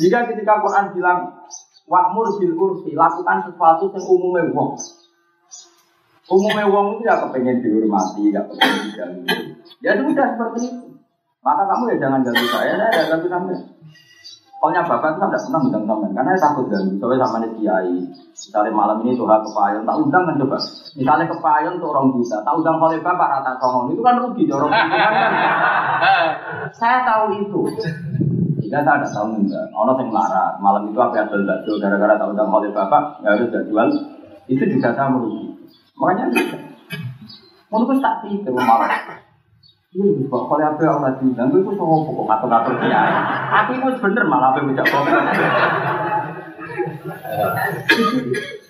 jika 0.00 0.24
ketika 0.24 0.64
Quran 0.64 0.96
bilang 0.96 1.18
Wa'mur 1.90 2.38
bil 2.38 2.54
urfi, 2.54 2.94
lakukan 2.94 3.50
sesuatu 3.50 3.90
yang 3.90 4.04
umumnya 4.06 4.42
wong. 4.54 4.78
Umumnya 6.30 6.64
wong 6.70 6.86
itu 6.96 7.02
ya 7.04 7.18
kepengen 7.26 7.58
dihormati, 7.58 8.30
ya 8.30 8.40
kepengen 8.46 8.80
diganggu. 8.86 9.26
Ya 9.82 9.90
sudah 9.98 10.26
seperti 10.32 10.60
itu. 10.70 10.86
Maka 11.42 11.66
kamu 11.66 11.82
ya 11.90 11.96
jangan 11.98 12.22
ganggu 12.22 12.46
saya, 12.54 12.78
saya 12.78 12.90
tidak 12.94 13.06
ganggu 13.10 13.28
sampai. 13.28 13.56
Pokoknya 14.62 14.86
bapak 14.86 15.08
itu 15.10 15.18
kan 15.18 15.28
tidak 15.34 15.42
pernah 15.42 15.60
undang 15.66 15.84
sampai, 15.90 16.10
karena 16.14 16.30
saya 16.38 16.42
takut 16.46 16.66
ganggu. 16.70 16.94
Soalnya 17.02 17.26
sama 17.26 17.36
nih 17.42 17.50
kiai. 17.58 17.96
Misalnya 18.30 18.70
malam 18.70 18.96
ini 19.02 19.18
tuh 19.18 19.26
kepayon, 19.26 19.82
tak 19.82 19.96
undang 19.98 20.22
kan 20.22 20.34
coba. 20.38 20.58
Misalnya 20.94 21.26
kepayon 21.26 21.74
tuh 21.82 21.88
orang 21.90 22.06
bisa, 22.14 22.36
tak 22.46 22.54
undang 22.54 22.78
oleh 22.78 22.98
bapak 23.02 23.28
rata 23.28 23.52
songong 23.58 23.90
itu 23.90 24.02
kan 24.06 24.14
rugi 24.22 24.44
orang 24.54 24.70
bisa 24.70 25.08
kan. 25.10 25.32
Saya 26.78 26.98
tahu 27.02 27.24
itu. 27.42 27.60
Jika 28.72 28.88
saya 28.88 29.04
tidak 29.04 29.12
tahu 29.12 29.36
enggak, 29.36 29.68
orang 29.76 30.00
yang 30.00 30.08
melarat, 30.08 30.52
malam 30.56 30.88
itu 30.88 30.96
apa 30.96 31.12
yang 31.20 31.28
bakso, 31.28 31.76
gara-gara 31.76 32.16
tahu 32.16 32.32
undang 32.32 32.48
oleh 32.48 32.72
bapak, 32.72 33.20
ya 33.20 33.36
harus 33.36 33.52
gak 33.52 33.68
jual, 33.68 33.84
itu 34.48 34.64
juga 34.64 34.96
saya 34.96 35.12
merugi. 35.12 35.44
Makanya, 35.92 36.32
menurut 37.68 38.00
tak 38.00 38.24
pikir 38.24 38.48
malah. 38.48 38.96
Iya, 39.92 40.24
Pak, 40.24 40.42
kalau 40.48 40.64
apa 40.64 40.80
yang 40.88 41.04
lagi 41.04 41.20
undang, 41.20 41.52
itu 41.52 41.68
semua 41.68 42.00
pokok 42.00 42.24
ngatur-ngatur 42.24 42.74
dia. 42.80 43.00
Aku 43.60 43.70
itu 43.76 43.88
bener 44.00 44.24
malah 44.24 44.56
apa 44.56 44.64
yang 44.64 44.72
bisa 44.72 44.84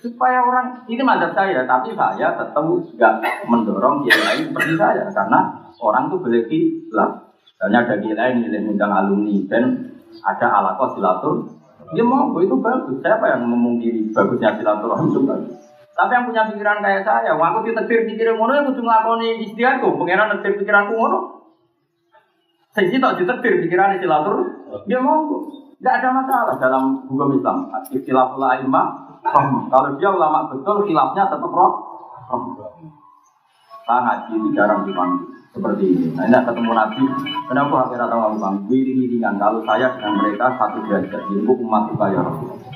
Supaya 0.03 0.43
orang, 0.43 0.83
ini 0.91 0.99
mazhab 0.99 1.31
saya, 1.31 1.63
tapi 1.63 1.95
saya 1.95 2.35
tetap 2.35 2.59
nggak 2.59 3.13
mendorong 3.47 4.03
dia 4.03 4.19
lain 4.19 4.51
seperti 4.51 4.75
saya, 4.75 5.07
karena 5.15 5.63
orang 5.79 6.11
tuh 6.11 6.19
boleh 6.19 6.43
lah. 6.91 7.22
Misalnya 7.63 7.95
ada 7.95 7.95
lain 7.95 8.43
yang 8.51 8.75
undang 8.75 8.91
alumni 8.91 9.39
dan 9.47 9.63
ada 10.19 10.47
alakoh 10.51 10.99
silatur. 10.99 11.47
Dia 11.95 12.03
mau 12.03 12.27
itu 12.43 12.59
bagus. 12.59 12.99
Siapa 12.99 13.23
yang 13.23 13.47
memungkiri 13.47 14.11
bagusnya 14.11 14.59
silaturahmi 14.59 15.15
itu 15.15 15.23
bagus. 15.23 15.55
Tapi 15.95 16.11
yang 16.11 16.27
punya 16.27 16.43
pikiran 16.51 16.83
kayak 16.83 17.07
saya, 17.07 17.39
wah 17.39 17.55
aku 17.55 17.71
ditetir 17.71 18.03
pikiran 18.03 18.35
ngono 18.35 18.51
yang 18.51 18.67
kudu 18.67 18.83
nglakoni 18.83 19.47
istiaku, 19.47 19.95
pengenan 19.95 20.35
netir 20.35 20.59
pikiranku 20.59 20.91
ngono. 20.91 21.19
Saya 22.75 22.91
sih 22.91 22.99
tak 22.99 23.23
ditetir 23.23 23.63
pikiran 23.63 23.95
silatur, 23.95 24.43
dia 24.83 24.99
mau. 24.99 25.23
Tidak 25.79 25.93
ada 26.03 26.09
masalah 26.11 26.55
dalam 26.59 27.07
hukum 27.07 27.31
Islam. 27.39 27.71
Istilah 27.95 28.35
ulama, 28.35 29.07
kalau 29.71 29.95
dia 29.95 30.11
ulama 30.11 30.51
betul, 30.51 30.83
khilafnya 30.83 31.31
tetap 31.31 31.47
roh. 31.47 31.79
Ngaji 33.87 34.31
itu 34.35 34.47
jarang 34.51 34.83
dipanggil 34.83 35.42
seperti 35.53 35.85
ini. 35.85 36.07
Nah 36.17 36.25
ini 36.25 36.33
ketemu 36.33 36.71
Nabi, 36.73 37.03
kenapa 37.45 37.75
akhirnya 37.85 38.09
tahu 38.09 38.21
aku 38.25 38.37
bang? 38.41 38.55
Wiring-wiringan 38.65 39.35
kalau 39.37 39.61
saya 39.69 39.93
dengan 39.93 40.13
mereka 40.17 40.45
satu 40.57 40.81
derajat, 40.89 41.21
jadi 41.29 41.45
umat 41.45 41.83
juga 41.93 42.05
ya 42.09 42.21
Rasulullah. 42.25 42.73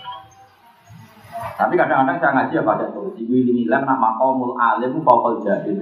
Tapi 1.58 1.74
kadang-kadang 1.74 2.22
saya 2.22 2.32
ngaji 2.38 2.54
ya 2.54 2.62
pakai 2.62 2.94
solusi 2.94 3.26
wiring 3.26 3.66
hilang 3.66 3.82
nak 3.82 3.98
makomul 3.98 4.54
alim 4.62 5.02
fakol 5.02 5.42
jahil. 5.42 5.74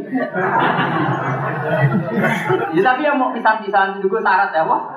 ya, 2.72 2.80
tapi 2.80 3.02
yang 3.04 3.20
mau 3.20 3.36
pisan-pisan 3.36 4.00
juga 4.00 4.24
syarat 4.24 4.56
ya 4.56 4.64
wah. 4.64 4.88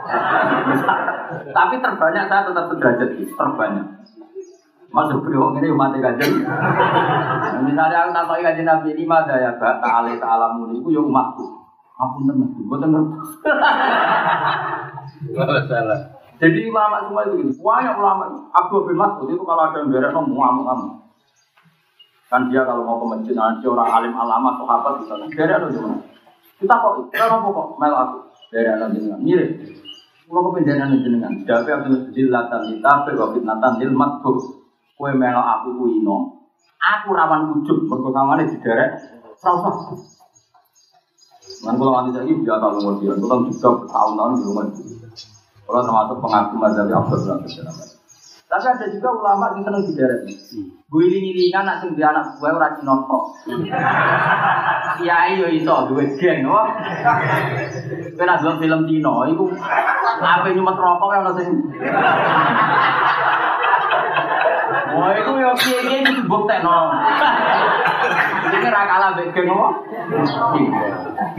tapi 1.50 1.82
terbanyak 1.82 2.30
saya 2.30 2.46
tetap 2.46 2.70
sederajat 2.70 3.10
terbanyak. 3.10 3.86
Masuk 4.94 5.26
beliau 5.26 5.50
ini 5.58 5.66
umat 5.74 5.98
kajian. 5.98 6.46
Misalnya 7.66 8.06
aku 8.06 8.10
tahu 8.14 8.38
kajian 8.38 8.66
Nabi 8.70 8.94
ini 8.94 9.04
ada 9.10 9.34
ya, 9.34 9.50
tak 9.58 9.82
alih 9.82 10.14
tak 10.22 10.30
alamun 10.30 10.78
itu 10.78 10.94
ya 10.94 11.02
umatku. 11.02 11.57
Aku 11.98 12.22
teman, 12.22 12.54
gue 12.54 12.78
teman. 12.78 13.02
Gak 15.34 15.66
salah. 15.66 16.00
Jadi 16.38 16.70
ulama 16.70 17.02
semua 17.10 17.26
itu 17.26 17.42
gini, 17.42 17.52
banyak 17.58 17.94
ulama. 17.98 18.24
Abu 18.54 18.86
bin 18.86 18.94
Mas'ud 18.94 19.26
itu 19.26 19.42
kalau 19.42 19.66
ada 19.66 19.82
yang 19.82 19.90
beres, 19.90 20.14
mau 20.14 20.22
ngamuk 20.22 20.64
ngamuk. 20.70 20.92
Kan 22.30 22.46
dia 22.54 22.62
kalau 22.62 22.86
mau 22.86 23.02
ke 23.02 23.06
masjid, 23.10 23.34
nanti 23.34 23.66
orang 23.66 23.90
alim 23.90 24.14
alama, 24.14 24.54
sahabat 24.62 25.02
di 25.02 25.04
sana. 25.10 25.26
Beres 25.26 25.58
atau 25.58 25.74
gimana? 25.74 25.98
Kita 26.62 26.74
kok, 26.78 27.10
kita 27.10 27.24
apa 27.26 27.46
kok 27.50 27.68
mel 27.82 27.94
aku? 27.98 28.18
Beres 28.54 28.72
atau 28.78 28.94
jenengan, 28.94 29.18
mirip. 29.18 29.50
Kalau 30.30 30.40
kependenan 30.52 31.02
jenengan, 31.02 31.32
dapat 31.42 31.66
yang 31.66 31.82
dilatan 32.14 32.62
kita, 32.70 32.90
berwakit 33.10 33.42
natan 33.42 33.72
dil 33.82 33.90
matbuk. 33.90 34.38
Kue 34.94 35.10
mel 35.18 35.34
aku 35.34 35.74
kuino. 35.74 36.46
Aku 36.78 37.10
rawan 37.10 37.58
ujub, 37.58 37.90
berkosangannya 37.90 38.54
di 38.54 38.56
derek. 38.62 38.94
Rasa. 39.42 39.70
Nanti 41.58 41.80
kalau 41.80 41.92
nanti 41.98 42.10
lagi 42.14 42.32
dia 42.44 42.56
tahu 42.60 42.70
nomor 42.78 42.92
dia, 43.00 43.12
kita 43.16 43.34
juga 43.50 43.68
tahun-tahun 43.90 44.32
di 44.38 44.42
rumah. 44.46 44.64
Kalau 45.68 45.80
termasuk 45.84 46.16
pengaku 46.24 46.54
mazhab 46.56 46.88
Abdul 46.88 47.20
Razak 47.28 47.44
Tapi 48.48 48.64
ada 48.64 48.86
juga 48.88 49.08
ulama 49.12 49.52
yang 49.52 49.60
seneng 49.68 49.84
digeret. 49.84 50.24
Gue 50.88 51.04
iling-ilingan 51.04 51.68
nak 51.68 51.84
sing 51.84 51.92
duwe 51.92 52.08
anak 52.08 52.40
gue 52.40 52.48
ora 52.48 52.72
cinot 52.80 53.04
kok. 53.04 53.24
Kiai 54.96 55.36
yo 55.36 55.52
iso 55.52 55.92
duwe 55.92 56.16
geng 56.16 56.48
kok. 56.48 56.66
Kowe 58.16 58.24
nak 58.24 58.40
film 58.40 58.80
Cina 58.88 59.12
iku 59.28 59.44
ape 60.24 60.48
nyumet 60.56 60.80
rokok 60.80 61.12
ya 61.12 61.20
ono 61.20 61.32
sing 61.36 61.48
Wah, 64.88 65.12
itu 65.12 65.32
ya 65.36 65.52
kiai 65.52 66.00
itu 66.00 66.24
buktekno. 66.24 66.78
Ini 68.58 68.74
ra 68.74 68.90
kalah 68.90 69.14
mbek 69.14 69.30
geng 69.30 69.46
apa? 69.54 69.68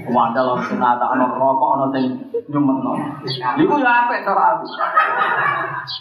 Wandel 0.07 0.55
ono 0.55 1.25
rokok 1.35 1.69
ono 1.75 1.85
sing 1.91 2.15
nyumetno. 2.47 2.95
Iku 3.59 3.75
ya 3.83 4.07
apik 4.07 4.23
cara 4.23 4.55
aku. 4.55 4.65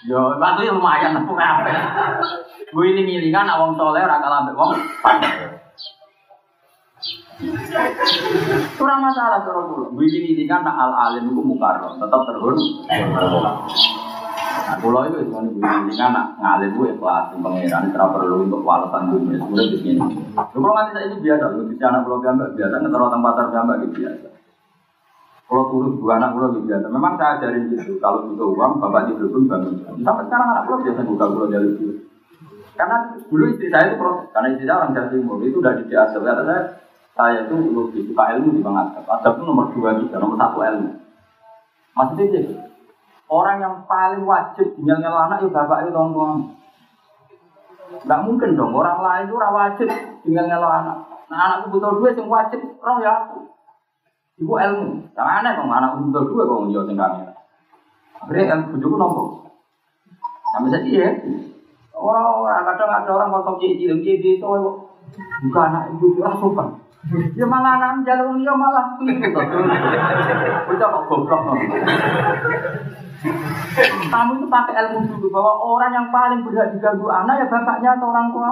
Yo, 0.06 0.38
batu 0.38 0.62
ya 0.62 0.70
lumayan 0.70 1.18
aku 1.18 1.34
apik. 1.34 1.74
Gue 2.70 2.94
ini 2.94 3.02
ngilingan 3.02 3.50
awang 3.50 3.74
soleh 3.74 4.06
ra 4.06 4.22
kalah 4.22 4.46
mbek 4.46 4.54
wong. 4.54 4.70
Kurang 8.78 9.00
masalah 9.02 9.42
cara 9.42 9.60
kula. 9.66 9.90
Gue 9.90 10.06
ini 10.06 10.18
ngilingan 10.22 10.62
nak 10.62 10.78
al 10.78 10.92
alim 11.10 11.34
iku 11.34 11.42
mukarram, 11.42 11.98
tetap 11.98 12.22
terhormat. 12.30 13.66
Nah, 14.59 14.76
pulau 14.82 15.06
itu 15.06 15.22
cuma 15.30 15.46
ibu 15.46 15.61
ini 15.62 15.92
kan 15.94 16.34
ngalir 16.42 16.70
gue 16.74 16.86
ikhlas, 16.98 17.30
pangeran 17.38 17.94
tidak 17.94 18.09
perlu 18.11 18.36
untuk 18.42 18.66
walesan 18.66 19.14
dunia. 19.14 19.38
Sebenarnya 19.38 19.70
di 19.70 19.78
sini. 19.78 20.02
Kalau 20.34 20.74
nganti 20.74 21.00
ini 21.06 21.16
biasa, 21.22 21.44
lu 21.54 21.62
bisa 21.70 21.84
anak 21.88 22.02
pulau 22.02 22.18
gambar 22.18 22.48
biasa, 22.59 22.74
ngetar 22.82 23.00
orang 23.00 23.22
pasar 23.22 23.46
gambar 23.54 23.74
gitu 23.86 23.94
biasa. 24.02 24.28
Kalau 25.48 25.64
turun 25.72 25.92
dua 25.96 26.12
anak 26.20 26.30
pulau 26.36 26.48
gitu 26.52 26.62
biasa. 26.68 26.86
Memang 26.90 27.12
saya 27.16 27.30
ajarin 27.38 27.64
gitu, 27.72 27.92
kalau 28.02 28.18
butuh 28.28 28.48
uang, 28.52 28.72
bapak 28.82 29.02
di 29.09 29.12
belum 29.16 29.44
bangun. 29.46 29.74
Sampai 30.02 30.24
sekarang 30.26 30.48
anak 30.52 30.64
pulau 30.66 30.80
biasa 30.84 31.00
buka 31.06 31.24
pulau 31.30 31.48
jalur 31.48 31.72
dulu. 31.78 31.94
Karena 32.78 32.96
dulu 33.26 33.44
istri 33.50 33.66
saya 33.74 33.84
itu 33.90 33.96
proses, 33.98 34.26
karena 34.30 34.48
istri 34.54 34.64
saya 34.68 34.78
orang 34.78 34.92
Jawa 34.94 35.09
Timur, 35.11 35.36
itu 35.42 35.56
udah 35.59 35.72
di 35.78 35.94
asal. 35.94 36.20
Kata 36.22 36.42
saya, 36.46 36.62
saya 37.18 37.38
itu 37.50 37.54
lebih 37.59 38.02
suka 38.06 38.22
ilmu 38.38 38.48
di 38.54 38.61
Bang. 38.62 38.78
Adab 38.78 39.32
itu 39.34 39.42
nomor 39.42 39.66
dua 39.74 39.98
juga, 39.98 40.16
nomor 40.22 40.38
satu 40.38 40.59
ilmu. 40.62 40.90
Maksudnya 41.98 42.26
sih, 42.30 42.44
Orang 43.28 43.60
yang 43.60 43.84
paling 43.84 44.24
wajib 44.24 44.72
tinggal 44.72 45.04
anak 45.04 45.44
ya 45.44 45.48
bapak 45.52 45.84
itu 45.84 45.92
orang 45.92 46.12
tua. 46.16 46.28
Enggak 47.88 48.20
mungkin 48.24 48.56
dong 48.56 48.72
orang 48.72 49.00
lain 49.04 49.24
itu 49.28 49.36
ora 49.36 49.50
wajib 49.52 49.88
tinggal 50.24 50.48
ngelo 50.48 50.68
anak. 50.68 50.96
Nah 51.28 51.38
anakku 51.44 51.76
butuh 51.76 51.92
duit 52.00 52.16
yang 52.16 52.28
wajib 52.32 52.60
roh 52.80 52.96
ya 53.04 53.28
aku. 53.28 53.52
Ibu 54.40 54.52
ilmu. 54.56 54.88
Jangan 55.12 55.44
aneh 55.44 55.52
dong 55.60 55.68
anakku 55.68 56.08
butuh 56.08 56.24
duit 56.24 56.46
njo 56.72 56.80
sing 56.88 56.96
kamera. 56.96 57.32
Akhirnya 58.24 58.44
kan 58.48 58.58
bujuku 58.72 58.96
nopo. 58.96 59.22
Sampai 60.56 60.72
saya 60.72 60.84
iya. 60.88 61.08
Orang-orang 61.92 62.64
kadang 62.64 62.90
ada 62.94 63.10
orang 63.10 63.34
kosong 63.34 63.58
cici, 63.58 63.90
cici 63.90 64.38
itu 64.38 64.46
bukan 65.44 65.64
anak 65.68 65.92
ibu 65.98 66.16
itu 66.16 66.22
sopan. 66.24 66.80
Ya 67.38 67.46
malah 67.46 67.78
anak 67.78 68.03
jalur 68.03 68.34
dia 68.36 68.53
malah 68.53 68.99
itu. 69.01 69.38
Udah 70.74 70.88
kok 70.90 71.03
goblok 71.07 71.40
kamu 74.09 74.32
itu 74.38 74.46
pakai 74.46 74.74
ilmu 74.78 75.11
dulu 75.11 75.26
bahwa 75.34 75.53
orang 75.59 75.90
yang 75.90 76.09
paling 76.14 76.46
berhak 76.46 76.70
diganggu 76.70 77.11
anak 77.11 77.42
ya 77.42 77.46
bapaknya 77.51 77.99
atau 77.99 78.14
orang 78.14 78.30
tua. 78.30 78.51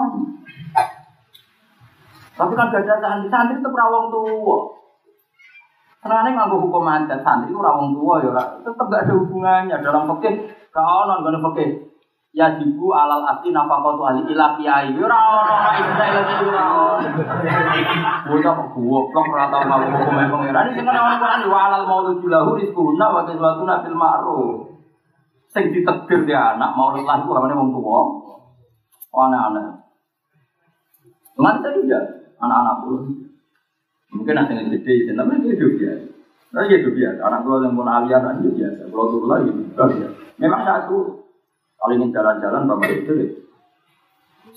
Tapi 2.36 2.52
kan 2.52 2.68
gak 2.68 2.84
ada 2.84 3.00
santri, 3.00 3.30
santri 3.32 3.54
itu 3.62 3.70
rawong 3.70 4.12
tua. 4.12 4.58
Karena 6.04 6.28
ini 6.28 6.36
nganggo 6.36 6.56
hukum 6.68 6.84
adat 6.84 7.22
santri 7.22 7.54
itu 7.54 7.62
rawong 7.62 7.94
tua 7.94 8.14
ya, 8.26 8.44
tetap 8.60 8.86
gak 8.90 9.06
ada 9.06 9.14
hubungannya 9.14 9.76
dalam 9.80 10.10
fikih. 10.18 10.34
Kau 10.74 11.06
non 11.06 11.24
gak. 11.24 11.85
Ya 12.36 12.52
jibu 12.60 12.92
alal 12.92 13.24
asli 13.24 13.48
nafkah 13.48 13.80
tu 13.96 14.04
ahli 14.04 14.28
ilah 14.28 14.60
kiai. 14.60 14.92
Ora 14.92 15.16
ono 15.24 15.56
istilah 15.72 16.08
itu 16.20 16.44
ora 16.52 16.64
ono. 16.68 17.08
Bocah 18.28 18.52
kok 18.52 18.68
goblok 18.76 19.24
ora 19.32 19.48
tau 19.48 19.64
ngaku 19.64 19.88
hukum 19.96 20.20
pangeran. 20.36 20.76
Ini 20.76 20.84
kan 20.84 21.00
ono 21.00 21.16
Quran 21.16 21.48
wa 21.48 21.58
alal 21.64 21.84
maulud 21.88 22.20
lahu 22.28 22.60
rizquna 22.60 23.06
wa 23.08 23.24
kiswatuna 23.24 23.80
fil 23.80 23.96
ma'ruf. 23.96 24.68
Sing 25.48 25.72
ditegir 25.72 26.28
dia 26.28 26.60
anak 26.60 26.76
maulud 26.76 27.08
lah 27.08 27.24
iku 27.24 27.32
amane 27.40 27.56
wong 27.56 27.72
tuwa. 27.72 28.00
Anak-anak. 29.16 29.88
Cuman 31.40 31.64
saja 31.64 32.00
anak-anak 32.36 32.76
pun. 32.84 33.16
Mungkin 34.12 34.36
nanti 34.36 34.60
yang 34.60 34.68
gede, 34.68 35.08
tapi 35.08 35.40
itu 35.40 35.66
biasa. 35.80 36.08
Nah, 36.52 36.68
itu 36.68 36.92
biasa. 36.92 37.20
Anak 37.20 37.48
kalau 37.48 37.64
yang 37.64 37.72
pun 37.72 37.88
aliran 37.88 38.44
itu 38.44 38.60
biasa. 38.60 38.92
Kalau 38.92 39.08
turun 39.08 39.28
lagi, 39.32 39.50
biasa. 39.72 40.06
Memang 40.36 40.62
satu 40.68 41.25
kalau 41.76 41.92
ingin 41.94 42.10
jalan-jalan 42.12 42.62
bapak 42.68 42.90
itu 43.04 43.12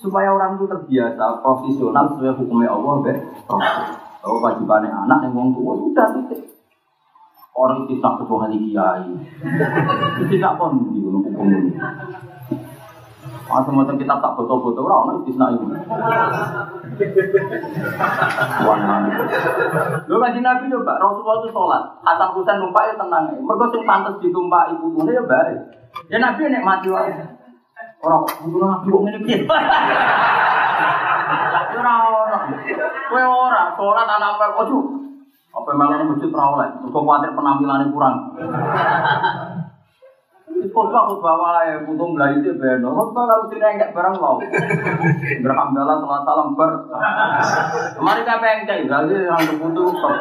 supaya 0.00 0.32
orang 0.32 0.56
itu 0.56 0.64
terbiasa 0.64 1.44
profesional 1.44 2.04
sesuai 2.16 2.36
hukumnya 2.40 2.72
Allah 2.72 2.94
be 3.04 3.12
kalau 4.20 4.36
wajibannya 4.40 4.88
anak 4.88 5.28
yang 5.28 5.36
wong 5.36 5.52
tua 5.52 5.76
sudah 5.76 6.06
titik 6.16 6.50
orang 7.60 7.84
itu 7.84 8.00
tak 8.00 8.16
ketua 8.22 8.48
kiai 8.48 9.04
itu 10.24 10.34
pun 10.56 10.70
di 10.94 11.00
hukum 11.04 11.46
ini. 11.50 11.72
Macam-macam 13.50 13.98
kita 13.98 14.14
tak 14.22 14.32
foto-foto 14.38 14.80
orang 14.86 15.26
itu 15.26 15.34
tidak 15.34 15.58
ini. 15.58 15.76
Lu 20.06 20.14
ngaji 20.22 20.40
Nabi 20.40 20.70
coba, 20.70 20.92
Rasulullah 21.02 21.36
itu 21.42 21.48
sholat, 21.50 21.82
Hasan 22.06 22.30
Husain 22.38 22.62
numpak 22.62 22.86
ya 22.86 22.94
tenang. 22.94 23.34
Mereka 23.42 23.64
sing 23.74 23.82
pantas 23.82 24.14
ditumpah 24.22 24.70
ibu 24.70 24.94
punya 24.94 25.18
ya 25.18 25.22
baik. 25.26 25.58
Ya 26.10 26.18
Nabi 26.18 26.50
nek 26.50 26.66
mati 26.66 26.90
wae. 26.90 27.14
Orang 28.02 28.26
kudu 28.26 28.58
Nabi 28.58 28.86
kok 28.90 29.02
ngene 29.06 29.18
piye? 29.22 29.38
Ora 31.80 31.94
ora. 32.02 32.38
Kowe 33.08 33.22
ora 33.22 33.62
sholat 33.78 34.08
anak 34.10 34.36
apa 34.36 34.46
ojo. 34.66 34.78
Apa 35.54 35.70
malah 35.78 36.02
masjid 36.02 36.34
ora 36.34 36.44
oleh. 36.58 36.68
Kok 36.90 37.02
kuwatir 37.06 37.30
penampilannya 37.30 37.94
kurang. 37.94 38.16
Khotbah 40.60 41.08
khotbah 41.08 41.34
wae, 41.40 41.72
belajar 41.88 42.36
itu 42.36 42.52
beno. 42.60 42.92
Khotbah 42.92 43.24
kalau 43.24 43.48
tidak 43.48 43.80
enggak 43.80 43.96
barang 43.96 44.14
mau. 44.20 44.36
Berhamdalah 45.40 45.96
salam 46.04 46.22
salam 46.28 46.48
ber. 46.52 46.72
Mari 47.96 48.20
kita 48.20 48.36
pengcai, 48.44 48.84
jadi 48.84 49.16
yang 49.24 49.40
terputu 49.40 49.88
stop. 49.96 50.14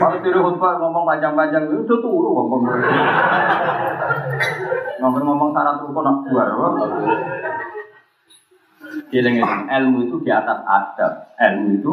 Kalau 0.00 0.16
tidur 0.24 0.40
khotbah 0.40 0.80
ngomong 0.80 1.04
panjang-panjang 1.04 1.68
itu 1.68 1.94
turu 2.00 2.28
ngomong. 2.32 2.64
Ngomong-ngomong 5.04 5.52
syarat 5.52 5.84
rukun 5.84 6.04
nak 6.04 6.16
dua. 6.24 6.44
Giling 9.12 9.36
ilmu 9.68 9.98
itu 10.08 10.16
di 10.24 10.30
atas 10.32 10.64
adab. 10.64 11.12
Ilmu 11.36 11.68
itu, 11.76 11.92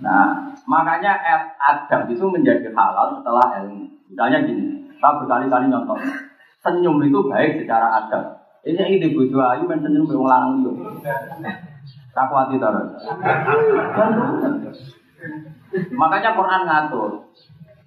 nah 0.00 0.50
makanya 0.66 1.14
adab 1.60 2.08
itu 2.10 2.24
menjadi 2.26 2.72
halal 2.72 3.20
setelah 3.20 3.62
ilmu. 3.62 3.86
Misalnya 4.12 4.44
gini, 4.44 4.92
saya 5.00 5.24
berkali-kali 5.24 5.72
nyontok. 5.72 5.96
Senyum 6.60 7.00
itu 7.00 7.20
baik 7.32 7.64
secara 7.64 8.04
adab. 8.04 8.44
Ini 8.62 9.00
ini 9.00 9.16
bojo 9.16 9.40
ayu 9.40 9.64
men 9.64 9.80
senyum 9.80 10.04
wong 10.04 10.28
lanang 10.28 10.60
liya. 10.60 10.72
Tak 12.12 12.28
kuati 12.28 12.60
to. 12.60 12.68
Makanya 15.96 16.36
Quran 16.36 16.62
ngatur. 16.68 17.10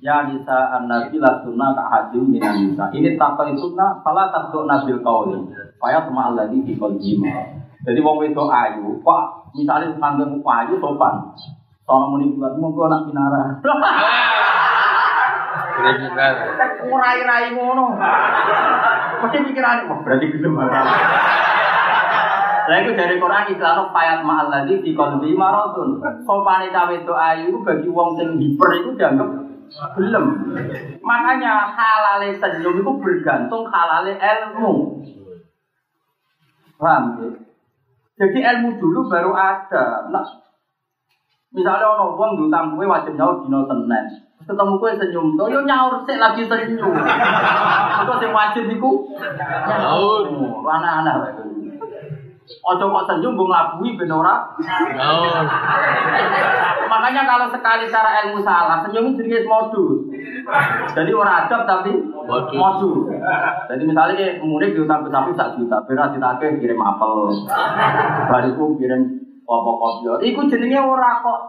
Ya 0.01 0.25
nisa 0.25 0.75
an-nabi 0.75 1.21
la 1.21 1.45
sunnah 1.45 1.77
ka 1.77 1.83
hadim 1.93 2.33
minan 2.33 2.57
nisa. 2.57 2.89
Ini 2.89 3.21
takwa 3.21 3.53
sunnah 3.53 4.01
fala 4.01 4.33
takdu 4.33 4.65
nabil 4.65 4.99
qauli. 5.05 5.39
Faya 5.77 6.09
sama 6.09 6.33
alladhi 6.33 6.65
di 6.65 6.73
qalbi. 6.73 7.21
Jadi 7.85 8.01
wong 8.01 8.17
wedok 8.17 8.49
ayu, 8.49 8.97
kok 9.05 9.21
misalnya 9.53 9.93
sanggung 10.01 10.41
ayu 10.41 10.73
sopan. 10.81 11.21
Muni 11.85 12.33
buat 12.33 12.57
monggo 12.57 12.89
anak 12.89 13.05
pinara. 13.13 13.61
Kriminal. 15.75 16.33
Ngurai-rai 16.87 17.51
ngono. 17.51 17.85
Mesti 19.23 19.37
pikiran, 19.51 19.87
wah 19.91 19.99
berarti 20.03 20.25
gelem 20.31 20.55
Lah 22.65 22.81
itu 22.81 22.97
dari 22.97 23.21
Quran 23.21 23.45
Islam 23.53 23.93
payat 23.93 24.25
ma'al 24.25 24.49
ladzi 24.49 24.81
fi 24.81 24.89
qalbi 24.97 25.37
maradun. 25.37 26.01
Sopane 26.25 26.73
cawe 26.73 26.95
itu 26.97 27.13
ayu 27.13 27.61
bagi 27.61 27.89
wong 27.93 28.17
sing 28.17 28.41
hiper 28.41 28.69
itu 28.81 28.89
dianggap 28.97 29.29
belum. 29.93 30.25
Makanya 31.05 31.73
halale 31.73 32.33
senyum 32.41 32.81
itu 32.81 32.91
bergantung 33.01 33.69
halale 33.69 34.17
ilmu. 34.17 34.73
Paham 36.75 37.03
ya? 37.21 37.29
Jadi 38.15 38.39
ilmu 38.39 38.79
dulu 38.79 39.11
baru 39.11 39.35
ada. 39.35 40.07
Nah, 40.09 40.25
misalnya 41.55 41.87
orang 41.87 42.13
wong 42.19 42.31
diutang 42.35 42.75
kue 42.75 42.85
wajib 42.85 43.15
nyaur 43.15 43.41
dino 43.41 43.63
Senin. 43.65 44.05
Ketemu 44.45 44.77
kue 44.77 44.91
senyum 44.93 45.33
tuh, 45.33 45.49
yo 45.49 45.65
nyaur 45.65 46.05
sih 46.05 46.21
lagi 46.21 46.45
senyum. 46.45 46.93
Itu 48.05 48.13
sing 48.21 48.29
wajib 48.29 48.69
iku 48.69 48.91
Nyaur. 49.65 50.27
Anak-anak. 50.61 51.41
Ojo 52.45 52.85
kok 52.93 53.05
senyum 53.09 53.33
gue 53.33 53.49
ngelabui 53.49 53.97
ben 53.97 54.13
ora. 54.13 54.45
Oh. 55.01 55.41
Makanya 56.93 57.25
kalau 57.25 57.49
sekali 57.49 57.89
cara 57.89 58.21
ilmu 58.21 58.45
salah, 58.45 58.85
senyum 58.85 59.17
itu 59.17 59.25
jenis 59.25 59.49
modus. 59.49 60.13
Jadi 60.93 61.09
orang 61.09 61.49
adab 61.49 61.65
tapi 61.65 62.05
Modus. 62.25 63.09
Jadi 63.69 63.83
misalnya 63.85 64.41
murid 64.41 64.73
diutang 64.73 65.05
ke 65.05 65.09
sapi 65.13 65.31
sak 65.37 65.57
juta, 65.57 65.77
beras 65.85 66.13
ditagih 66.13 66.57
kirim 66.57 66.81
apel, 66.81 67.33
bariku 68.29 68.73
kirim 68.81 69.24
kopi 69.45 69.71
kopi. 69.77 70.33
Iku 70.33 70.41
jenenge 70.49 70.81
ora 70.81 71.21
kok 71.21 71.39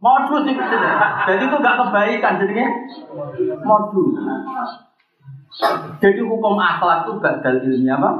modus 0.00 0.46
itu 0.48 0.62
jenenge. 0.62 1.06
Jadi 1.28 1.42
itu 1.44 1.56
gak 1.58 1.78
kebaikan 1.82 2.38
jenenge 2.40 2.66
modus. 3.66 4.14
Jadi 6.00 6.20
hukum 6.22 6.54
akhlak 6.56 7.04
itu 7.04 7.12
badal 7.18 7.58
ilmiah 7.60 7.98
apa? 7.98 8.10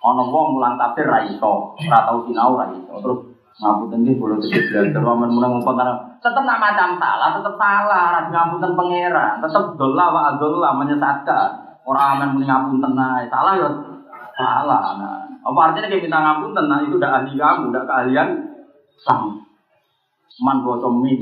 Ono 0.00 0.22
wong 0.32 0.56
mulang 0.56 0.74
tafsir 0.80 1.06
ra 1.06 1.22
iso, 1.22 1.78
sinau 1.78 2.58
ra. 2.58 2.66
Terus 2.74 3.20
ngapunten 3.60 4.00
nggih 4.02 4.16
kula 4.16 4.40
tetep 4.40 4.72
belajar 4.72 5.02
wamen 5.04 5.30
meneng 5.30 5.60
ngumpul. 5.60 5.76
Tetep 6.20 6.42
nak 6.44 6.60
macam 6.60 6.96
salah, 6.96 7.36
tetep 7.36 7.54
salah, 7.60 8.04
ra 8.16 8.20
ngapunten 8.32 8.72
pangeran. 8.74 9.38
Tetep 9.44 9.64
dolla 9.78 10.06
wa 10.10 10.20
adolla 10.34 10.74
menyesatkan. 10.74 11.48
Ora 11.86 12.16
amen 12.16 12.34
muni 12.34 12.48
ngapunten. 12.48 12.92
Salah 13.30 13.52
ya 13.54 13.68
salah. 14.34 14.80
Nah, 14.98 15.29
apa 15.40 15.58
artinya 15.70 15.88
kayak 15.88 16.04
minta 16.04 16.18
ngapunten? 16.20 16.64
Nah, 16.68 16.78
itu 16.84 16.94
udah 17.00 17.10
ahli 17.20 17.32
kamu, 17.36 17.62
udah 17.72 17.82
keahlian 17.88 18.28
kamu. 19.08 19.30
Man 20.40 20.58
bottom 20.64 21.00
min. 21.00 21.20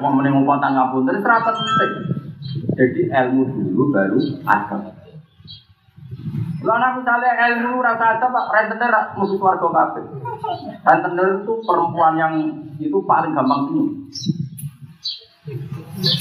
Mau 0.00 0.14
ngumpul 0.16 0.56
tangan 0.62 0.74
ngapunten, 0.78 1.18
itu 1.18 1.26
ora 1.26 1.38
penting. 1.42 1.92
Jadi 2.78 3.00
ilmu 3.12 3.42
dulu 3.50 3.92
baru 3.92 4.18
agama. 4.48 4.90
Lalu 6.60 6.88
misalnya 7.00 7.32
ilmu 7.48 7.80
rasa 7.80 8.20
ada 8.20 8.26
pak 8.28 8.46
rentenir 8.52 8.92
musuh 9.16 9.40
warga 9.40 9.68
kabeh. 9.68 10.04
Rentenir 10.84 11.40
itu 11.40 11.52
perempuan 11.64 12.20
yang 12.20 12.34
itu 12.76 12.98
paling 13.08 13.32
gampang 13.32 13.68
senyum. 13.68 13.88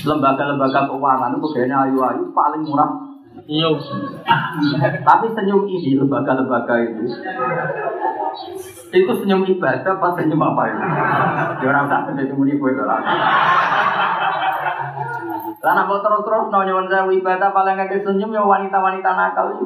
Lembaga-lembaga 0.07 0.87
keuangan 0.87 1.35
itu 1.35 1.47
kayaknya 1.51 1.77
ayu-ayu 1.87 2.23
paling 2.31 2.63
murah. 2.63 3.08
Senyum. 3.49 3.81
Tapi 5.01 5.25
senyum 5.33 5.65
ini 5.65 5.97
lembaga-lembaga 5.97 6.85
itu 6.85 7.09
itu 8.89 9.11
senyum 9.21 9.45
ibadah 9.45 9.97
apa 9.97 10.07
senyum 10.17 10.41
apa 10.41 10.61
itu? 10.69 10.81
Ya 11.61 11.67
orang 11.69 11.89
tak 11.89 12.09
senyum 12.09 12.37
muni 12.37 12.57
kowe 12.57 12.73
to 12.73 12.83
lah. 12.85 13.01
Lah 15.59 15.83
kok 15.85 16.01
terus-terus 16.01 16.45
no 16.49 16.59
nyuwun 16.65 16.89
sewu 16.89 17.09
ibadah 17.17 17.49
paling 17.53 17.77
kakek 17.77 18.01
senyum 18.01 18.33
ya 18.33 18.41
wanita-wanita 18.41 19.09
nakal 19.13 19.57
itu. 19.57 19.65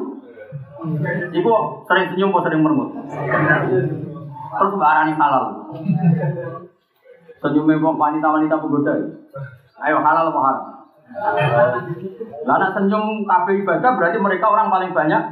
Iku 1.40 1.52
sering 1.88 2.12
senyum 2.12 2.32
apa 2.36 2.40
sering 2.44 2.60
mermut? 2.60 2.92
Terus 4.54 4.72
mbak 4.76 4.90
Arani 4.92 5.12
halal. 5.16 5.44
Senyumnya 7.40 7.80
kok 7.80 8.00
wanita-wanita 8.00 8.54
penggoda. 8.60 8.94
Ayo 9.84 9.96
halal 10.04 10.32
apa 10.32 10.40
haram? 10.40 10.73
Lah 12.44 12.56
nek 12.58 12.72
senyum 12.74 13.22
kabeh 13.24 13.54
ibadah 13.62 13.90
berarti 13.94 14.18
mereka 14.18 14.46
orang 14.50 14.68
paling 14.68 14.90
banyak. 14.90 15.22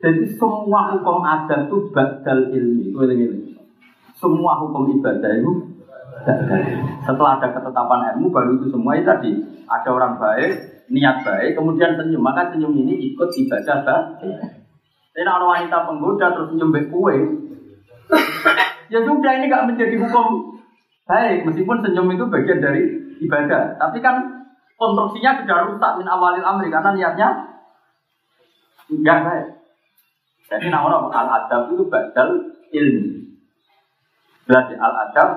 Jadi 0.00 0.24
semua 0.36 0.96
hukum 0.96 1.20
adat 1.24 1.68
itu 1.68 1.92
badal 1.92 2.52
ilmi. 2.52 3.56
Semua 4.16 4.60
hukum 4.60 4.88
ibadah 5.00 5.32
itu. 5.36 5.52
Setelah 7.04 7.40
ada 7.40 7.48
ketetapan 7.52 8.16
ilmu 8.16 8.28
baru 8.28 8.60
itu 8.60 8.68
semua 8.68 8.92
itu 8.96 9.08
tadi 9.08 9.32
ada 9.64 9.88
orang 9.88 10.20
baik, 10.20 10.84
niat 10.92 11.24
baik, 11.24 11.56
kemudian 11.56 11.96
senyum. 11.96 12.20
Maka 12.20 12.52
senyum 12.52 12.76
ini 12.76 13.12
ikut 13.12 13.28
ibadah 13.28 13.76
baik. 13.84 14.04
Tapi 15.10 15.26
kalau 15.26 15.52
wanita 15.52 15.88
penggoda 15.88 16.26
terus 16.32 16.48
senyum 16.52 16.70
baik 16.70 16.88
kue, 16.92 17.16
ya 18.90 18.98
sudah 19.06 19.32
ini 19.38 19.46
gak 19.46 19.66
menjadi 19.70 19.96
hukum 20.02 20.58
baik 21.06 21.46
meskipun 21.46 21.82
senyum 21.82 22.10
itu 22.14 22.24
bagian 22.30 22.62
dari 22.62 22.82
ibadah. 23.20 23.76
Tapi 23.76 23.98
kan 24.00 24.16
konstruksinya 24.80 25.44
sudah 25.44 25.58
rusak 25.68 25.92
min 26.00 26.08
awalil 26.08 26.44
amri 26.44 26.72
karena 26.72 26.90
niatnya 26.96 27.28
enggak 28.88 29.18
baik. 29.22 29.48
Jadi 30.50 30.66
nah 30.72 30.82
orang 30.82 31.12
al 31.14 31.28
adab 31.30 31.70
itu 31.70 31.84
badal 31.86 32.28
ilmi. 32.74 33.38
Berarti 34.48 34.74
al 34.74 34.94
adab 35.06 35.30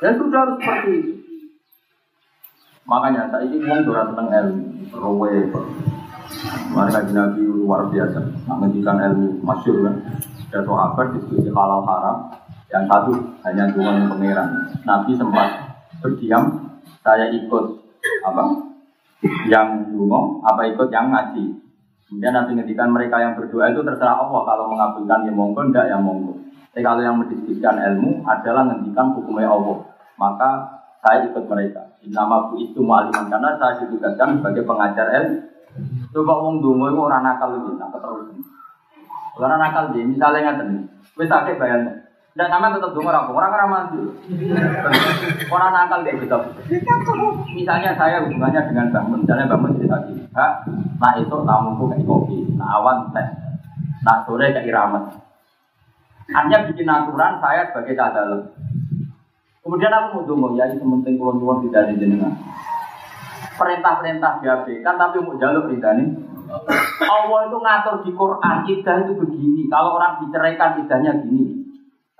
dan 0.00 0.16
sudah 0.16 0.40
harus 0.48 0.56
seperti 0.64 0.90
itu. 0.96 1.12
Makanya 2.88 3.28
saya 3.28 3.46
uang 3.46 3.80
sudah 3.84 4.04
seneng 4.10 4.28
ilmu, 4.32 4.64
rowe. 4.96 5.32
Mari 6.72 6.90
kaji 6.94 7.12
nabi 7.12 7.42
luar 7.44 7.86
biasa, 7.92 8.18
menghentikan 8.48 8.96
ilmu 8.96 9.44
masyur 9.44 9.84
kan. 9.84 9.94
Ada 10.50 10.66
sahabat 10.66 11.06
diskusi 11.14 11.46
halal 11.52 11.86
haram, 11.86 12.16
yang 12.70 12.84
satu 12.86 13.12
hanya 13.42 13.66
dengan 13.74 14.06
pangeran. 14.06 14.48
Nabi 14.86 15.12
sempat 15.18 15.48
berdiam, 15.98 16.42
saya 17.02 17.26
ikut 17.34 17.64
apa? 18.24 18.44
Yang 19.50 19.90
dungo, 19.92 20.40
apa 20.46 20.70
ikut 20.70 20.88
yang 20.88 21.10
ngaji. 21.10 21.44
Kemudian 22.10 22.34
nanti 22.34 22.50
ngendikan 22.58 22.90
mereka 22.90 23.22
yang 23.22 23.38
berdoa 23.38 23.70
itu 23.70 23.86
terserah 23.86 24.18
Allah 24.18 24.42
kalau 24.42 24.64
mengabulkan 24.70 25.26
ya 25.26 25.32
monggo, 25.34 25.60
enggak 25.62 25.86
ya 25.86 25.98
monggo. 25.98 26.34
Tapi 26.70 26.82
kalau 26.86 27.02
yang 27.02 27.18
mendiskusikan 27.18 27.78
ilmu 27.78 28.22
adalah 28.26 28.66
ngendikan 28.66 29.14
hukumnya 29.14 29.50
Allah, 29.50 29.78
maka 30.18 30.50
saya 31.02 31.26
ikut 31.26 31.44
mereka. 31.50 31.82
Nama 32.06 32.50
bu 32.50 32.54
itu 32.58 32.80
mu'aliman 32.80 33.28
karena 33.28 33.58
saya 33.58 33.82
ditugaskan 33.84 34.40
sebagai 34.40 34.66
pengajar 34.66 35.06
ilmu. 35.22 35.38
Coba 36.10 36.34
wong 36.42 36.58
dungo 36.62 36.90
itu 36.90 36.98
orang 36.98 37.22
nakal 37.22 37.54
itu, 37.62 37.78
nak 37.78 37.94
keterusan. 37.94 38.42
Orang 39.38 39.60
nakal 39.62 39.94
dia, 39.94 40.02
misalnya 40.02 40.50
ngatain, 40.50 40.90
wis 41.14 41.30
akeh 41.30 41.54
bayang. 41.54 42.09
Dan 42.30 42.46
sama 42.46 42.70
tetap 42.70 42.94
dungo 42.94 43.10
orang 43.10 43.26
orang 43.34 43.52
orang 43.58 43.70
mandi. 43.74 44.00
Orang 45.50 45.70
nakal 45.74 46.06
dia 46.06 46.14
gitu. 46.14 46.38
Misalnya 47.58 47.98
saya 47.98 48.22
hubungannya 48.22 48.70
dengan 48.70 48.86
Mbak 48.94 49.04
Mun, 49.10 49.18
misalnya 49.26 49.50
Mbak 49.50 49.58
Mun 49.58 49.70
cerita 49.74 49.98
gini, 50.06 50.22
nah 50.30 51.12
itu 51.18 51.36
tamuku 51.42 51.84
kayak 51.90 52.06
kopi, 52.06 52.38
nah 52.54 52.78
awan 52.78 53.10
teh, 53.10 53.26
nah 54.06 54.22
sore 54.22 54.54
kayak 54.54 54.70
iramet. 54.70 55.10
Hanya 56.30 56.70
bikin 56.70 56.86
aturan 56.86 57.42
saya 57.42 57.66
sebagai 57.74 57.98
cadalem. 57.98 58.46
Kemudian 59.66 59.90
aku 59.90 60.22
mau 60.22 60.26
dungo, 60.30 60.48
ya 60.54 60.70
itu 60.70 60.86
penting 60.86 61.18
kulon 61.18 61.42
kulon 61.42 61.66
tidak 61.66 61.90
ada 61.90 61.94
jenengan. 61.98 62.32
Perintah-perintah 63.58 64.38
diabaikan 64.40 64.94
tapi 64.96 65.18
mau 65.18 65.34
jaluk 65.36 65.66
ridani. 65.66 66.14
Allah 67.04 67.40
itu 67.50 67.56
ngatur 67.58 67.94
di 68.06 68.10
Quran, 68.14 68.56
idah 68.70 68.96
itu 69.02 69.12
begini. 69.18 69.62
Kalau 69.66 69.98
orang 69.98 70.22
diceraikan 70.24 70.80
idahnya 70.80 71.12
gini. 71.26 71.59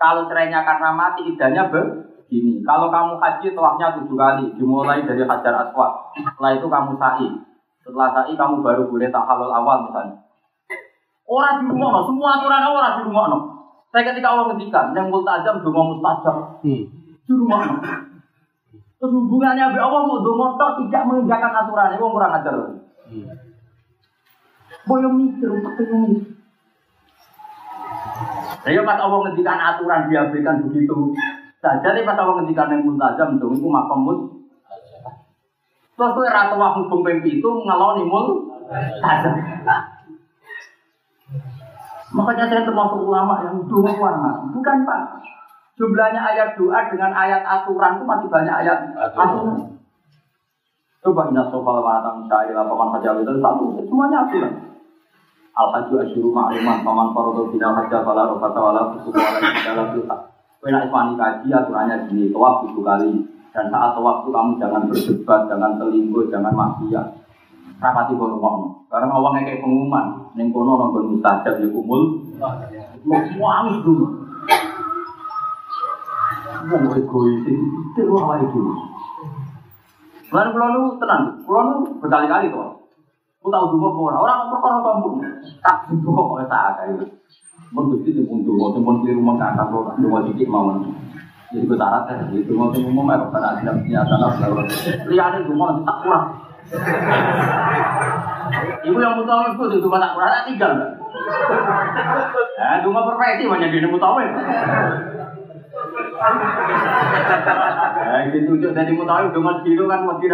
Kalau 0.01 0.25
cerainya 0.33 0.65
karena 0.65 0.97
mati 0.97 1.29
idahnya 1.29 1.69
begini. 1.69 2.65
Kalau 2.65 2.89
kamu 2.89 3.21
haji 3.21 3.53
tawafnya 3.53 3.93
tujuh 4.01 4.17
kali, 4.17 4.49
dimulai 4.57 5.05
dari 5.05 5.21
hajar 5.29 5.69
aswad. 5.69 5.93
Setelah 6.17 6.57
itu 6.57 6.67
kamu 6.73 6.97
sa'i. 6.97 7.29
Setelah 7.85 8.09
sa'i 8.17 8.33
kamu 8.33 8.65
baru 8.65 8.89
boleh 8.89 9.13
tahalul 9.13 9.53
awal 9.53 9.93
misalnya. 9.93 10.25
Orang 11.29 11.63
di 11.63 11.65
rumah, 11.69 12.01
semua 12.09 12.29
aturan 12.41 12.65
orang 12.65 12.95
di 12.97 13.03
rumah. 13.13 13.25
Saya 13.93 14.03
ketika 14.09 14.33
Allah 14.33 14.45
ngendikan 14.51 14.97
yang 14.97 15.13
multazam 15.13 15.61
dungo 15.61 15.95
mustajab 15.95 16.63
Hmm. 16.65 16.85
di 17.27 17.33
rumah. 17.37 17.61
Terus 18.97 19.13
hubungannya 19.13 19.69
Abi 19.69 19.79
Allah 19.85 20.01
mau 20.09 20.25
dungo 20.25 20.57
tidak 20.57 21.03
mengerjakan 21.07 21.53
aturan, 21.61 21.93
itu 21.93 22.07
kurang 22.09 22.33
ajar. 22.41 22.55
Hmm. 23.05 23.27
Boyo 24.89 25.09
mikir 25.13 25.51
ini. 25.61 26.40
Saya 28.61 28.85
pas 28.85 29.01
Allah 29.01 29.19
ngendikan 29.25 29.57
aturan 29.57 30.13
diabaikan 30.13 30.69
begitu 30.69 31.17
saja 31.61 31.93
nih 31.93 32.05
pas 32.05 32.17
Allah 32.17 32.41
ngendikan 32.41 32.73
yang 32.73 32.85
multazam 32.85 33.41
dong 33.41 33.57
itu 33.57 33.69
makamut. 33.69 34.19
Terus 35.97 36.13
kowe 36.17 36.29
ra 36.29 36.49
tau 36.49 36.61
hukum 36.81 37.05
ping 37.05 37.21
itu 37.25 37.49
ngeloni 37.49 38.05
mul. 38.09 38.49
Makanya 42.11 42.51
saya 42.51 42.67
termasuk 42.67 43.07
ulama 43.07 43.45
yang 43.47 43.63
doa 43.71 43.93
warna. 43.95 44.51
Bukan 44.51 44.83
Pak. 44.83 45.01
Jumlahnya 45.79 46.21
ayat 46.21 46.59
doa 46.59 46.91
dengan 46.93 47.13
ayat 47.15 47.41
aturan 47.47 47.97
itu 47.97 48.05
masih 48.05 48.29
banyak 48.29 48.55
ayat 48.65 48.79
aturan. 48.97 49.79
Coba 51.01 51.33
ingat 51.33 51.49
soal 51.49 51.81
waratan 51.81 52.29
syair 52.29 52.53
lapangan 52.53 53.01
hajar 53.01 53.17
itu 53.25 53.33
satu, 53.41 53.73
semuanya 53.89 54.29
aturan. 54.29 54.70
Al 55.61 55.69
haju 55.77 55.95
asyuru 56.01 56.33
ma'luman 56.33 56.81
paman 56.81 57.13
farodo 57.13 57.53
bina 57.53 57.77
hajja 57.77 58.01
fala 58.01 58.33
rofata 58.33 58.57
wala 58.57 58.97
fusuku 58.97 59.21
wala 59.21 59.93
kita. 59.93 60.17
Kau 60.61 60.69
nak 60.73 60.89
ismani 60.89 61.13
kaji 61.21 61.49
aturannya 61.53 62.09
gini, 62.09 62.33
tawaf 62.33 62.65
tujuh 62.65 62.81
kali. 62.81 63.13
Dan 63.53 63.69
saat 63.69 63.93
tawaf 63.93 64.25
itu 64.25 64.33
kamu 64.33 64.57
jangan 64.57 64.89
berdebat, 64.89 65.41
jangan 65.53 65.77
selingkuh, 65.77 66.25
jangan 66.33 66.53
maksiat. 66.57 67.07
Rapati 67.81 68.13
ngomong. 68.17 68.89
Karena 68.89 69.13
awangnya 69.13 69.53
kayak 69.53 69.61
pengumuman. 69.61 70.33
Neng 70.33 70.49
kono 70.49 70.81
nonggon 70.81 71.17
mustajab 71.17 71.61
ya 71.61 71.69
kumul. 71.69 72.25
Mau 73.05 73.49
angis 73.53 73.85
dulu. 73.85 74.07
Mau 76.61 76.93
egois 76.97 77.41
itu 77.45 78.01
awal 78.17 78.45
itu. 78.45 78.61
Lalu 80.31 80.49
pulau 80.55 80.69
nu 80.73 80.83
tenang, 80.97 81.23
pulau 81.45 81.63
nu 81.69 81.75
berkali-kali 82.01 82.49
tuh. 82.49 82.80
Aku 83.41 83.49
tahu 83.49 83.73
dulu 83.73 84.05
orang 84.05 84.21
orang 84.21 84.53
perkara 84.53 84.85
sombong. 84.85 85.25
Tak 85.65 85.89
dulu 85.89 86.13
kok 86.13 86.45
tak 86.45 86.77
ada 86.77 86.93
itu. 86.93 87.09
Mun 87.73 87.89
gusti 87.89 88.13
itu 88.13 88.29
pun 88.29 88.45
dulu, 88.45 88.69
pun 88.85 89.01
di 89.01 89.17
rumah 89.17 89.41
kakak 89.41 89.73
lo, 89.73 89.97
dulu 89.97 90.29
sedikit 90.29 90.53
mau. 90.53 90.77
Jadi 91.49 91.65
gue 91.65 91.79
syarat 91.81 92.05
ya, 92.07 92.15
itu 92.37 92.53
mau 92.53 92.69
sing 92.71 92.85
umum 92.85 93.09
ya, 93.09 93.17
karena 93.33 93.59
ada 93.59 93.73
nyata 93.81 94.17
lah. 94.21 94.31
Lihat 95.09 95.41
itu 95.41 95.57
mau 95.57 95.73
tak 95.83 95.97
kurang. 96.05 96.27
Ibu 98.85 98.99
yang 99.01 99.17
mutawif 99.17 99.57
itu 99.57 99.65
itu 99.81 99.89
tak 99.89 100.13
kurang, 100.15 100.31
tak 100.31 100.45
tinggal. 100.47 100.73
Nah, 102.61 102.79
cuma 102.85 103.09
profesi 103.09 103.49
banyak 103.49 103.73
di 103.73 103.89
mutawif. 103.89 104.31
Nah, 108.05 108.21
itu 108.29 108.53
jadi 108.61 108.93
mutawif 108.93 109.33
dengan 109.33 109.57
kilo 109.65 109.89
kan 109.89 110.05
masih 110.07 110.29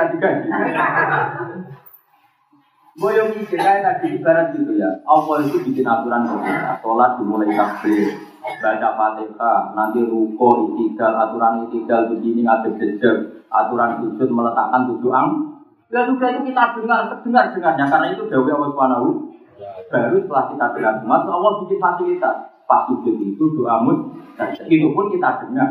Boyong 2.97 3.37
mikir 3.37 3.61
kayak 3.61 3.85
tadi 3.85 4.17
ibarat 4.17 4.57
gitu 4.57 4.73
ya. 4.81 4.89
Allah 5.05 5.45
itu 5.45 5.61
bikin 5.61 5.85
aturan 5.85 6.33
kita. 6.33 6.81
Sholat 6.81 7.21
dimulai 7.21 7.53
takbir, 7.53 8.09
baca 8.41 8.89
fatihah, 8.97 9.77
nanti 9.77 10.01
ruko, 10.01 10.73
itikal, 10.73 11.13
aturan 11.13 11.69
itikal 11.69 12.09
begini 12.09 12.49
ngadep 12.49 12.81
jejak, 12.81 13.45
aturan 13.53 14.01
sujud 14.01 14.33
meletakkan 14.33 14.89
tujuh 14.89 15.13
ang. 15.13 15.29
Ya 15.93 16.09
sudah 16.09 16.29
itu 16.33 16.49
kita 16.49 16.73
dengar, 16.81 17.21
dengar 17.21 17.45
dengarnya 17.53 17.85
karena 17.85 18.07
itu 18.17 18.23
Dewi 18.33 18.49
Allah 18.49 18.69
Subhanahu. 18.73 19.09
Baru 19.93 20.17
setelah 20.25 20.45
kita 20.57 20.67
dengar 20.81 20.93
semua, 21.05 21.21
Allah 21.21 21.53
bikin 21.63 21.79
fasilitas. 21.79 22.37
Pas 22.65 22.89
sujud 22.89 23.15
itu 23.21 23.45
doa 23.61 23.77
mut, 23.85 24.17
itu 24.73 24.89
pun 24.97 25.07
kita 25.13 25.45
dengar. 25.45 25.69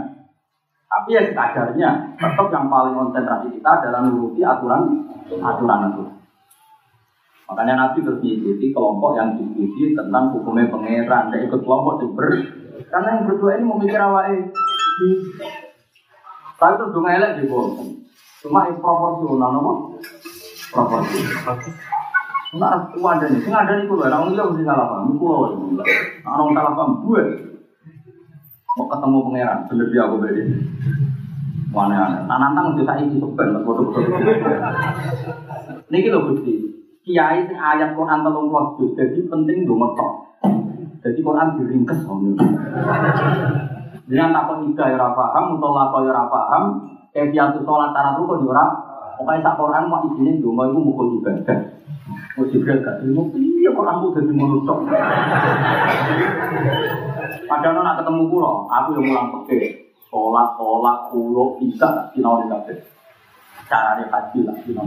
Tapi 0.86 1.10
ya 1.12 1.22
kadarnya, 1.34 1.90
tetap 2.22 2.48
yang 2.54 2.70
paling 2.70 2.94
konsentrasi 2.94 3.50
kita 3.50 3.70
adalah 3.82 4.06
menuruti 4.06 4.46
aturan 4.46 5.10
aturan 5.42 5.90
itu. 5.92 6.15
Makanya 7.46 7.74
Nabi 7.78 8.02
terus 8.02 8.18
mengikuti 8.26 8.74
kelompok 8.74 9.14
yang 9.14 9.38
diskusi 9.38 9.94
tentang 9.94 10.34
hukumnya 10.34 10.66
pangeran. 10.66 11.30
Dia 11.30 11.46
ikut 11.46 11.62
kelompok 11.62 12.02
super. 12.02 12.30
Karena 12.90 13.22
yang 13.22 13.30
berdua 13.30 13.62
ini 13.62 13.66
memikir 13.70 14.02
awalnya. 14.02 14.50
Tapi 16.58 16.74
itu 16.74 16.86
dong 16.90 17.06
elek 17.06 17.32
di. 17.38 17.46
Cuma 18.42 18.70
proporsional, 18.74 19.50
nama? 19.54 19.74
Proporsional. 20.74 21.56
Nah, 22.56 22.88
aku 22.88 23.04
ada 23.04 23.26
nih. 23.30 23.42
Sing 23.44 23.54
ada 23.54 23.78
nih 23.78 23.86
kulo. 23.86 24.08
Orang 24.08 24.32
dia 24.32 24.48
mesti 24.48 24.64
salah 24.64 24.88
paham. 24.90 25.20
Kulo. 25.20 25.38
Orang 26.24 26.50
salah 26.56 26.74
paham. 26.74 26.92
Gue. 27.04 27.24
Mau 28.76 28.88
ketemu 28.90 29.18
pangeran. 29.28 29.60
Bener 29.70 29.88
dia 29.92 30.02
aku 30.08 30.16
beri. 30.24 30.42
Mana 31.76 31.96
aneh. 32.10 32.22
Nah, 32.26 32.38
nantang 32.40 32.74
juga 32.74 32.96
saya. 32.96 33.06
Betul-betul. 33.06 34.04
Ini 35.92 35.98
kita 36.00 36.18
bukti 36.18 36.75
kiai 37.06 37.46
sing 37.46 37.54
ayat 37.54 37.94
Quran 37.94 38.26
telung 38.26 38.50
puluh 38.50 38.74
juz 38.82 38.98
jadi 38.98 39.20
penting 39.30 39.70
dong 39.70 39.78
metok. 39.78 40.12
Jadi 41.06 41.22
Quran 41.22 41.54
diringkes 41.62 42.02
om. 42.10 42.34
Dengan 44.10 44.34
takut 44.34 44.66
ida 44.66 44.86
ya 44.90 45.14
paham 45.14 45.58
untuk 45.58 45.70
lakon 45.70 46.10
ya 46.10 46.26
paham 46.26 46.64
kebiasaan 47.14 47.62
sholat 47.62 47.94
tarat 47.94 48.18
ruko 48.18 48.42
ya 48.42 48.50
ora. 48.50 48.66
Pokoknya 49.16 49.46
sak 49.46 49.56
Quran 49.62 49.88
mau 49.88 50.04
isinya 50.10 50.34
dong 50.42 50.60
itu 50.66 50.80
mukul 50.82 51.08
ibadah. 51.22 51.60
Mau 52.36 52.50
jibril 52.52 52.84
gak 52.84 53.00
ilmu 53.06 53.32
iya 53.38 53.70
Quran 53.72 53.96
itu 54.02 54.08
jadi 54.20 54.32
menutup 54.36 54.78
padahal 57.46 57.82
nak 57.86 57.98
ketemu 58.02 58.24
kulo 58.30 58.66
aku 58.70 58.98
yang 58.98 59.06
mulang 59.14 59.28
peke. 59.34 59.94
Sholat 60.10 60.58
sholat 60.58 60.98
kulo 61.14 61.58
bisa 61.62 62.10
sinau 62.14 62.42
di 62.42 62.50
kafe 62.52 62.74
caranya 63.66 64.06
haji 64.10 64.40
lah 64.46 64.56
sinau 64.62 64.86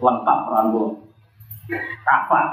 lengkap 0.00 0.38
peran 0.48 0.72
kulo 0.72 1.03
Kapan? 2.04 2.46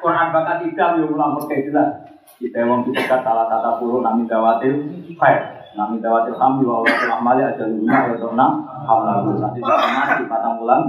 Quran 0.00 0.26
bakat 0.30 0.56
tiga 0.68 0.84
yang 1.00 1.08
ulang 1.10 1.40
pakai 1.40 1.66
jelas. 1.66 1.88
Kita 2.36 2.68
wong 2.68 2.84
kita 2.92 3.22
salah 3.24 3.48
tata 3.48 3.80
puluh 3.80 4.04
nami 4.04 4.28
dawatil 4.28 4.84
khair. 5.16 5.64
Nami 5.72 6.00
dawatil 6.04 6.36
hamdi 6.36 6.68
wa 6.68 6.84
Allah 6.84 6.94
telah 7.00 7.20
mali 7.24 7.42
aja 7.44 7.64
lima 7.64 8.12
ya 8.12 8.16
enam 8.20 8.52
hamlalu. 8.84 9.40
Nanti 9.40 9.58
kita 9.64 9.86
mati 9.96 10.24
patang 10.28 10.60
bulan 10.60 10.80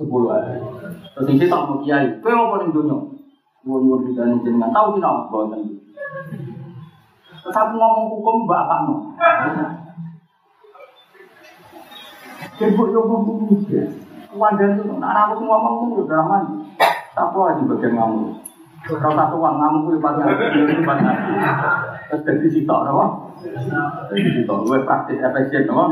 sepuluh 0.00 0.32
hari. 0.32 0.56
Terus 1.12 1.28
ini 1.36 1.44
tak 1.48 1.60
mau 1.68 1.80
kiai. 1.84 2.16
Kau 2.24 2.32
mau 2.32 2.56
paling 2.56 2.72
dunia. 2.72 2.98
Nuwun 3.66 4.08
kita 4.08 4.22
nih 4.24 4.38
jenengan 4.46 4.70
tahu 4.70 4.96
sih 4.96 5.00
nak 5.02 5.26
bawa 5.28 5.58
aku 7.46 7.74
ngomong 7.78 8.06
hukum 8.10 8.36
bapak 8.48 8.78
no. 8.86 8.94
Jadi 12.56 12.72
yo 12.74 13.00
ngomong 13.04 13.46
hukum 13.46 14.05
Wadah 14.36 14.68
itu, 14.76 14.84
anak 15.00 15.32
aku 15.32 15.42
ngomong 15.48 15.96
itu 15.96 16.12
aman. 16.12 16.44
Tak 17.16 17.32
aja 17.32 17.62
bagian 17.64 17.96
ngamu. 17.96 18.36
Kalau 18.86 19.16
satu 19.16 19.36
uang 19.40 19.56
ngamu 19.56 19.78
itu 19.90 19.98
ngaji, 19.98 20.58
itu 20.68 20.82
ngaji. 20.84 21.32
Terus 22.06 22.22
jadi 22.22 22.46
sitok, 22.52 22.86
apa? 22.86 23.06
Jadi 24.12 24.30
sitok, 24.36 24.58
gue 24.68 24.78
praktis 24.84 25.18
efisien, 25.18 25.66
apa? 25.66 25.84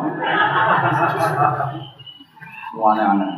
Aneh-aneh. 2.77 3.33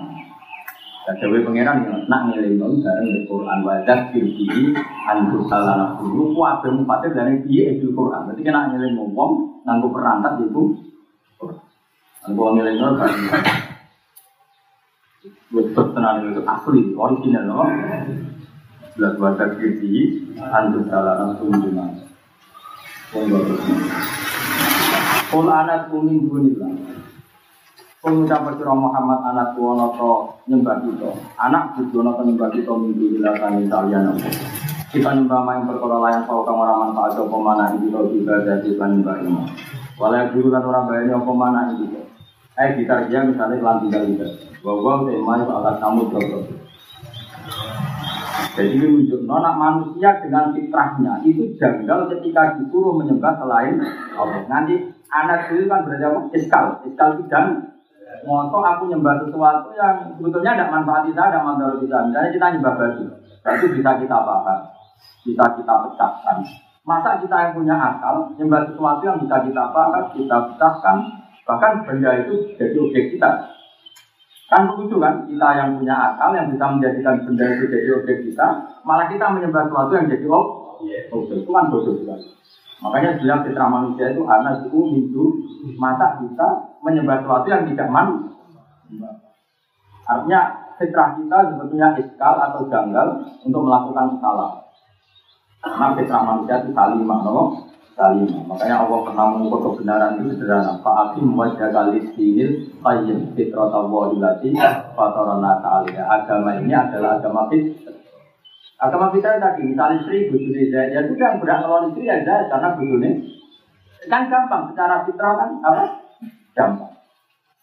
Dan 1.06 1.22
Dewi 1.22 1.46
Pangeran 1.46 1.86
yang 1.86 2.02
nak 2.10 2.34
ngiling 2.34 2.58
itu 2.58 2.82
bareng 2.82 3.06
di 3.06 3.20
Quran 3.30 3.62
wajah 3.62 4.10
kiri 4.10 4.74
antus 5.06 5.46
salah 5.46 5.94
dulu 6.02 6.34
kuabe 6.34 6.66
mufatir 6.74 7.14
dari 7.14 7.46
dia 7.46 7.78
itu 7.78 7.94
Quran. 7.94 8.26
Berarti 8.26 8.42
kena 8.42 8.74
ngiling 8.74 8.98
ngomong 8.98 9.62
nganggo 9.62 9.94
perangkat 9.94 10.50
itu. 10.50 10.74
Nganggo 12.26 12.58
ngiling 12.58 12.74
itu 12.74 12.90
kan 12.98 13.12
Betul 15.46 15.94
tenan 15.94 16.26
itu 16.34 16.42
asli, 16.42 16.92
original 16.92 17.44
no. 17.46 17.64
Belas 18.96 19.14
baca 19.20 19.44
kiri, 19.60 20.24
antus 20.40 20.88
salah 20.88 21.20
langsung 21.20 21.52
cuma. 21.52 21.84
Kul 25.26 25.48
anak 25.50 25.92
kuning 25.92 26.26
bunyilah. 26.26 26.72
Pengucap 28.06 28.46
berkira 28.46 28.70
Muhammad 28.70 29.18
anak 29.34 29.58
kuwono 29.58 29.90
to 29.98 30.12
nyembah 30.46 30.78
kita. 30.78 31.10
Anak 31.42 31.74
bujono 31.74 32.14
to 32.14 32.22
nyembah 32.22 32.54
kita 32.54 32.70
minggu 32.70 33.18
bila 33.18 33.34
kami 33.34 33.66
kalian 33.66 34.14
apa. 34.14 34.30
Kita 34.94 35.10
nyembah 35.10 35.42
main 35.42 35.66
perkara 35.66 35.98
layan 36.06 36.22
kau 36.22 36.46
kamu 36.46 36.62
raman 36.62 36.94
pak 36.94 37.18
atau 37.18 37.26
pemana 37.26 37.74
itu 37.74 37.90
juga 37.90 38.46
jadi 38.46 38.70
kan 38.78 38.94
nyembah 38.94 39.16
ini. 39.26 39.42
Walau 39.98 40.30
guru 40.30 40.54
kan 40.54 40.62
orang 40.62 40.86
bayarnya 40.86 41.18
apa 41.18 41.32
mana 41.34 41.60
itu. 41.74 41.98
Eh 42.56 42.68
kita 42.78 43.10
dia 43.10 43.26
misalnya 43.26 43.58
kelan 43.58 43.78
tinggal 43.82 44.02
kita. 44.06 44.26
Bahwa 44.66 45.06
itu 45.06 45.22
akan 45.54 45.74
kamu 45.78 46.00
jodoh. 46.10 46.42
Jadi 48.56 48.72
menunjuk 48.82 49.28
nona 49.28 49.52
manusia 49.52 50.16
dengan 50.18 50.50
fitrahnya 50.50 51.20
itu 51.22 51.54
janggal 51.60 52.08
ketika 52.10 52.56
disuruh 52.58 52.98
menyembah 52.98 53.36
selain 53.38 53.78
Allah. 54.16 54.42
Nanti 54.48 54.80
anak 55.12 55.52
itu 55.54 55.68
kan 55.70 55.84
berarti 55.84 56.04
apa? 56.08 56.20
Iskal, 56.34 56.64
iskal 56.88 57.20
dan 57.28 57.76
Moto 58.26 58.58
aku 58.58 58.90
nyembah 58.90 59.22
sesuatu 59.22 59.70
yang 59.76 60.18
sebetulnya 60.18 60.58
tidak 60.58 60.72
manfaat 60.72 61.02
kita, 61.06 61.22
tidak 61.30 61.44
manfaat 61.46 61.78
kita. 61.78 61.96
Misalnya 62.10 62.30
kita 62.34 62.46
nyembah 62.58 62.74
batu, 62.74 63.04
batu 63.44 63.66
bisa 63.70 63.90
kita 64.02 64.16
bakar, 64.18 64.58
bisa 65.22 65.44
kita 65.54 65.74
pecahkan. 65.86 66.36
Masa 66.86 67.10
kita 67.22 67.36
yang 67.38 67.52
punya 67.54 67.76
akal 67.78 68.30
nyembah 68.34 68.62
sesuatu 68.66 69.02
yang 69.06 69.18
bisa 69.22 69.36
kita 69.46 69.62
bakar, 69.70 70.02
kita 70.10 70.36
pecahkan, 70.54 70.96
bahkan 71.46 71.72
benda 71.86 72.10
itu 72.24 72.34
jadi 72.58 72.76
objek 72.82 73.04
kita. 73.14 73.30
Kan 74.46 74.62
begitu 74.70 75.02
kan, 75.02 75.26
kita 75.26 75.48
yang 75.58 75.70
punya 75.74 75.94
akal 76.14 76.30
yang 76.30 76.46
bisa 76.54 76.64
menjadikan 76.70 77.18
benda 77.26 77.44
itu 77.50 77.64
jadi 77.66 77.88
objek 77.98 78.18
kita, 78.30 78.46
malah 78.86 79.10
kita 79.10 79.26
menyembah 79.34 79.66
sesuatu 79.66 79.92
yang 79.98 80.06
jadi 80.06 80.26
objek. 80.30 81.36
Itu 81.42 81.50
kan 81.50 81.66
bodoh 81.66 81.94
sekali. 81.98 82.26
Makanya 82.76 83.18
bilang 83.18 83.40
fitrah 83.42 83.68
manusia 83.72 84.12
itu 84.12 84.22
anak 84.28 84.62
suku 84.62 84.80
hindu 84.92 85.24
masa 85.80 86.20
kita 86.20 86.78
menyembah 86.84 87.24
sesuatu 87.24 87.46
yang 87.50 87.64
tidak 87.72 87.88
man. 87.90 88.08
Artinya 90.06 90.40
fitrah 90.78 91.18
kita 91.18 91.38
sebetulnya 91.50 91.88
iskal 91.98 92.34
atau 92.38 92.62
janggal 92.70 93.06
untuk 93.42 93.62
melakukan 93.66 94.22
salah. 94.22 94.62
Karena 95.58 95.86
fitrah 95.98 96.22
manusia 96.22 96.62
itu 96.62 96.70
salimah, 96.70 97.18
no? 97.26 97.42
Salimah. 97.96 98.44
Makanya 98.44 98.84
Allah 98.84 98.98
pernah 99.02 99.26
mengukur 99.32 99.72
kebenaran 99.72 100.20
itu 100.20 100.36
sederhana. 100.36 100.78
Fa'akim 100.84 101.32
wajah 101.32 101.72
kali 101.72 102.04
sinil 102.12 102.68
qayyim 102.84 103.32
fitrah 103.32 103.72
Allah 103.72 104.04
ilati 104.12 104.52
fatarana 104.92 105.52
ta'ala. 105.64 106.02
Agama 106.04 106.60
ini 106.60 106.76
adalah 106.76 107.18
agama 107.18 107.48
fitrah. 107.48 107.96
Agama 108.76 109.08
kita 109.08 109.40
tadi, 109.40 109.72
misalnya 109.72 110.04
istri, 110.04 110.28
bujuni 110.28 110.68
Zaid, 110.68 110.92
ya 110.92 111.00
yang 111.00 111.40
berhak 111.40 111.64
melawan 111.64 111.88
istri 111.88 112.04
ya 112.04 112.20
Zaid, 112.20 112.52
karena 112.52 112.76
bujuni 112.76 113.10
kan 114.06 114.28
gampang, 114.28 114.68
secara 114.68 115.00
fitrah 115.08 115.32
kan 115.32 115.50
apa? 115.64 115.84
Gampang. 116.52 116.92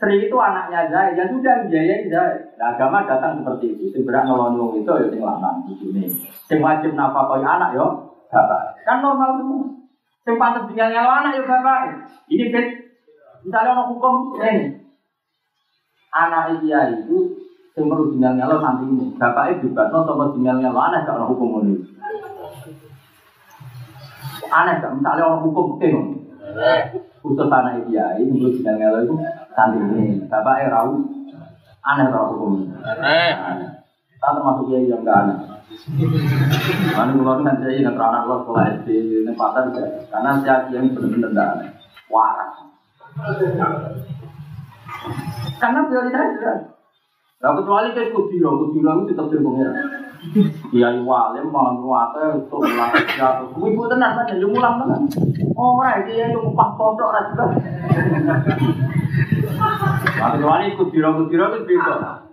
Sri 0.02 0.26
itu 0.26 0.34
anaknya 0.42 0.90
Zaid, 0.90 1.14
ya 1.14 1.30
sudah 1.30 1.70
biayain 1.70 2.10
Zaid. 2.10 2.58
Nah, 2.58 2.74
agama 2.74 3.06
datang 3.06 3.46
seperti 3.46 3.78
itu, 3.78 3.94
yang 3.94 4.10
berhak 4.10 4.26
wong 4.26 4.74
itu 4.74 4.90
ya 4.90 5.06
sing 5.14 5.22
lanang 5.22 5.70
bujuni. 5.70 6.10
Sing 6.50 6.58
wajib 6.66 6.98
nafkah 6.98 7.30
kaya 7.30 7.62
anak 7.62 7.78
yo, 7.78 8.18
bapak. 8.34 8.82
Kan 8.82 9.06
normal 9.06 9.38
semua. 9.38 9.83
Sing 10.24 10.36
pantas 10.40 10.72
tinggal 10.72 10.88
nyawa 10.88 11.20
anak 11.20 11.36
yo 11.36 11.44
bapak. 11.44 11.80
Ini 12.32 12.46
fit 12.48 12.68
Misalnya 13.44 13.76
orang 13.76 13.92
hukum 13.92 14.40
ini, 14.40 14.72
anak 16.16 16.64
dia 16.64 16.96
itu 16.96 17.44
yang 17.76 17.92
perlu 17.92 18.16
nyalo 18.40 18.64
nanti 18.64 18.88
ini, 18.88 19.06
bapak 19.20 19.60
itu 19.60 19.68
juga 19.68 19.92
no 19.92 20.08
sama 20.08 20.32
tinggal 20.32 20.64
nyalo 20.64 20.80
gak 21.04 21.20
orang 21.20 21.28
hukum 21.36 21.50
ini. 21.60 21.76
Aneh 24.48 24.80
gak 24.80 24.96
misalnya 24.96 25.28
orang 25.28 25.44
hukum 25.44 25.76
ini, 25.84 26.24
khusus 27.20 27.52
anak 27.52 27.84
dia 27.92 28.16
ini 28.16 28.32
perlu 28.32 28.56
tinggal 28.56 28.76
nyalo 28.80 28.98
itu 29.04 29.16
nanti 29.52 29.78
ini, 29.92 30.24
bapak 30.32 30.56
itu 30.64 30.72
aneh 31.84 32.06
orang 32.08 32.28
hukum. 32.32 32.52
Aneh. 32.80 33.83
Tak 34.24 34.40
termasuk 34.40 34.72
dia 34.72 34.88
yang 34.88 35.04
gak 35.04 35.20
aneh. 35.20 35.36
Mana 36.96 37.12
kalau 37.12 37.44
kan 37.44 37.60
saya 37.60 37.76
ingat 37.76 38.00
anak 38.00 38.24
lo 38.24 38.48
sekolah 38.48 38.64
SD 38.80 38.88
ini 39.28 39.36
pasar 39.36 39.68
karena 39.76 40.32
saya 40.40 40.72
yang 40.72 40.96
benar-benar 40.96 41.36
gak 41.36 41.50
aneh, 41.60 41.70
waras. 42.08 42.56
Karena 45.60 45.80
prioritas 45.92 46.40
jelas. 46.40 46.60
Nah, 47.44 47.52
kecuali 47.60 47.92
kayak 47.92 48.16
kudiro, 48.16 48.56
kudiro 48.56 49.04
itu 49.04 49.12
tetap 49.12 49.28
di. 49.28 49.38
Kiai 50.72 51.04
walim 51.04 51.52
malah 51.52 51.76
nuwate 51.76 52.24
untuk 52.40 52.64
ulang 52.64 52.96
jatuh. 52.96 53.52
Ibu 53.60 53.84
tenan 53.92 54.16
kan 54.16 54.32
jadi 54.32 54.48
ulang 54.48 54.80
tenan. 54.80 55.04
Ora 55.52 56.00
iki 56.00 56.16
ya 56.16 56.32
upah 56.32 56.80
pondok 56.80 57.12
ra. 57.12 57.22
Nah, 60.16 60.28
kecuali 60.32 60.72
kudiro-kudiro 60.80 61.46
itu 61.52 61.76
beda. 61.76 62.24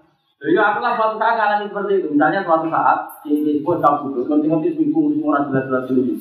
Jadi 0.41 0.57
aku 0.57 0.81
lah 0.81 0.97
suatu 0.97 1.21
saat 1.21 1.37
ngalami 1.37 1.69
seperti 1.69 1.93
itu. 2.01 2.09
Misalnya 2.17 2.41
suatu 2.49 2.73
saat 2.73 2.99
di 3.29 3.61
pun 3.61 3.77
tak 3.77 4.01
butuh, 4.01 4.25
nanti-nanti 4.25 4.73
seminggu 4.73 5.13
semua 5.13 5.45
jelas-jelas 5.53 5.85
dulu. 5.85 6.17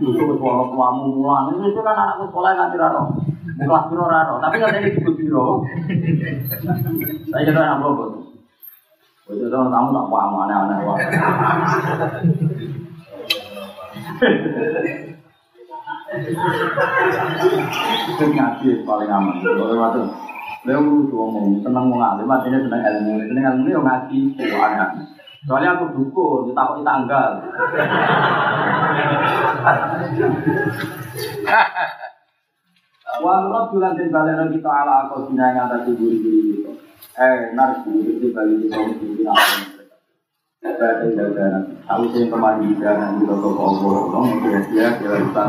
Suara 0.00 0.64
tuamu 0.72 1.02
mulang. 1.12 1.52
Itu 1.60 1.84
kan 1.84 1.92
anakku 1.92 2.32
sekolah 2.32 2.56
nggak 2.56 2.80
raro. 2.80 3.20
Kelas 3.60 3.84
biro 3.92 4.08
raro. 4.08 4.40
Tapi 4.40 4.54
nggak 4.56 4.72
ada 4.72 4.80
disebut 4.80 5.12
biro. 5.12 5.60
Saya 7.28 7.44
kira 7.44 7.60
anak 7.60 7.84
bobot. 7.84 8.32
Itu 9.28 9.46
tahu 9.52 9.68
kamu 9.68 9.88
tak 9.92 10.06
paham 10.08 10.40
aneh-aneh. 10.40 10.76
Itu 18.08 18.24
ngaji 18.24 18.68
paling 18.88 19.10
aman. 19.12 19.36
Kalau 19.44 19.76
waktu 19.76 20.00
Beliau 20.60 20.84
dulu 20.84 21.08
ngomong, 21.08 21.64
seneng 21.64 21.88
mau 21.88 21.96
ngalim, 21.96 22.28
artinya 22.28 22.60
seneng 22.60 22.82
ilmu. 22.84 23.12
Seneng 23.32 23.44
ilmu 23.48 23.66
ya 23.72 23.80
ngaji, 23.80 24.18
keuangan. 24.36 24.90
Soalnya 25.48 25.72
aku 25.72 25.84
dukun, 25.96 26.52
ditakut 26.52 26.84
tanggal. 26.84 27.30
Wa 33.20 33.42
nurut 33.42 33.74
bulan 33.74 33.98
den 33.98 34.12
balen 34.14 34.52
kita 34.54 34.70
ala 34.70 35.08
aku 35.08 35.32
dina 35.32 35.52
yang 35.52 35.66
atas 35.66 35.88
ibu 35.88 36.04
ibu 36.08 36.30
itu. 36.30 36.72
Eh, 37.18 37.52
nar 37.58 37.82
ibu 37.82 38.00
itu 38.06 38.30
balik 38.30 38.64
kita 38.64 38.76
mesti 38.80 39.06
dina 39.16 39.32
apa 39.34 39.80
Saya 40.60 41.00
tinggal 41.02 41.28
jalan. 41.34 41.64
Aku 41.88 42.04
sih 42.12 42.28
kemarin 42.28 42.76
jalan 42.78 43.18
di 43.18 43.24
toko 43.24 43.50
Allah, 43.56 43.96
dong 44.12 44.28
kira-kira 44.44 44.88
kira 45.00 45.16
kita 45.24 45.42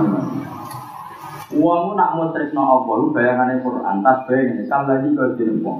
Uangmu 1.51 1.99
nak 1.99 2.15
mau 2.15 2.31
tresno 2.31 2.63
Allah, 2.63 3.11
bayangannya 3.11 3.59
Quran, 3.59 3.99
tas 3.99 4.23
bayangin, 4.23 4.63
kalau 4.71 4.87
lagi 4.87 5.07
kau 5.11 5.35
jadi 5.35 5.53
uang. 5.59 5.79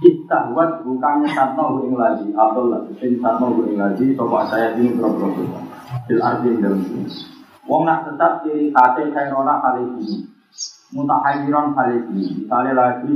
Kita 0.00 0.52
buat 0.52 0.84
bukannya 0.84 1.28
satno 1.36 1.84
ing 1.84 1.94
lagi, 1.96 2.28
atau 2.32 2.72
sing 2.96 3.20
satno 3.20 3.52
ing 3.68 3.76
lagi, 3.76 4.16
coba 4.16 4.48
saya 4.48 4.72
ini 4.76 4.96
berapa 4.96 5.26
Bil 6.08 6.20
arti 6.20 6.48
dalam 6.58 6.80
sini. 6.82 7.06
Wong 7.66 7.82
nak 7.84 8.08
tetap 8.08 8.46
ciri 8.46 8.72
kate 8.72 9.10
kairona 9.12 9.58
kali 9.60 9.84
ini, 9.84 10.26
mutahayiron 10.94 11.74
kali 11.74 11.96
ini. 12.12 12.46
Misalnya 12.46 12.72
lagi, 12.72 13.14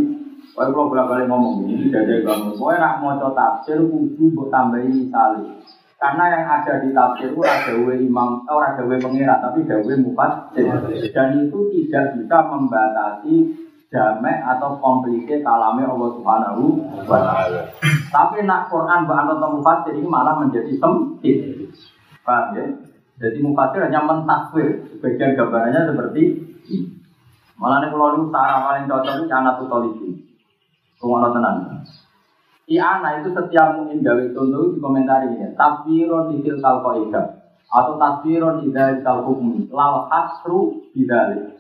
Wah, 0.59 0.67
kalau 0.67 0.91
bolak 0.91 1.07
balik 1.07 1.31
ngomong 1.31 1.63
ini, 1.63 1.89
tidak 1.89 2.11
ada 2.11 2.35
kamu. 2.35 2.59
Wah, 2.59 2.75
nak 2.75 2.99
mau 2.99 3.15
tafsir, 3.15 3.79
kudu 3.87 4.35
buat 4.35 4.51
tambahin 4.51 5.07
misalnya. 5.07 5.63
Karena 6.01 6.25
yang 6.33 6.45
ada 6.49 6.81
di 6.81 6.97
tafsir 6.97 7.29
itu 7.37 7.45
ada 7.45 7.77
we 7.77 8.09
imam, 8.09 8.41
oh, 8.49 8.57
ada 8.65 8.81
we 8.89 8.97
pengira, 8.97 9.37
tapi 9.37 9.69
ada 9.69 9.85
we 9.85 10.01
mufassir. 10.01 10.65
Dan 11.13 11.45
itu 11.45 11.69
tidak 11.77 12.17
bisa 12.17 12.37
membatasi 12.49 13.53
jamek 13.93 14.41
atau 14.49 14.81
komplike 14.81 15.45
kalame 15.45 15.85
Allah 15.85 16.11
Subhanahu 16.17 16.89
wa 17.05 17.21
taala. 17.21 17.69
Tapi 18.09 18.49
nak 18.49 18.73
Quran 18.73 19.05
bahan 19.05 19.29
atau 19.29 19.61
mufassir 19.61 19.93
ini 19.93 20.09
malah 20.09 20.41
menjadi 20.41 20.73
sempit. 20.81 21.69
Paham 22.25 22.57
ya? 22.57 22.65
Jadi 23.21 23.39
mufassir 23.45 23.85
hanya 23.85 24.01
mentaswir, 24.01 24.81
sebagian 24.97 25.37
gambarannya 25.37 25.85
seperti. 25.85 26.23
Malah 27.61 27.85
nih 27.85 27.93
kalau 27.93 28.17
itu 28.17 28.33
cara 28.33 28.57
paling 28.65 28.89
cocok 28.89 29.15
itu 29.21 29.25
anak 29.29 29.61
tutolisi. 29.61 30.09
Tunggu 30.97 31.29
tenang. 31.29 31.85
Si 32.71 32.79
anak 32.79 33.27
itu 33.27 33.35
setiap 33.35 33.83
mungkin 33.83 33.99
gawe 33.99 34.31
contoh 34.31 34.71
di 34.71 34.79
komentar 34.79 35.27
ini. 35.27 35.59
Tafsiron 35.59 36.39
isil 36.39 36.63
kalkoida 36.63 37.43
atau 37.67 37.99
tafsiron 37.99 38.63
idal 38.63 39.03
kalhukmi. 39.03 39.67
Lal 39.75 40.07
asru 40.07 40.79
bidalik. 40.95 41.59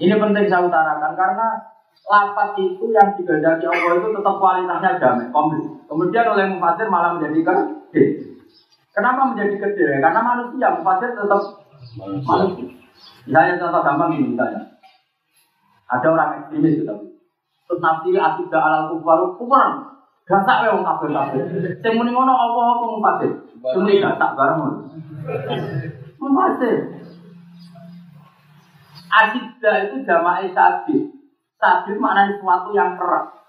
Ini 0.00 0.16
penting 0.16 0.48
saya 0.48 0.64
utarakan 0.64 1.12
karena 1.12 1.60
lapat 2.08 2.56
itu 2.56 2.88
yang 2.88 3.12
digandaki 3.12 3.68
Allah 3.68 4.00
itu 4.00 4.08
tetap 4.16 4.34
kualitasnya 4.40 4.96
jamin, 4.96 5.28
komplit. 5.28 5.68
Kemudian 5.92 6.32
oleh 6.32 6.48
mufasir 6.48 6.88
malah 6.88 7.20
menjadi 7.20 7.44
gede. 7.44 8.04
Kenapa 8.96 9.28
menjadi 9.28 9.60
gede? 9.60 10.00
Karena 10.00 10.24
manusia, 10.24 10.72
mufasir 10.80 11.12
tetap 11.12 11.68
manusia. 12.00 12.64
Misalnya 13.28 13.60
contoh 13.60 13.84
gampang 13.84 14.16
ini 14.16 14.32
misalnya. 14.32 14.72
Ada 15.92 16.06
orang 16.08 16.28
ekstremis 16.40 16.80
gitu. 16.80 17.11
Terus 17.72 17.80
nafsi 17.80 18.12
asidah 18.12 18.60
alal 18.60 18.84
kufar, 18.92 19.32
kufar. 19.40 19.68
Gasak 20.28 20.68
ya 20.68 20.76
wong 20.76 20.84
kafir 20.84 21.08
kafir. 21.08 21.40
Sing 21.80 21.96
muni 21.96 22.12
ngono 22.12 22.28
apa 22.28 22.60
apa 22.60 22.84
mufasir. 22.84 23.32
Sing 23.64 23.80
muni 23.80 23.96
gasak 23.96 24.36
bareng. 24.36 24.92
Mufasir. 26.20 26.76
Asidah 29.08 29.76
itu 29.88 30.04
jamaah 30.04 30.44
sadid. 30.52 31.16
Sadid 31.56 31.96
maknanya 31.96 32.36
sesuatu 32.36 32.76
yang 32.76 33.00
keras. 33.00 33.40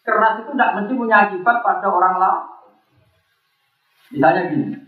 Keras 0.00 0.40
itu 0.40 0.56
tidak 0.56 0.72
mesti 0.80 0.92
punya 0.96 1.28
akibat 1.28 1.60
pada 1.60 1.92
orang 1.92 2.16
lain. 2.16 2.40
Misalnya 4.16 4.48
gini, 4.48 4.80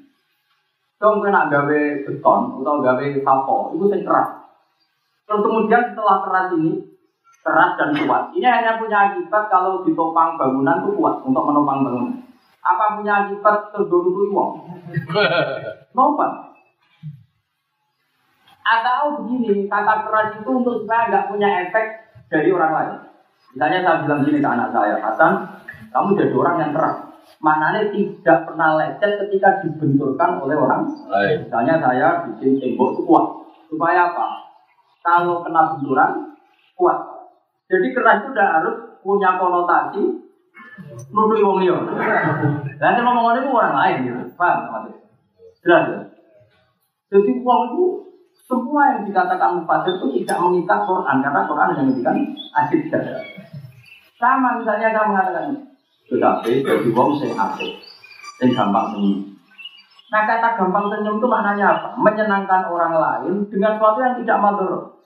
dong 0.97 1.21
kena 1.21 1.53
gawe 1.53 1.81
beton 2.09 2.41
atau 2.65 2.81
gawe 2.81 3.05
sapo, 3.21 3.77
itu 3.77 3.85
yang 3.93 4.09
keras. 4.09 4.31
Terus 5.29 5.45
kemudian 5.45 5.93
setelah 5.93 6.25
keras 6.25 6.49
ini, 6.57 6.88
keras 7.43 7.71
dan 7.79 7.91
kuat. 7.95 8.23
Ini 8.35 8.47
hanya 8.47 8.79
punya 8.79 9.13
akibat 9.13 9.49
kalau 9.49 9.83
ditopang 9.87 10.37
bangunan 10.37 10.85
itu 10.85 10.91
kuat 10.99 11.23
untuk 11.25 11.45
menopang 11.47 11.87
bangunan. 11.87 12.15
Apa 12.63 13.01
punya 13.01 13.27
akibat 13.27 13.73
terduduk 13.73 14.35
uang? 14.35 14.53
Nopat. 15.97 16.33
Atau 18.69 19.25
begini, 19.25 19.65
kata 19.65 20.05
keras 20.05 20.37
itu 20.37 20.51
untuk 20.53 20.85
supaya 20.85 21.09
nggak 21.09 21.27
punya 21.33 21.49
efek 21.65 21.87
dari 22.29 22.53
orang 22.53 22.73
lain. 22.77 22.93
Misalnya 23.57 23.79
saya 23.81 23.97
bilang 24.05 24.21
gini 24.29 24.45
ke 24.45 24.49
anak 24.49 24.69
saya, 24.77 25.01
Hasan, 25.01 25.33
kamu 25.89 26.21
jadi 26.21 26.35
orang 26.37 26.57
yang 26.61 26.73
keras. 26.77 26.97
Maknanya 27.39 27.95
tidak 27.95 28.39
pernah 28.51 28.77
lecet 28.77 29.13
ketika 29.25 29.63
dibenturkan 29.63 30.43
oleh 30.43 30.57
orang 30.59 30.91
Lain. 31.07 31.47
Misalnya 31.47 31.75
saya 31.79 32.09
bikin 32.29 32.59
tembok 32.59 32.99
itu 32.99 33.03
kuat. 33.07 33.27
Supaya 33.69 34.11
apa? 34.13 34.27
Kalau 35.05 35.41
kena 35.47 35.77
benturan, 35.77 36.13
kuat. 36.75 36.99
Jadi 37.69 37.87
keras 37.93 38.25
itu 38.25 38.29
tidak 38.33 38.51
harus 38.61 38.77
punya 39.05 39.37
konotasi 39.37 40.03
nuduh 41.13 41.39
wong 41.45 41.59
liya. 41.61 41.77
Lah 42.81 42.91
sing 42.97 43.05
ngomong 43.05 43.37
itu 43.37 43.49
orang 43.53 43.77
lain 43.77 43.97
gitu. 44.09 44.23
Paham 44.41 44.59
maksudnya? 44.73 45.05
Jelas 45.61 45.85
ya? 45.93 46.01
Jadi 47.09 47.31
uang 47.45 47.63
itu 47.73 47.85
semua 48.49 48.83
yang 48.97 49.01
dikatakan 49.05 49.61
mufasir 49.61 50.01
itu 50.01 50.25
tidak 50.25 50.39
mengikat 50.41 50.81
Quran 50.89 51.17
karena 51.21 51.41
Quran 51.45 51.73
yang 51.77 51.87
mengikat 51.93 52.17
asik 52.65 52.83
saja. 52.89 53.21
Sama 54.17 54.57
misalnya 54.57 54.89
saya 54.93 55.05
mengatakan 55.05 55.69
tetapi 56.09 56.65
jadi 56.65 56.89
wong 56.97 57.21
sing 57.21 57.37
asik, 57.37 57.85
sing 58.41 58.57
gampang 58.57 58.97
senyum. 58.97 59.37
Nah 60.09 60.25
kata 60.25 60.57
gampang 60.57 60.89
senyum 60.89 61.21
itu 61.21 61.29
maknanya 61.29 61.67
apa? 61.77 61.89
Menyenangkan 62.01 62.65
orang 62.73 62.97
lain 62.97 63.35
dengan 63.53 63.77
sesuatu 63.77 64.01
yang 64.01 64.17
tidak 64.25 64.41
mador. 64.41 64.98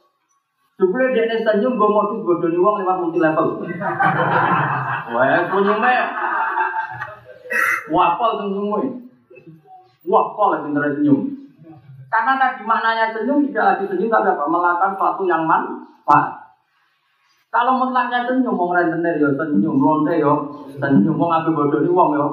Jupule 0.83 1.15
dia 1.15 1.31
ini 1.31 1.47
senyum, 1.47 1.79
gue 1.79 2.03
tuh 2.11 2.27
bodoh 2.27 2.51
uang 2.51 2.83
lewat 2.83 2.97
multi 2.99 3.23
level. 3.23 3.63
Wah, 5.15 5.47
senyumnya 5.47 6.11
wapol 7.87 8.31
senyum 8.43 8.99
Wapol 10.03 10.59
yang 10.59 10.63
bener 10.75 10.99
senyum. 10.99 11.21
Karena 12.11 12.35
tadi 12.35 12.67
maknanya 12.67 13.15
senyum 13.15 13.47
tidak 13.47 13.79
lagi 13.79 13.85
senyum 13.95 14.11
tapi 14.11 14.35
apa? 14.35 14.45
Melakukan 14.51 14.91
sesuatu 14.99 15.23
yang 15.23 15.47
manfaat. 15.47 16.51
Kalau 17.55 17.79
mutlaknya 17.79 18.27
senyum, 18.27 18.59
mau 18.59 18.75
rentenir 18.75 19.23
ya 19.23 19.31
senyum, 19.39 19.79
lonte 19.79 20.19
ya 20.19 20.35
senyum, 20.83 21.15
mau 21.15 21.31
ngambil 21.31 21.63
bodoh 21.63 21.81
di 21.87 21.91
uang 21.95 22.11
ya. 22.19 22.27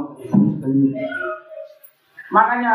Makanya 2.33 2.73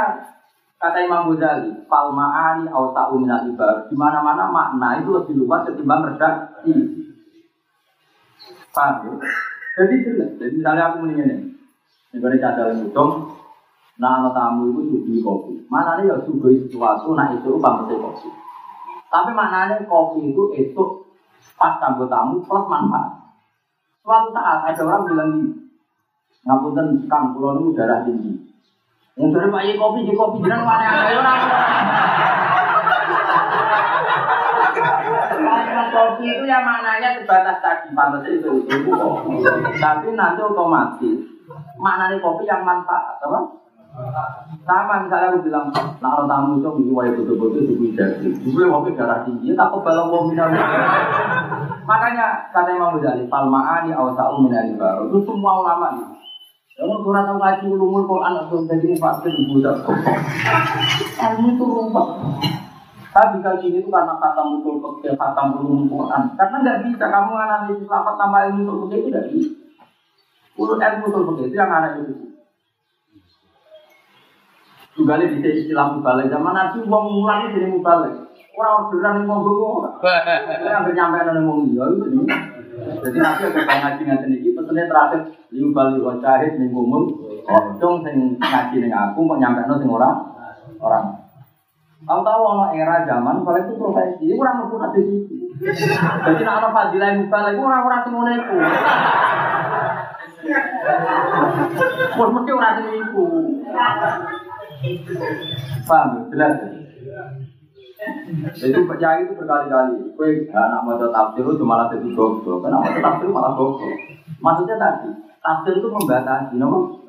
Kata 0.85 1.01
Imam 1.01 1.32
Ghazali, 1.32 1.89
fal 1.89 2.12
ma'ani 2.12 2.68
au 2.68 2.93
ta'u 2.93 3.16
ibar. 3.24 3.89
Di 3.89 3.97
mana-mana 3.97 4.53
makna 4.53 5.01
itu 5.01 5.16
lebih 5.16 5.41
luas 5.41 5.64
ketimbang 5.64 6.12
redaksi. 6.12 6.76
Paham 8.68 9.09
ya? 9.09 9.12
Jadi 9.80 9.95
jelas. 10.05 10.30
Jadi 10.37 10.61
misalnya 10.61 10.93
aku 10.93 10.97
mendingin 11.01 11.57
ini. 12.12 12.20
Ini 12.20 12.37
cadar 12.37 12.76
ngudong, 12.76 13.32
nah 13.97 14.22
anak 14.22 14.37
tamu 14.37 14.70
itu 14.70 14.93
suguhi 14.93 15.18
kopi. 15.24 15.55
Mana 15.72 15.99
nih 15.99 16.12
ya 16.12 16.20
suguhi 16.20 16.62
sesuatu, 16.68 17.16
nah 17.16 17.32
itu 17.32 17.59
pamit 17.59 17.91
kopi. 17.91 18.28
Tapi 19.09 19.30
maknanya 19.35 19.82
kopi 19.89 20.30
itu 20.30 20.53
itu 20.53 20.85
pas 21.57 21.80
kanggo 21.80 22.07
tamu 22.07 22.45
plus 22.45 22.68
manfaat. 22.70 23.24
Suatu 24.05 24.30
saat 24.37 24.68
ada 24.68 24.82
orang 24.85 25.03
bilang 25.09 25.28
gini, 25.32 25.51
ngapunten 26.45 27.09
kang 27.09 27.32
pulau 27.32 27.57
itu 27.57 27.72
darah 27.72 28.05
tinggi. 28.05 28.53
Dari 29.14 29.46
pak 29.46 29.62
Ye 29.62 29.78
kopi, 29.78 30.02
di 30.02 30.10
kopi 30.10 30.42
jiran 30.42 30.66
mana 30.66 30.90
ada 30.90 31.14
orang. 31.14 31.38
Kopi 35.94 36.24
itu 36.26 36.44
yang 36.50 36.66
maknanya 36.66 37.22
sebatas 37.22 37.62
tadi 37.62 37.94
pantas 37.94 38.26
itu 38.26 38.66
itu 38.66 38.90
kopi. 38.90 39.38
Tapi 39.78 40.18
nanti 40.18 40.42
otomatis 40.42 41.30
maknanya 41.78 42.18
kopi 42.18 42.42
yang 42.42 42.66
manfaat, 42.66 43.22
apa? 43.22 43.40
Sama 44.66 45.06
misalnya 45.06 45.30
aku 45.30 45.46
bilang, 45.46 45.70
nah 46.02 46.18
orang 46.18 46.26
tamu 46.26 46.58
itu 46.58 46.66
minggu 46.74 46.94
wajib 46.98 47.14
betul-betul 47.22 47.62
suku 47.70 47.94
jadi, 47.94 48.26
suku 48.42 48.66
kopi 48.66 48.98
darah 48.98 49.22
tinggi, 49.22 49.54
tak 49.54 49.70
kebal 49.70 50.10
mau 50.10 50.26
minum. 50.26 50.50
Makanya 51.86 52.50
kata 52.50 52.74
Imam 52.74 52.98
Ghazali, 52.98 53.30
palmaani 53.30 53.94
awsa'u 53.94 54.42
minal 54.42 54.74
baru 54.74 55.06
itu 55.06 55.22
semua 55.22 55.62
ulama 55.62 55.94
nih. 55.94 56.34
Kamu 56.74 57.06
kurang 57.06 57.30
tahu 57.30 57.38
ngaji 57.38 57.64
ulumul 57.70 58.02
Quran 58.10 58.34
atau 58.34 58.66
jadi 58.66 58.98
fakir 58.98 59.30
budak. 59.46 59.86
Ilmu 59.86 61.46
itu 61.54 61.64
rumput. 61.70 62.06
Tapi 63.14 63.38
kalau 63.46 63.62
ini 63.62 63.78
itu 63.78 63.86
karena 63.94 64.18
kata 64.18 64.42
mutul 64.42 64.82
fakir, 64.82 65.14
kata 65.14 65.54
ulumul 65.54 65.86
Quran. 65.86 66.34
Karena 66.34 66.56
nggak 66.66 66.80
bisa 66.90 67.06
kamu 67.06 67.32
analisis 67.38 67.86
lapat 67.86 68.14
tambah 68.18 68.40
ilmu 68.50 68.62
mutul 68.66 68.78
fakir 68.90 68.98
itu 68.98 69.06
tidak 69.06 69.24
bisa. 69.30 69.50
Urut 70.58 70.82
ilmu 70.82 71.04
mutul 71.06 71.22
fakir 71.30 71.44
itu 71.46 71.54
yang 71.54 71.70
analisis. 71.70 72.18
Juga 74.98 75.18
di 75.22 75.26
istilah 75.30 75.94
mubalik 75.94 76.26
zaman 76.30 76.54
Nabi 76.54 76.78
uang 76.86 77.04
mulang 77.06 77.38
itu 77.46 77.54
jadi 77.54 77.68
mubalik. 77.70 78.14
Orang 78.55 78.86
orderan 78.86 79.18
yang 79.18 79.26
mau 79.26 79.42
gue 79.42 79.55
Orang 79.59 80.94
nyampe 80.94 81.18
nang 81.26 81.42
wong 81.42 81.74
liya 81.74 81.84
itu. 81.90 82.22
Jadi 82.74 83.18
nanti 83.18 83.42
akan 83.50 83.78
ngaji 83.82 84.02
ngaji 84.02 84.26
ini, 84.34 84.50
pesannya 84.50 84.90
terakhir 84.90 85.20
liu 85.55 85.70
bali 85.70 85.98
wa 86.02 86.14
syahid 86.18 86.59
ning 86.59 86.70
umum. 86.74 87.07
Dong 87.78 88.02
sing 88.07 88.38
ngaji 88.38 88.76
ning 88.78 88.92
aku 88.94 89.26
kok 89.26 89.40
nyampe 89.42 89.66
nang 89.66 89.78
sing 89.82 89.90
orang 89.90 90.14
orang. 90.78 91.07
Tahu 92.05 92.20
tahu 92.20 92.40
ono 92.44 92.64
era 92.76 93.00
zaman 93.09 93.40
kalau 93.42 93.59
itu 93.64 93.72
profesi, 93.80 94.28
itu 94.28 94.36
orang 94.36 94.61
mau 94.61 94.92
di 94.92 95.02
situ. 95.02 95.34
Jadi 95.64 96.42
nak 96.44 96.61
ono 96.61 96.68
fadilah 96.68 97.09
yang 97.16 97.32
balik, 97.32 97.57
itu 97.57 97.62
orang-orang 97.64 98.00
sing 98.05 98.12
ngono. 98.12 98.32
Pun 102.12 102.28
mesti 102.36 102.50
orang 102.52 102.74
sing 102.76 102.86
iku. 103.02 103.24
Paham? 105.88 106.28
Jelas. 106.28 106.84
Jadi 108.55 108.78
percaya 108.86 109.24
itu 109.24 109.32
berkali-kali. 109.36 110.14
Kue 110.16 110.48
anak 110.52 110.80
mau 110.84 110.96
tafsir 110.98 111.44
itu 111.44 111.64
malah 111.64 111.88
jadi 111.92 112.09
goblok. 112.12 112.64
Kenapa 112.64 112.88
tafsir 113.00 113.28
malah 113.28 113.52
goblok? 113.57 113.96
Maksudnya 114.40 114.76
tadi, 114.76 115.11
tafsir 115.40 115.74
itu 115.80 115.88
membatasi, 115.88 116.55
no? 116.61 117.00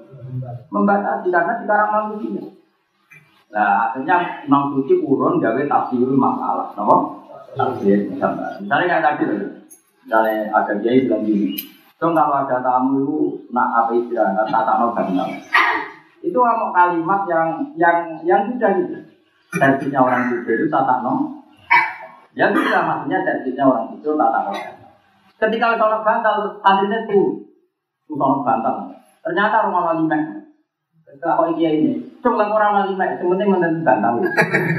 Membatasi 0.72 1.28
karena 1.32 1.54
sekarang 1.64 1.90
manusia. 1.92 2.44
Nah, 3.52 3.90
akhirnya 3.90 4.44
Imam 4.44 4.76
Suci 4.76 5.00
urun 5.00 5.40
gawe 5.40 5.62
tafsir 5.68 6.04
masalah, 6.04 6.72
no? 6.76 7.24
Tafsir 7.56 8.12
misalnya. 8.12 8.60
Misalnya 8.60 8.86
kayak 8.88 9.04
tadi, 9.04 9.24
misalnya 10.04 10.36
ada 10.52 10.74
kiai 10.80 11.08
bilang 11.08 11.24
gini, 11.24 11.56
So 11.96 12.12
kalau 12.12 12.44
ada 12.44 12.60
tamu 12.60 13.08
itu 13.08 13.20
nak 13.56 13.72
apa 13.72 13.96
istirahat, 13.96 14.52
tak 14.52 14.68
tak 14.68 14.76
mau 14.84 14.92
Itu 16.20 16.38
mau 16.44 16.76
kalimat 16.76 17.24
yang 17.24 17.72
yang 17.80 18.20
yang 18.28 18.42
sudah 18.52 18.72
gitu 18.84 19.15
servisnya 19.54 20.00
orang 20.02 20.34
tidur 20.34 20.58
itu 20.58 20.68
tata 20.72 21.06
no. 21.06 21.44
Ya 22.36 22.52
bisa 22.52 22.84
maksudnya 22.84 23.22
servisnya 23.22 23.64
orang 23.66 23.94
tidur 23.96 24.18
tata 24.18 24.40
no. 24.50 24.54
Ketika 25.36 25.76
sholat 25.76 26.02
bantal, 26.08 26.58
santrinya 26.64 27.04
tuh 27.06 27.44
sholat 28.08 28.40
bantal. 28.48 28.76
Ternyata 29.20 29.68
rumah 29.68 29.92
wali 29.92 30.08
mek. 30.08 30.24
Kalau 31.16 31.48
iya 31.56 31.72
ini, 31.72 31.96
coba 32.20 32.52
orang 32.52 32.72
wali 32.76 32.94
mek, 32.96 33.20
sementing 33.20 33.48
menentu 33.52 33.84
bantal. 33.84 34.20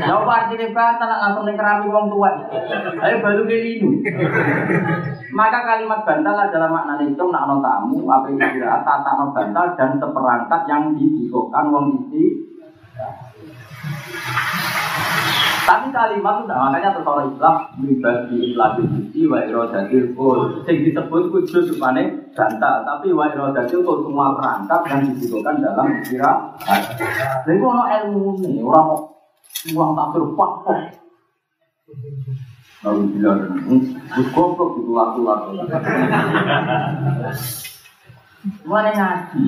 Ya 0.00 0.16
apa 0.16 0.32
artinya 0.48 0.66
bantal 0.72 1.08
langsung 1.12 1.48
kerami 1.48 1.86
wong 1.92 2.06
tua. 2.12 2.30
Ayo 3.04 3.16
baru 3.20 3.44
ini. 3.48 4.04
Maka 5.32 5.58
kalimat 5.64 6.00
bantal 6.08 6.36
adalah 6.36 6.68
makna 6.72 7.04
itu 7.04 7.24
nak 7.28 7.44
no 7.48 7.60
tamu, 7.60 8.08
apa 8.08 8.28
yang 8.32 8.56
tata 8.84 9.10
no 9.20 9.36
bantal 9.36 9.76
dan 9.76 10.00
seperangkat 10.00 10.60
yang 10.68 10.96
dibutuhkan 10.96 11.68
wong 11.68 12.08
isi 12.08 12.46
tapi 15.66 15.90
kalimat 15.90 16.46
itu 16.46 16.54
makanya 16.54 16.94
terus 16.94 17.10
orang 17.10 17.34
Islam 17.34 17.56
pribadi 17.74 18.36
Islam 18.54 18.70
itu 18.86 19.26
wa 19.26 19.42
irodatil 19.42 20.14
kul. 20.14 20.62
Yang 20.62 20.94
disebut 20.94 21.22
kudus 21.34 21.64
supane 21.66 22.02
bantal, 22.38 22.86
tapi 22.86 23.10
wa 23.10 23.26
irodatil 23.26 23.82
kul 23.82 24.06
semua 24.06 24.38
perangkat 24.38 24.80
yang 24.86 25.00
dibutuhkan 25.10 25.58
dalam 25.58 25.90
kira. 26.06 26.54
Jadi 27.42 27.58
kalau 27.58 27.82
ilmu 27.82 28.38
ini 28.46 28.62
orang 28.62 29.10
uang 29.74 29.90
tak 29.98 30.08
berpak 30.14 30.52
Lalu 32.86 33.18
bilang, 33.18 33.40
gus 34.14 34.28
goblok 34.30 34.78
itu 34.78 34.90
laku-laku. 34.94 35.58
Mana 38.62 38.90
ngaji? 38.94 39.42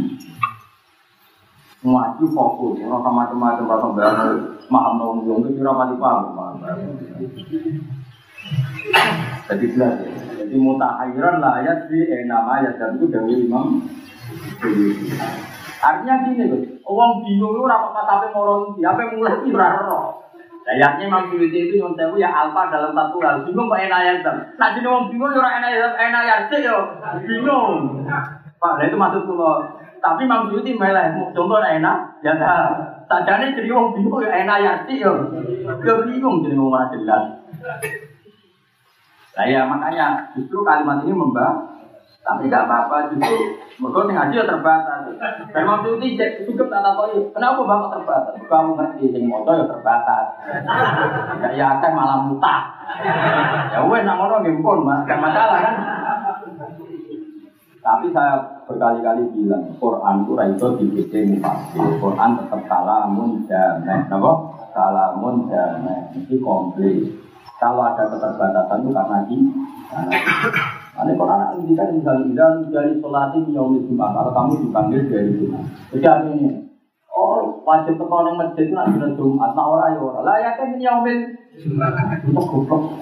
Ngaji 1.78 2.24
fokus, 2.34 2.82
orang 2.82 3.02
sama 3.06 3.22
macam-macam 3.22 3.70
rasa 3.70 3.88
berani, 3.94 4.34
maham 4.66 4.92
nong 4.98 5.22
yang 5.30 5.38
itu 5.46 5.62
kira 5.62 5.70
mati 5.70 5.94
paham. 5.94 6.58
Jadi 9.46 9.64
jelas 9.76 9.94
ya. 10.02 10.10
Jadi 10.42 10.54
mutahiran 10.58 11.38
lah 11.38 11.62
ya 11.62 11.86
si 11.86 11.98
enam 12.02 12.50
ayat 12.50 12.82
dan 12.82 12.98
itu 12.98 13.06
dari 13.06 13.46
imam. 13.46 13.86
Artinya 15.78 16.14
gini 16.26 16.50
loh, 16.50 16.60
orang 16.82 17.22
bingung 17.22 17.54
lu 17.54 17.70
rapat 17.70 18.02
sampai 18.02 18.34
moron 18.34 18.74
siapa 18.74 19.14
mulai 19.14 19.38
kira 19.46 19.86
roh. 19.86 20.18
Ayatnya 20.68 21.08
Imam 21.08 21.32
Syuuti 21.32 21.64
itu 21.64 21.80
yang 21.80 21.96
tahu 21.96 22.20
ya 22.20 22.28
alfa 22.28 22.68
dalam 22.68 22.92
satu 22.92 23.16
hal. 23.24 23.40
Bingung 23.40 23.72
kok 23.72 23.80
enak 23.80 24.04
ayat. 24.04 24.20
Nah 24.60 24.68
jadi 24.76 24.84
orang 24.84 25.08
bingung 25.08 25.32
orang 25.32 25.64
enak 25.64 25.70
ayat, 25.72 25.92
enak 25.96 26.52
yo. 26.60 26.76
Bingung. 27.24 28.04
Pak, 28.58 28.84
itu 28.84 28.98
maksud 28.98 29.22
kalau 29.24 29.64
tapi 29.98 30.24
Imam 30.24 30.48
Syuuti 30.50 30.74
malah 30.78 31.14
contoh 31.34 31.58
enak, 31.58 31.98
ya 32.22 32.32
dah. 32.38 32.70
Sajane 33.08 33.56
jadi 33.56 33.72
wong 33.72 33.96
bingung 33.96 34.20
ya 34.20 34.44
enak 34.44 34.58
ya 34.60 34.72
sih 34.84 35.00
yo. 35.00 35.12
Yo 35.80 35.94
bingung 36.04 36.44
jadi 36.44 36.54
wong 36.60 36.70
ora 36.74 36.92
jelas. 36.92 37.24
Nah 39.38 39.46
ya 39.46 39.64
makanya 39.64 40.34
justru 40.34 40.66
kalimat 40.66 41.06
ini 41.06 41.14
membah 41.14 41.78
tapi 42.28 42.44
tidak 42.44 42.68
apa-apa 42.68 43.08
justru 43.08 43.56
mereka 43.80 44.00
nih 44.04 44.12
ngaji 44.12 44.34
ya 44.36 44.44
terbatas. 44.44 45.00
Dan 45.54 45.62
Imam 45.64 45.80
Syuuti 45.80 46.20
cukup 46.44 46.68
tak 46.68 46.84
tahu 46.84 47.32
kenapa 47.32 47.60
bapak 47.64 47.90
terbatas? 47.96 48.34
Kamu 48.44 48.70
ngerti 48.76 49.04
sing 49.08 49.24
moto 49.24 49.50
ya 49.56 49.64
terbatas. 49.64 50.24
Ya 51.40 51.48
ya 51.56 51.68
kan 51.80 51.96
malah 51.96 52.28
mutah. 52.28 52.60
Ya 53.72 53.80
wes 53.88 54.04
nak 54.04 54.20
ngono 54.20 54.44
nggih 54.44 54.60
pun, 54.60 54.84
Mas. 54.84 55.08
masalah 55.08 55.58
kan. 55.64 55.74
Tapi 57.80 58.12
saya 58.12 58.57
berkali-kali 58.68 59.24
bilang, 59.32 59.64
Quran 59.80 60.28
itu 60.28 60.32
itu 60.36 60.66
dibikin 60.76 61.24
mufasir. 61.40 61.88
Quran 61.96 62.30
tetap 62.36 62.60
kalamun 62.68 63.48
damai. 63.48 64.04
Kenapa? 64.04 64.32
Kalamun 64.76 65.48
damai. 65.48 66.12
Ini 66.12 66.36
komplit. 66.44 67.16
Kalau 67.56 67.82
ada 67.82 68.04
keterbatasan 68.06 68.84
itu 68.84 68.90
karena 68.92 69.18
ini. 69.26 69.50
Karena 70.94 71.12
Quran 71.16 71.40
ini 71.64 71.72
kan 71.72 71.88
misalnya 71.96 72.68
dari 72.68 73.00
sholatin 73.00 73.48
yaumil 73.56 73.88
jumat. 73.88 74.12
Kalau 74.12 74.30
kamu 74.36 74.52
dipanggil 74.68 75.02
dari 75.08 75.30
jumat. 75.40 75.64
Jadi 75.90 76.04
artinya, 76.04 76.52
oh 77.08 77.64
wajib 77.64 77.96
tekan 77.96 78.28
yang 78.28 78.36
masjid 78.36 78.68
itu 78.68 78.74
nanti 78.76 79.00
jumat. 79.16 79.56
Nah 79.56 79.64
orang 79.64 79.96
ya 79.96 80.00
orang. 80.04 80.22
Lah 80.28 80.36
ya 80.36 80.50
kan 80.60 80.76
yaumil 80.76 81.18
jumat. 81.56 81.92
Itu 82.20 82.36
goblok. 82.36 83.00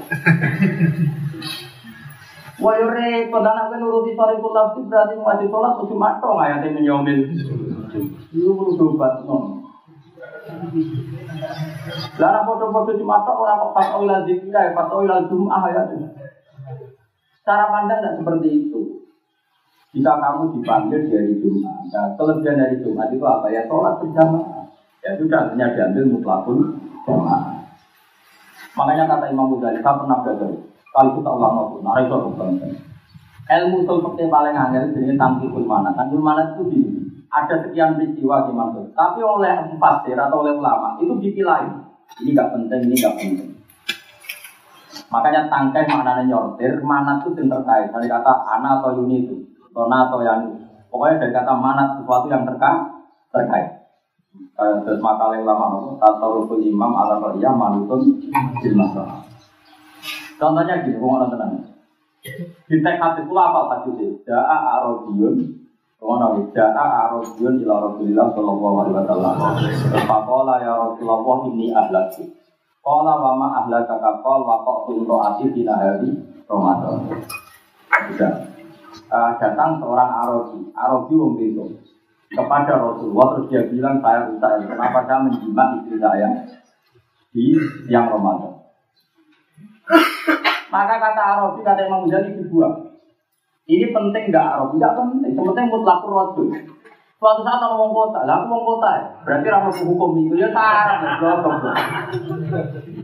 Wah 2.56 2.72
yo 2.80 2.88
repot 2.88 3.44
anak 3.44 3.68
kan 3.68 3.78
nuruti 3.84 4.16
sore 4.16 4.40
kula 4.40 4.72
berarti 4.72 5.14
wajib 5.20 5.48
sholat 5.52 5.72
terus 5.76 5.90
cuma 5.92 6.16
tok 6.24 6.40
ayat 6.40 6.64
yang 6.64 6.80
menyomil. 6.80 7.20
Itu 8.32 8.56
perlu 8.56 8.72
dobat 8.80 9.28
non. 9.28 9.60
Lah 12.16 12.42
foto-foto 12.48 12.96
cuma 12.96 13.20
tok 13.28 13.44
orang 13.44 13.60
kok 13.60 13.72
pas 13.76 13.88
oilan 14.00 14.24
zikir, 14.24 14.72
pas 14.72 14.88
oilan 14.88 15.28
jum'ah 15.28 15.64
ya. 15.68 15.82
Cara 17.44 17.64
pandang 17.68 18.00
tidak 18.00 18.16
seperti 18.24 18.48
itu. 18.48 18.80
Jika 19.92 20.12
kamu 20.20 20.60
dipanggil 20.60 21.08
dari 21.08 21.40
Jumat, 21.40 21.88
nah, 21.88 22.12
kelebihan 22.20 22.60
dari 22.60 22.76
Jumat 22.84 23.08
itu 23.12 23.24
apa 23.24 23.46
ya? 23.48 23.64
Sholat 23.64 24.00
berjamaah. 24.00 24.64
Ya 25.00 25.14
sudah, 25.16 25.52
hanya 25.52 25.72
diambil 25.76 26.04
mutlakul 26.08 26.76
jamaah. 27.04 27.64
Makanya 28.76 29.08
kata 29.08 29.32
Imam 29.32 29.56
Ghazali, 29.56 29.80
saya 29.80 29.96
pernah 29.96 30.20
belajar. 30.20 30.52
Kalau 30.97 31.12
kita 31.12 31.28
ulang 31.28 31.52
nopo, 31.60 31.85
nah 31.85 32.01
itu 32.01 32.09
bukan. 32.09 32.56
Ilmu 33.47 33.85
usul 33.85 34.01
seperti 34.01 34.32
paling 34.32 34.56
angel 34.56 34.97
jadi 34.97 35.12
tangkikul 35.20 35.68
mana. 35.68 35.93
Tangkikul 35.93 36.24
mana 36.24 36.56
itu 36.56 36.64
gini. 36.73 36.89
Ada 37.28 37.68
sekian 37.68 38.01
peristiwa 38.01 38.48
di 38.48 38.52
mana. 38.56 38.81
Tapi 38.97 39.20
oleh 39.20 39.77
empat 39.77 40.09
atau 40.09 40.40
oleh 40.40 40.56
ulama 40.56 40.97
itu 40.97 41.12
dipilahin. 41.20 41.85
Ini 42.24 42.32
nggak 42.32 42.48
penting, 42.48 42.81
ini 42.89 42.97
nggak 42.97 43.14
penting. 43.20 43.51
Makanya 45.12 45.52
tangkai 45.52 45.85
maknanya 45.85 46.24
nyortir, 46.24 46.81
mana 46.81 47.20
itu 47.20 47.36
yang 47.36 47.52
terkait. 47.52 47.93
Dari 47.93 48.09
kata 48.09 48.32
ana 48.56 48.81
atau 48.81 48.97
yuni 48.97 49.28
itu, 49.28 49.36
tona 49.77 50.09
atau 50.09 50.24
yang 50.24 50.48
Pokoknya 50.89 51.28
dari 51.28 51.32
kata 51.36 51.52
mana 51.60 51.93
sesuatu 51.93 52.24
yang 52.32 52.48
terkait. 52.48 52.89
terkait. 53.36 53.68
Terus 54.56 54.97
makalah 55.05 55.36
ulama 55.36 55.77
itu 55.77 56.01
tasawuful 56.01 56.64
imam 56.64 56.89
ala 56.97 57.20
qariyah 57.20 57.52
manutun 57.52 58.16
bil 58.64 58.74
masalah. 58.81 59.20
Contohnya 60.36 60.84
gini, 60.84 61.00
ngomong 61.00 61.32
tenang. 61.32 61.64
Di 62.66 62.76
teks 62.82 62.98
hadis 62.98 63.24
itu 63.24 63.34
apa 63.38 63.60
hadis 63.70 64.18
Ja'a 64.26 64.56
arabiyun 64.82 65.66
Ngono 65.96 66.26
iki 66.36 66.52
ja'a 66.52 67.08
arabiyun 67.08 67.64
ila 67.64 67.88
Rasulillah 67.88 68.26
sallallahu 68.36 68.76
alaihi 68.84 68.96
wasallam. 69.00 69.34
Faqala 70.04 70.54
ya 70.60 70.72
Rasulullah 70.76 71.36
inni 71.48 71.72
ahlaktu. 71.72 72.28
Qala 72.84 73.12
wa 73.18 73.32
ma 73.34 73.48
ahlaka 73.64 73.96
ka 73.96 74.20
qala 74.20 74.44
wa 74.44 74.56
qatu 74.62 75.02
taati 75.08 75.44
fi 75.56 75.60
nahari 75.64 76.10
Ramadan. 76.46 77.10
Sudah. 78.12 78.34
Uh, 79.06 79.30
datang 79.38 79.78
seorang 79.78 80.10
Arabi 80.74 81.14
wong 81.14 81.38
itu 81.38 81.78
kepada 82.32 82.74
Rasulullah 82.74 83.38
terus 83.38 83.46
dia 83.48 83.62
bilang 83.70 84.02
saya 84.02 84.26
rusak 84.26 84.66
kenapa 84.66 85.06
saya 85.06 85.18
menjimat 85.30 85.68
istri 85.78 85.96
saya 86.02 86.28
di 87.32 87.54
siang 87.88 88.10
Ramadan. 88.12 88.55
Maka 90.74 90.94
kata 90.98 91.22
Arabi, 91.22 91.60
kata 91.62 91.86
Imam 91.86 92.10
Ghazali 92.10 92.34
dibuang. 92.36 92.98
Ini 93.66 93.90
penting 93.94 94.24
nggak 94.30 94.46
Arabi? 94.58 94.74
Nggak 94.78 94.94
penting. 94.98 95.32
Penting 95.34 95.66
mutlak 95.70 96.02
rojul. 96.02 96.50
Suatu 97.16 97.40
saat 97.48 97.64
orang 97.64 97.80
ngomong 97.80 97.96
kota, 97.96 98.28
lah 98.28 98.44
aku 98.44 98.52
ngomong 98.52 98.76
kota 98.76 98.90
ya. 98.92 99.04
Berarti 99.24 99.46
ramu 99.48 99.72
hukum 99.72 100.20
itu 100.20 100.36
ya 100.36 100.52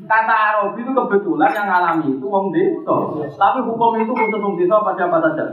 Kata 0.04 0.34
Arabi 0.36 0.84
itu 0.84 0.92
kebetulan 0.92 1.50
yang 1.56 1.68
alami 1.72 2.12
itu 2.12 2.26
wong 2.28 2.52
desa. 2.52 2.92
Tapi 3.40 3.58
hukum 3.64 3.96
itu 3.96 4.12
khusus 4.12 4.36
wong 4.36 4.60
desa 4.60 4.84
pada 4.84 5.08
apa 5.08 5.16
saja? 5.16 5.44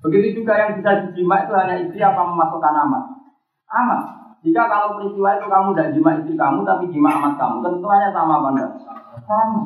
Begitu 0.00 0.40
juga 0.40 0.56
yang 0.56 0.80
bisa 0.80 1.04
dijima 1.04 1.44
itu 1.44 1.52
hanya 1.52 1.74
istri 1.84 2.00
apa 2.00 2.22
memasukkan 2.24 2.74
amat. 2.86 3.04
Amat. 3.68 4.02
Jika 4.40 4.70
kalau 4.70 4.96
peristiwa 4.96 5.36
itu 5.36 5.46
kamu 5.50 5.68
tidak 5.76 5.90
jima 5.92 6.10
istri 6.16 6.34
kamu 6.38 6.64
tapi 6.64 6.88
jima 6.88 7.10
amat 7.18 7.34
kamu, 7.36 7.56
tentunya 7.60 8.08
sama 8.14 8.40
apa 8.40 8.48
enggak? 8.56 8.70
Sama. 9.28 9.62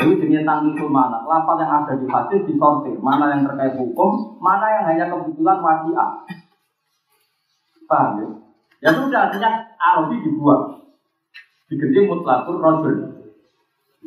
Ini 0.00 0.16
jenis 0.16 0.48
tanggung 0.48 0.88
mana? 0.88 1.20
Lapan 1.28 1.60
yang 1.60 1.72
ada 1.84 1.92
di 1.92 2.08
hadis 2.08 2.40
disortir. 2.48 2.96
Mana 3.04 3.36
yang 3.36 3.44
terkait 3.44 3.76
hukum, 3.76 4.40
mana 4.40 4.80
yang 4.80 4.84
hanya 4.88 5.12
kebetulan 5.12 5.60
wasiat. 5.60 6.10
Paham 7.84 8.10
ya? 8.16 8.28
Ya 8.80 8.90
sudah, 8.96 9.28
artinya 9.28 9.60
Arabi 9.76 10.24
dibuang. 10.24 10.80
Diganti 11.68 12.00
mutlakur 12.08 12.56
rojul. 12.56 12.96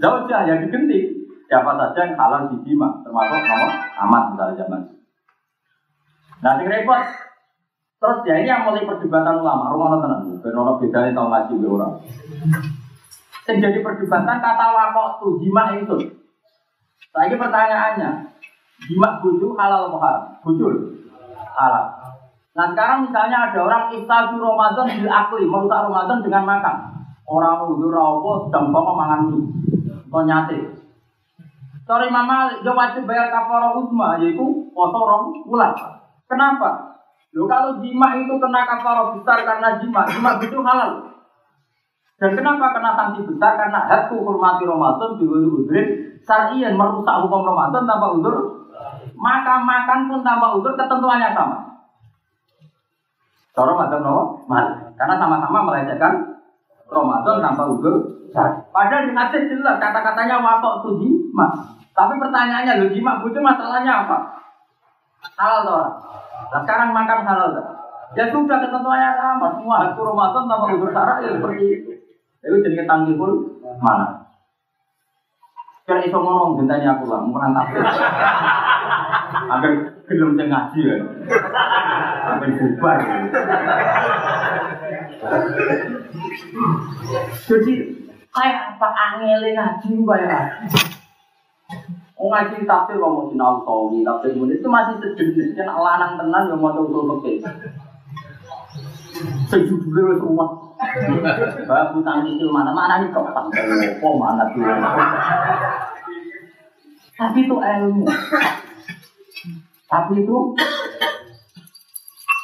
Jauh 0.01 0.26
ya 0.26 0.57
diganti. 0.57 1.22
Siapa 1.45 1.77
saja 1.77 2.10
yang 2.10 2.18
halal 2.18 2.49
dijima, 2.49 3.05
termasuk 3.05 3.38
nomor 3.45 3.69
amat 3.93 4.23
misalnya 4.34 4.57
zaman. 4.65 4.81
Nah, 6.41 6.57
yang 6.57 6.65
repot. 6.65 7.03
Terus 8.01 8.19
ya 8.26 8.35
ini 8.41 8.49
yang 8.49 8.65
mulai 8.65 8.84
perdebatan 8.84 9.38
ulama. 9.38 9.69
Rumah 9.69 10.01
tenang. 10.01 10.22
Benar 10.41 10.76
bedanya 10.81 11.14
tahu 11.14 11.27
ngaji 11.30 11.53
orang. 11.69 11.93
Yang 13.43 13.57
jadi 13.59 13.79
perdebatan 13.83 14.39
kata 14.39 14.65
wakok 14.71 15.09
tuh 15.19 15.31
jima 15.43 15.75
itu. 15.75 15.95
Lagi 17.13 17.35
pertanyaannya, 17.35 18.09
jima 18.87 19.09
bujuk 19.19 19.53
halal 19.59 19.91
haram? 19.99 20.39
Bujul 20.41 21.03
halal. 21.53 21.85
Nah 22.53 22.65
sekarang 22.69 23.09
misalnya 23.09 23.49
ada 23.49 23.59
orang 23.65 23.85
iftadu 23.93 24.37
Ramadan 24.37 24.85
di 24.85 25.09
akli, 25.09 25.43
merusak 25.49 25.89
Ramadan 25.89 26.21
dengan 26.21 26.43
makan. 26.45 26.77
Orang 27.23 27.65
udah 27.65 27.89
rawo 27.89 28.45
sedang 28.47 28.69
bawa 28.69 28.93
mie, 28.99 29.41
atau 30.11 30.21
nyate. 30.27 30.59
Sorry 31.83 32.07
mama, 32.07 32.51
dia 32.63 32.71
wajib 32.71 33.03
bayar 33.03 33.27
kafara 33.27 33.75
uzma, 33.75 34.15
yaitu 34.21 34.71
poso 34.71 34.99
rong 35.03 35.43
bulan. 35.49 35.75
Kenapa? 36.29 36.95
Lo 37.33 37.49
kalau 37.49 37.81
jima 37.81 38.13
itu 38.21 38.37
kena 38.37 38.61
kafara 38.63 39.17
besar 39.17 39.41
karena 39.41 39.81
jima, 39.81 40.05
jima 40.05 40.31
itu 40.37 40.59
halal. 40.61 41.12
Dan 42.23 42.39
kenapa 42.39 42.71
kena 42.71 42.95
sanksi 42.95 43.27
besar? 43.27 43.59
Karena 43.59 43.83
hatu 43.83 44.23
hormati 44.23 44.63
Ramadan 44.63 45.19
di 45.19 45.27
udhrin 45.27 45.87
syarian 46.23 46.79
merusak 46.79 47.19
hukum 47.19 47.43
Ramadan 47.43 47.83
tanpa 47.83 48.15
udur. 48.15 48.63
Maka 49.11 49.59
makan 49.59 50.07
pun 50.07 50.23
tanpa 50.23 50.55
udur 50.55 50.71
ketentuannya 50.79 51.35
sama. 51.35 51.83
Cara 53.51 53.75
Ramadan 53.75 54.07
no? 54.07 54.39
Karena 54.95 55.19
sama-sama 55.19 55.67
melecehkan 55.67 56.39
Ramadan 56.87 57.43
tanpa 57.43 57.63
udur. 57.67 57.95
Padahal 58.71 59.03
di 59.03 59.11
hadis 59.11 59.43
jelas 59.51 59.75
kata-katanya 59.83 60.39
wakok 60.39 60.79
tuji 60.87 61.27
mas. 61.35 61.59
Tapi 61.91 62.17
pertanyaannya 62.23 62.79
lo 62.81 62.87
jima 62.87 63.19
itu 63.19 63.39
masalahnya 63.43 64.07
apa? 64.07 64.17
Halal 65.35 65.61
toh. 65.67 65.85
Nah, 66.55 66.59
sekarang 66.63 66.95
makan 66.95 67.19
halal 67.27 67.51
toh. 67.51 67.67
Ya 68.15 68.31
sudah 68.31 68.63
ketentuannya 68.63 69.11
sama. 69.11 69.47
Semua 69.59 69.75
hatu 69.83 70.01
Ramadan 70.07 70.47
tanpa 70.47 70.65
udur 70.71 70.89
syarat 70.89 71.17
ya 71.19 71.29
seperti 71.35 71.65
itu. 71.67 71.92
Itu 72.43 72.59
jadi 72.59 72.83
pun 73.15 73.31
mana? 73.79 74.23
Kira 75.83 75.99
iso 75.99 76.15
ngomong 76.15 76.63
gentanya 76.63 76.95
aku 76.95 77.11
lah, 77.11 77.19
murang 77.23 77.51
tafsir. 77.51 77.83
Agar 79.51 79.71
gelem 80.07 80.31
sing 80.39 80.47
ngaji 80.47 80.79
ya. 80.79 80.95
Agar 82.23 82.49
bubar. 82.55 82.97
Jadi 87.43 87.73
kayak 88.31 88.59
apa 88.75 88.87
angele 88.95 89.49
ngaji 89.55 89.87
Oh 92.15 92.31
ngaji 92.31 92.63
tafsir 92.63 92.95
mau 92.95 93.27
sinau 93.27 93.59
sawi, 93.67 94.07
tafsir 94.07 94.31
itu 94.31 94.67
masih 94.71 94.95
sejenis 95.03 95.51
kan 95.59 95.67
lanang 95.67 96.15
tenan 96.15 96.47
yang 96.47 96.63
mau 96.63 96.71
usul 96.79 97.19
fikih. 97.19 97.43
Sejujurnya 99.51 100.15
semua 100.15 100.72
Bapak 101.68 101.95
utang 101.97 102.27
itu 102.27 102.45
mana 102.51 102.72
mana 102.76 103.01
nih 103.01 103.10
kok 103.15 103.31
tak 103.31 103.45
oh 104.03 104.14
mana 104.19 104.43
tuh. 104.51 104.64
Tapi 107.14 107.39
itu 107.45 107.55
ilmu. 107.55 108.05
Tapi 109.88 110.14
itu 110.19 110.38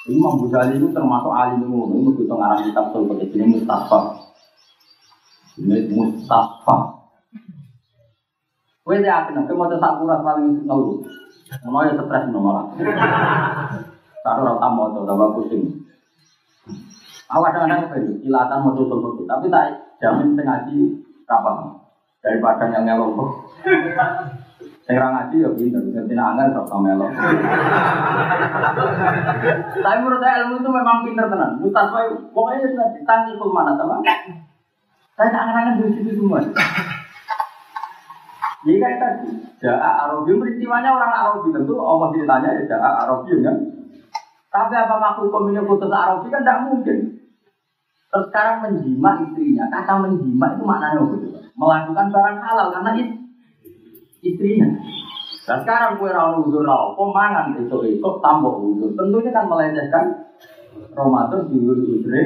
Imam 0.10 0.42
Ghazali 0.42 0.82
itu 0.82 0.90
termasuk 0.90 1.34
alim 1.34 1.66
ilmu. 1.66 1.94
Ini 2.00 2.10
kita 2.18 2.34
ngarang 2.34 2.62
kitab 2.66 2.86
tuh 2.94 3.06
pakai 3.10 3.30
ini 3.30 3.46
Mustafa. 3.58 4.00
Ini 5.60 5.90
Mustafa. 5.94 6.78
Kowe 8.90 8.98
ya 8.98 9.22
yakin 9.22 9.46
nek 9.46 9.54
mau 9.54 9.70
tak 9.70 10.02
kuras 10.02 10.26
paling 10.26 10.66
ngeluh. 10.66 10.98
Mau 11.70 11.86
ya 11.86 11.94
stres 11.94 12.26
nomor. 12.34 12.74
Taruh 14.20 14.44
ora 14.44 14.54
tamu 14.58 14.82
atau 14.90 15.06
tambah 15.06 15.30
pusing. 15.38 15.79
Aku 17.30 17.46
kadang-kadang 17.46 17.94
itu 17.94 18.26
kilatan 18.26 18.66
mau 18.66 18.74
tutup 18.74 19.22
tapi 19.30 19.54
tak 19.54 19.94
jamin 20.02 20.34
sengaji 20.34 20.98
kapan 21.30 21.78
daripada 22.26 22.66
yang 22.74 22.90
ngelok. 22.90 23.46
Saya 24.82 25.06
ngaji 25.14 25.46
ya 25.46 25.50
pinter, 25.54 25.86
angin 26.10 26.58
tak 26.58 26.66
sama 26.66 26.90
melok. 26.90 27.14
Tapi 29.86 29.98
menurut 30.02 30.18
saya 30.26 30.42
ilmu 30.42 30.58
itu 30.58 30.70
memang 30.74 31.06
pinter 31.06 31.30
tenan. 31.30 31.62
Mustafa 31.62 32.10
pokoknya 32.34 32.66
sudah 32.66 32.90
ditangki 32.98 33.38
ke 33.38 33.46
mana 33.46 33.78
teman. 33.78 34.02
Saya 35.14 35.30
tak 35.30 35.54
angan 35.54 35.78
di 35.78 35.94
situ 35.94 36.18
semua. 36.18 36.42
Jadi 38.60 38.76
kayak 38.76 39.00
tadi, 39.00 39.30
Ja'a 39.64 40.04
Arabi, 40.04 40.36
peristiwanya 40.36 40.92
orang 40.92 41.16
Arabi 41.16 41.56
tentu 41.56 41.80
Allah 41.80 42.12
ditanya 42.12 42.50
ya 42.60 42.64
Ja'a 42.68 42.90
Arabi 43.08 43.40
kan. 43.40 43.56
Tapi 44.50 44.74
apakah 44.76 45.16
hukum 45.22 45.54
ini 45.54 45.62
khusus 45.64 45.94
Arabi 45.94 46.28
kan 46.28 46.42
tidak 46.44 46.66
mungkin. 46.68 47.19
Terus 48.10 48.26
sekarang 48.34 48.58
menjima 48.66 49.22
istrinya, 49.22 49.70
kata 49.70 49.94
menjima 50.02 50.58
itu 50.58 50.64
maknanya 50.66 51.06
apa? 51.06 51.16
Melakukan 51.54 52.08
barang 52.10 52.38
halal 52.42 52.68
karena 52.74 52.92
it, 52.98 53.10
istrinya. 54.26 54.68
Dan 55.46 55.58
sekarang 55.62 56.02
kue 56.02 56.10
rawon 56.10 56.46
uzur 56.50 56.66
rawon, 56.66 56.98
pemangan 56.98 57.54
itu 57.62 57.78
itu 57.86 58.10
tambah 58.22 58.50
uzur. 58.50 58.98
Tentunya 58.98 59.30
kan 59.30 59.46
melecehkan 59.46 60.06
Ramadan 60.98 61.54
di 61.54 61.58
uzure. 61.62 62.22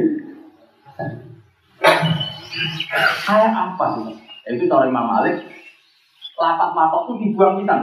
Kayak 3.28 3.52
apa 3.52 3.86
sih? 4.00 4.16
Itu 4.56 4.64
kalau 4.72 4.88
Imam 4.88 5.08
Malik, 5.12 5.44
lapat 6.40 6.70
matok 6.72 7.02
itu 7.12 7.14
dibuang 7.28 7.60
kita. 7.60 7.76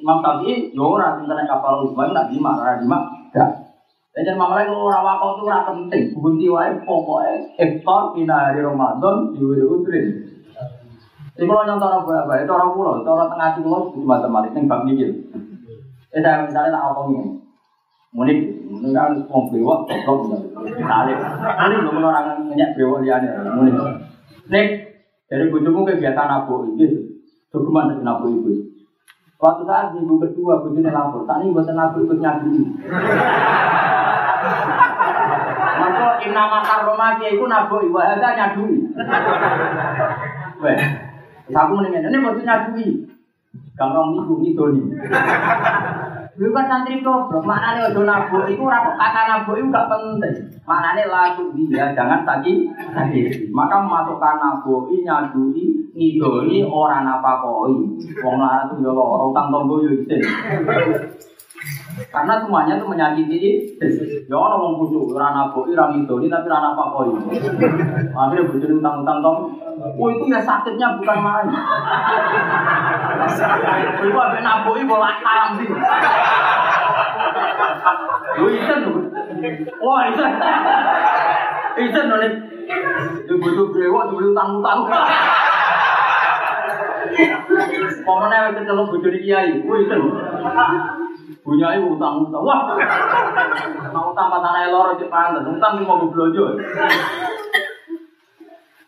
Imam 0.00 0.24
Syafi'i, 0.24 0.72
yo 0.72 0.96
orang 0.96 1.26
tentang 1.26 1.44
kapal 1.44 1.84
Utsman, 1.84 2.16
nak 2.16 2.32
orang 2.32 2.80
jima, 2.80 2.98
enggak. 3.28 3.67
Dan 4.16 4.34
malah 4.34 4.66
kalau 4.66 4.90
orang 4.90 5.04
wakau 5.04 5.30
itu 5.36 5.42
ora 5.46 5.60
penting, 5.68 6.04
bunti 6.18 6.46
wae 6.50 6.74
pokoknya 6.82 7.54
iftar 7.54 8.02
dina 8.16 8.50
hari 8.50 8.66
Ramadan 8.66 9.30
diwiri 9.36 9.62
utrin. 9.62 10.06
Jadi 11.38 11.46
kalau 11.46 11.62
nyontor 11.62 12.02
apa 12.02 12.26
apa, 12.26 12.32
itu 12.42 12.50
orang 12.50 12.74
pulau, 12.74 12.98
itu 12.98 13.10
orang 13.14 13.30
tengah 13.30 13.62
pulau 13.62 13.94
itu 13.94 14.02
matematik, 14.02 14.58
yang 14.58 14.66
bab 14.66 14.82
mikir. 14.82 15.06
Eh 16.10 16.18
saya 16.18 16.42
misalnya 16.42 16.74
tak 16.74 16.82
apa 16.82 17.00
ini, 17.14 17.22
munik, 18.10 18.38
munik 18.66 18.90
kan 18.90 19.22
wong 19.30 19.54
bewok, 19.54 19.86
goblok, 20.02 20.42
belum 20.50 22.02
orang 22.02 22.50
ngenyak 22.50 22.74
bewok 22.74 23.06
liane, 23.06 23.28
munik. 23.54 23.74
Nek 24.50 24.66
dari 25.30 25.46
bujumu 25.46 25.86
kegiatan 25.86 26.26
abu 26.26 26.74
ini, 26.74 27.06
dokumen 27.54 28.02
dari 28.02 28.02
itu. 28.34 28.77
Waktu 29.38 29.62
saat 29.70 29.94
minggu 29.94 30.18
kedua 30.18 30.66
bujune 30.66 30.90
lapor, 30.90 31.22
tak 31.22 31.46
ini 31.46 31.54
buatan 31.54 31.78
abu 31.78 32.02
ikut 32.02 32.18
nyadui. 32.18 32.58
Maka 35.78 36.18
inna 36.26 36.44
makar 36.50 36.82
romaki 36.82 37.38
itu 37.38 37.46
nabu 37.46 37.78
iwa 37.86 38.02
ada 38.02 38.34
nyadui. 38.34 38.82
Weh, 40.58 40.78
aku 41.54 41.70
mendingan 41.70 42.10
ini 42.10 42.18
buat 42.18 42.42
nyadui. 42.42 42.86
Gampang 43.78 44.10
minggu 44.10 44.34
itu 44.42 44.64
nih. 44.74 44.86
Lu 46.38 46.54
kan 46.54 46.66
santri 46.70 46.98
goblok, 47.02 47.42
maknanya 47.42 47.90
ojo 47.90 48.06
nabuk 48.06 48.46
itu 48.46 48.62
ora 48.62 48.78
kata 48.94 49.22
nabuk 49.26 49.58
itu 49.58 49.74
gak 49.74 49.86
penting. 49.90 50.34
Maknanya 50.66 51.10
laku 51.10 51.54
dia 51.54 51.94
jangan 51.94 52.26
tadi 52.26 52.66
tadi. 52.94 53.50
Maka 53.54 53.86
masukkan 53.86 54.38
nabuk 54.38 54.90
nyadui 54.90 55.77
ngidoni 55.98 56.62
orang 56.62 57.10
apa 57.10 57.42
koi. 57.42 57.74
Wong 58.22 58.36
lara 58.38 58.70
tuh 58.70 58.78
yo 58.78 58.94
lara 58.94 59.24
utang 59.26 59.50
tonggo 59.50 59.82
yo. 59.82 59.90
Karena 62.14 62.38
semuanya 62.38 62.78
itu 62.78 62.86
menyakiti 62.86 63.74
Ya 64.30 64.36
orang 64.38 64.62
mau 64.62 64.78
bujuk, 64.78 65.10
orang 65.10 65.34
nabok, 65.34 65.66
orang 65.74 65.98
ngidoni 65.98 66.30
tapi 66.30 66.46
orang 66.46 66.70
apa 66.70 66.84
koi. 66.94 67.10
Akhirnya 68.14 68.46
bujuk 68.46 68.78
utang-utang 68.78 69.18
tong. 69.18 69.38
Oh 69.98 70.08
itu 70.10 70.30
ya 70.30 70.38
sakitnya 70.38 70.94
bukan 71.02 71.18
main. 71.18 71.50
Iku 74.06 74.18
abe 74.22 74.38
naboki 74.38 74.86
bola 74.86 75.18
karam 75.18 75.58
sih. 75.58 75.66
Lu 78.38 78.46
isen. 78.54 78.80
Wah, 79.82 80.00
isen. 80.14 80.32
Isen 81.78 82.04
lho 82.06 82.16
nih. 82.22 82.32
Itu 83.26 83.34
butuh 83.40 83.66
brewok 83.72 84.12
dulu 84.12 84.36
utang-utang. 87.18 88.02
Pemene 88.06 88.36
wis 88.46 88.54
kecelok 88.62 88.86
bojone 88.94 89.18
kiai. 89.20 89.50
Ku 89.62 89.72
isen. 89.82 90.00
Bunyai 91.42 91.78
utang-utang. 91.82 92.42
Wah. 92.44 92.60
Mau 93.90 94.14
utang 94.14 94.28
pasane 94.30 94.70
loro 94.70 94.94
pantes. 95.10 95.44
Utang 95.44 95.72
mau 95.82 96.06
belanja. 96.06 96.46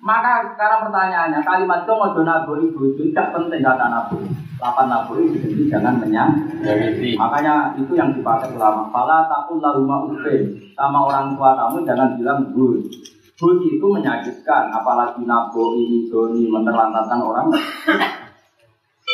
Maka 0.00 0.56
sekarang 0.56 0.88
pertanyaannya, 0.88 1.44
kalimat 1.44 1.84
itu 1.84 1.92
mau 1.92 2.16
nabu 2.24 2.56
ibu 2.56 2.96
itu 2.96 3.12
tidak 3.12 3.36
penting 3.36 3.60
kata 3.60 3.84
nabu. 3.84 4.16
Lapan 4.56 4.88
nabu 4.88 5.20
itu 5.20 5.36
jadi 5.44 5.76
jangan 5.76 6.00
menyang. 6.00 6.32
Makanya 7.20 7.76
itu 7.76 7.92
yang 7.92 8.08
dipakai 8.16 8.48
ulama. 8.56 8.88
Fala 8.88 9.28
takul 9.28 9.60
lahuma 9.60 10.08
ufe 10.08 10.56
sama 10.72 11.04
orang 11.04 11.36
tua 11.36 11.52
kamu 11.52 11.84
jangan 11.84 12.16
bilang 12.16 12.48
bus. 12.48 12.80
Bus 13.36 13.60
itu 13.60 13.84
menyakitkan, 13.84 14.72
apalagi 14.72 15.20
nabu 15.28 15.76
ini 15.76 16.08
doni 16.08 16.48
menerlantarkan 16.48 17.20
orang. 17.20 17.46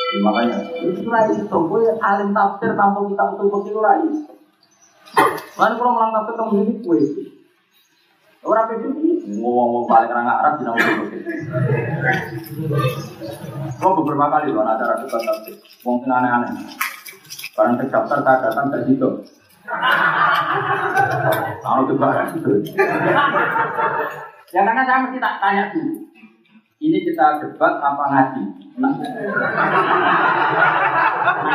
Ya, 0.06 0.18
makanya 0.22 0.56
itu 0.86 1.02
rai 1.10 1.34
itu 1.34 1.50
gue 1.50 1.82
alim 1.98 2.30
tafsir 2.30 2.70
tanpa 2.78 3.02
kita 3.10 3.24
betul 3.34 3.46
betul 3.50 3.82
rai. 3.82 4.06
Lalu 5.58 5.74
kalau 5.74 5.92
melang 5.98 6.12
tafsir 6.14 6.34
kamu 6.38 6.52
jadi 6.62 6.74
kue. 6.86 7.00
Orang 8.46 8.70
pede 8.70 8.86
ngomong 9.42 9.90
balik 9.90 10.14
orang 10.14 10.30
Arab 10.30 10.62
di 10.62 10.62
nama 10.62 10.78
itu. 10.78 11.04
Kau 13.82 13.98
beberapa 13.98 14.30
kali 14.30 14.54
loh 14.54 14.62
acara 14.62 15.02
debat 15.02 15.18
tafsir, 15.18 15.58
ngomong 15.82 16.06
aneh-aneh. 16.06 16.54
Barang 17.58 17.74
terdaftar 17.74 18.22
tak 18.22 18.46
datang 18.46 18.70
ke 18.70 18.86
situ. 18.86 19.10
Kalau 21.66 21.82
itu 21.82 21.94
barang 21.98 22.28
itu. 22.38 22.52
Ya 24.54 24.60
karena 24.62 24.82
saya 24.86 25.02
mesti 25.02 25.18
tak 25.18 25.42
tanya 25.42 25.74
dulu. 25.74 26.06
Ini 26.78 26.98
kita 27.02 27.42
debat 27.42 27.82
tanpa 27.82 28.04
ngaji. 28.14 28.65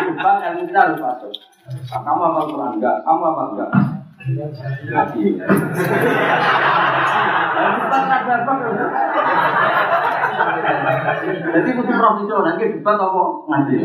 Debat 0.02 0.38
ilmu 0.41 0.61
kita 0.65 0.98
masuk. 0.98 1.30
Nah, 1.93 2.02
kamu 2.02 2.22
apa? 2.26 2.41
Enggak. 2.73 2.98
Kamu 3.06 3.22
apa? 3.30 3.69
Jadi 11.45 11.69
profesional, 11.77 12.41
nanti 12.41 12.65
debat 12.73 12.98
apa? 12.98 13.22
Ngaji. 13.45 13.77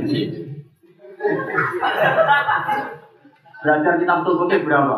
Belajar 3.60 3.92
kita 4.00 4.12
betul-betul 4.24 4.64
berapa? 4.64 4.96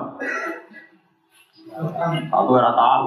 Aku 2.31 2.51
ora 2.55 2.71
tahu. 2.71 3.07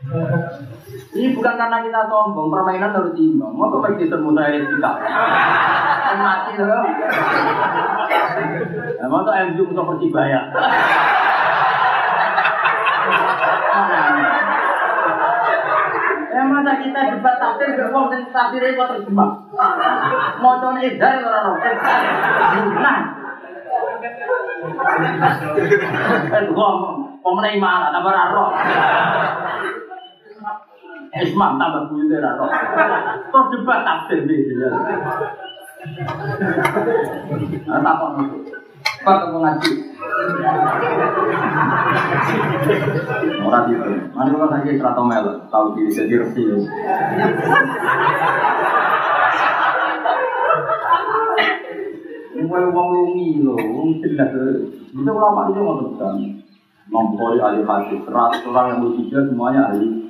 Ini 0.00 1.36
bukan 1.36 1.54
karena 1.60 1.84
kita 1.84 2.00
sombong, 2.08 2.48
permainan 2.48 2.96
harus 2.96 3.12
imbang. 3.20 3.52
Mau 3.52 3.68
kau 3.68 3.84
pergi 3.84 4.08
temu 4.08 4.32
saya 4.32 4.56
kita? 4.64 4.92
Mati 6.16 6.52
loh. 6.56 6.84
Ya, 8.96 9.04
mau 9.06 9.20
tuh 9.20 9.34
MU 9.52 9.62
untuk 9.68 9.84
persibaya. 9.92 10.40
Ya 16.30 16.40
masa 16.46 16.72
kita 16.78 17.00
debat 17.10 17.36
tafsir 17.42 17.74
mau 17.90 18.06
dan 18.06 18.22
tafsir 18.30 18.62
itu 18.62 18.78
terjemah. 18.78 19.30
Mau 20.38 20.62
coba 20.62 20.78
edar 20.78 21.18
orang 21.20 21.46
orang. 21.58 21.76
Nah, 22.80 22.98
Eh, 26.30 26.42
gua 26.52 26.68
pemenang 27.22 27.56
mana? 27.60 27.88
Tambah 27.92 28.12
raro. 28.12 28.44
Ismam 31.10 31.58
tambah 31.58 31.90
buyut 31.90 32.22
raro. 32.22 32.46
Terus 32.46 33.46
debat 33.50 33.82
tafsir 33.82 34.22
di 34.30 34.36
sini. 34.46 34.66
Nah, 37.66 37.80
tak 37.80 37.94
apa 37.98 38.06
Pak 39.00 39.16
kamu 39.24 39.38
ngaji. 39.40 39.72
Orang 43.40 43.64
itu, 43.72 43.92
mana 44.12 44.28
kalau 44.28 44.48
lagi 44.52 44.76
seratus 44.76 45.04
mel, 45.08 45.26
tahu 45.48 45.66
diri 45.76 45.90
jadi 45.92 46.14
resi. 46.20 46.42
Mulai 52.40 52.66
uang 52.72 52.88
lungi 52.92 53.40
loh, 53.40 53.56
uang 53.56 54.04
jelas. 54.04 54.32
Bisa 54.90 55.10
ulama 55.12 55.48
itu 55.48 55.60
mau 55.64 55.80
kan, 55.96 56.16
mempori 56.92 57.38
ahli 57.40 57.64
hadis, 57.64 58.00
seratus 58.04 58.42
orang 58.48 58.66
yang 58.68 58.78
bertiga 58.84 59.18
semuanya 59.28 59.62
ahli. 59.72 60.09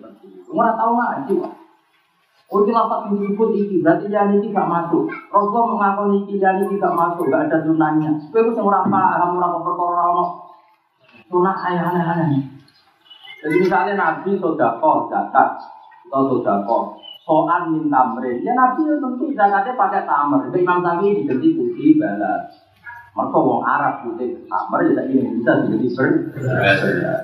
Nggak 0.51 0.75
tahu 0.77 0.91
ngaji 0.99 1.35
Oh 2.51 2.67
itu 2.67 2.75
lapat 2.75 3.07
disebut 3.15 3.49
iki, 3.55 3.79
berarti 3.79 4.11
yang 4.11 4.35
ini 4.35 4.51
gak 4.51 4.67
masuk. 4.67 5.07
Rasulullah 5.31 5.71
mengakui 5.71 6.19
iki 6.27 6.35
yang 6.35 6.59
ini 6.59 6.75
gak 6.75 6.91
masuk, 6.91 7.31
gak 7.31 7.47
ada 7.47 7.63
sunahnya. 7.63 8.11
Kue 8.27 8.43
itu 8.43 8.59
orang 8.59 8.91
paham, 8.91 9.39
orang 9.39 9.63
perkara 9.63 10.03
orang 10.11 10.29
sunah 11.31 11.55
ayah 11.71 11.95
aneh-aneh. 11.95 12.43
Jadi 13.39 13.55
misalnya 13.55 13.93
Nabi 13.95 14.35
sodako, 14.35 15.07
zakat, 15.07 15.63
atau 16.11 16.27
sodako, 16.27 16.99
soal 17.23 17.71
minta 17.71 18.03
tamrin. 18.03 18.43
Ya 18.43 18.51
Nabi 18.51 18.83
itu 18.83 18.99
tentu 18.99 19.31
zakatnya 19.31 19.79
pakai 19.79 20.03
tamer. 20.03 20.51
Itu 20.51 20.57
Imam 20.59 20.83
Syafi'i 20.83 21.23
diganti 21.23 21.55
putih 21.55 22.03
balas. 22.03 22.51
Mereka 23.15 23.39
wong 23.39 23.63
Arab 23.63 24.03
putih 24.03 24.43
tamer, 24.51 24.91
ya 24.91 25.07
ini 25.07 25.39
bisa 25.39 25.63
diganti 25.63 25.87
ber. 25.95 26.07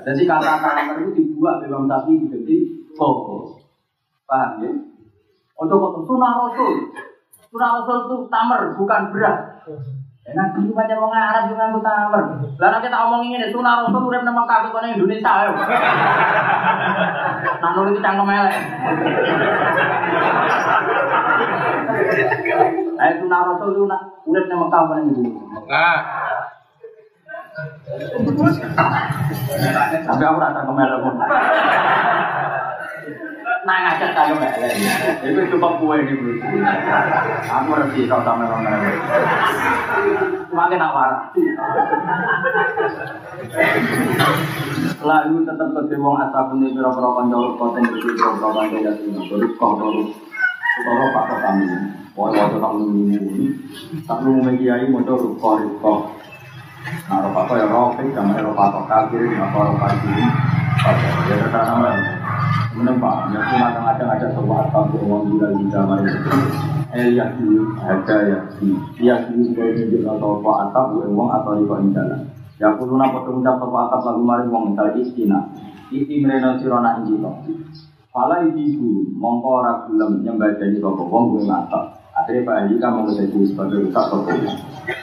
Jadi 0.08 0.22
kata 0.24 0.56
tamer 0.56 0.96
itu 1.04 1.20
dibuat 1.20 1.60
Imam 1.68 1.84
Syafi'i 1.84 2.24
diganti 2.24 2.77
koko. 2.98 3.62
Paham 4.26 4.60
ya? 4.60 4.70
Untuk 5.58 6.02
sunah 6.04 6.32
Rasul. 6.34 6.90
Sunah 7.48 7.68
Rasul 7.78 7.96
itu 8.10 8.16
tamer, 8.28 8.74
bukan 8.74 9.02
beras. 9.14 9.38
Ya 10.28 10.36
nabi 10.36 10.60
itu 10.60 10.76
macam 10.76 11.08
orang 11.08 11.24
Arab 11.32 11.48
juga 11.48 11.72
nganggo 11.72 11.80
tamer. 11.80 12.22
Nek 12.60 12.84
kita 12.84 13.00
omongin 13.08 13.40
ini 13.40 13.48
sunah 13.48 13.80
rasul 13.80 14.12
nang 14.12 14.36
Mekah 14.36 14.68
kok 14.68 14.76
nang 14.76 14.92
Indonesia 14.92 15.32
ayo. 15.40 15.56
Nah 17.64 17.70
nurut 17.72 17.96
cangkem 18.04 18.28
elek. 18.28 18.56
Ayo 23.00 23.12
sunah 23.24 23.40
rasul 23.40 23.68
itu 23.72 23.88
nang 23.88 24.60
Mekah 24.60 24.80
kok 24.84 24.92
nang 24.92 25.08
Indonesia. 25.08 25.40
Nah, 25.64 26.00
Tapi 30.04 30.22
aku 30.22 30.38
rasa 30.38 30.60
kemelek 30.62 31.00
pun. 33.68 33.76
Nah 33.76 33.78
ngajak 33.84 34.10
saya 34.16 34.32
kemelek. 34.32 34.72
Itu 35.28 35.40
cukup 35.52 35.72
kue 35.76 35.96
ini 36.00 36.12
bro. 36.16 36.32
Aku 37.44 37.68
harus 37.76 37.92
kau 38.08 38.20
sama 38.24 38.48
orang 38.48 38.64
lain. 38.64 38.96
Semakin 40.48 40.80
awar. 40.80 41.28
Lalu 44.98 45.44
tetap 45.44 45.68
ke 45.76 45.96
wong 46.00 46.16
asap 46.16 46.46
ini 46.56 46.72
pira-pira 46.72 47.08
kanca 47.12 47.38
konten 47.60 47.84
kanca 47.84 48.78
ya 48.80 48.92
sing 48.96 49.12
terus 49.12 49.52
kok 49.60 49.72
terus. 49.76 50.08
Kalau 50.78 51.10
pak 51.10 51.42
kami, 51.42 51.66
wah 52.14 52.30
tak 52.30 52.54
lumini, 52.54 53.50
tak 54.06 54.22
lumini 54.22 54.62
kiai 54.62 54.86
mau 54.86 55.02
terus 55.02 55.34
kok 55.36 55.58
kok. 55.82 56.00
Nah, 57.10 57.20
apa 57.20 57.52
ya 57.58 57.66
sama 57.68 58.40
roh 58.40 58.54
patok 58.56 58.88
kafir, 58.88 59.28
kafir, 59.28 60.24
ya 61.28 61.34
terkadang 61.36 62.17
nama. 62.78 63.26
Menempah, 63.28 63.34
ya 63.34 63.40
kadang-kadang 63.42 64.08
ada 64.14 64.26
uang. 65.02 65.22
Eh, 66.88 67.12
ya 67.12 67.24
dulu 67.36 67.76
ada 67.82 68.16
dulu 69.28 69.42
sebagai 69.44 69.84
tunjuk 69.84 70.02
atau 70.06 70.40
uang 70.40 71.28
atau 71.42 71.52
di 71.58 71.64
bawah 71.66 71.90
jalan. 71.92 72.20
Mari 74.18 74.44
uang 74.48 74.64
istina, 74.98 75.38
isi 75.90 76.22
sirona 76.58 77.02
injito. 77.02 77.30
Pala 78.08 78.42
ibu 78.42 79.04
mongko 79.14 79.62
nyembah 80.24 80.56
jadi 80.58 80.80
kok 80.80 80.96
wong. 80.96 81.44
Akhirnya 82.18 82.42
Pak 82.42 82.56
jadi 83.14 83.38
sebagai. 83.46 83.94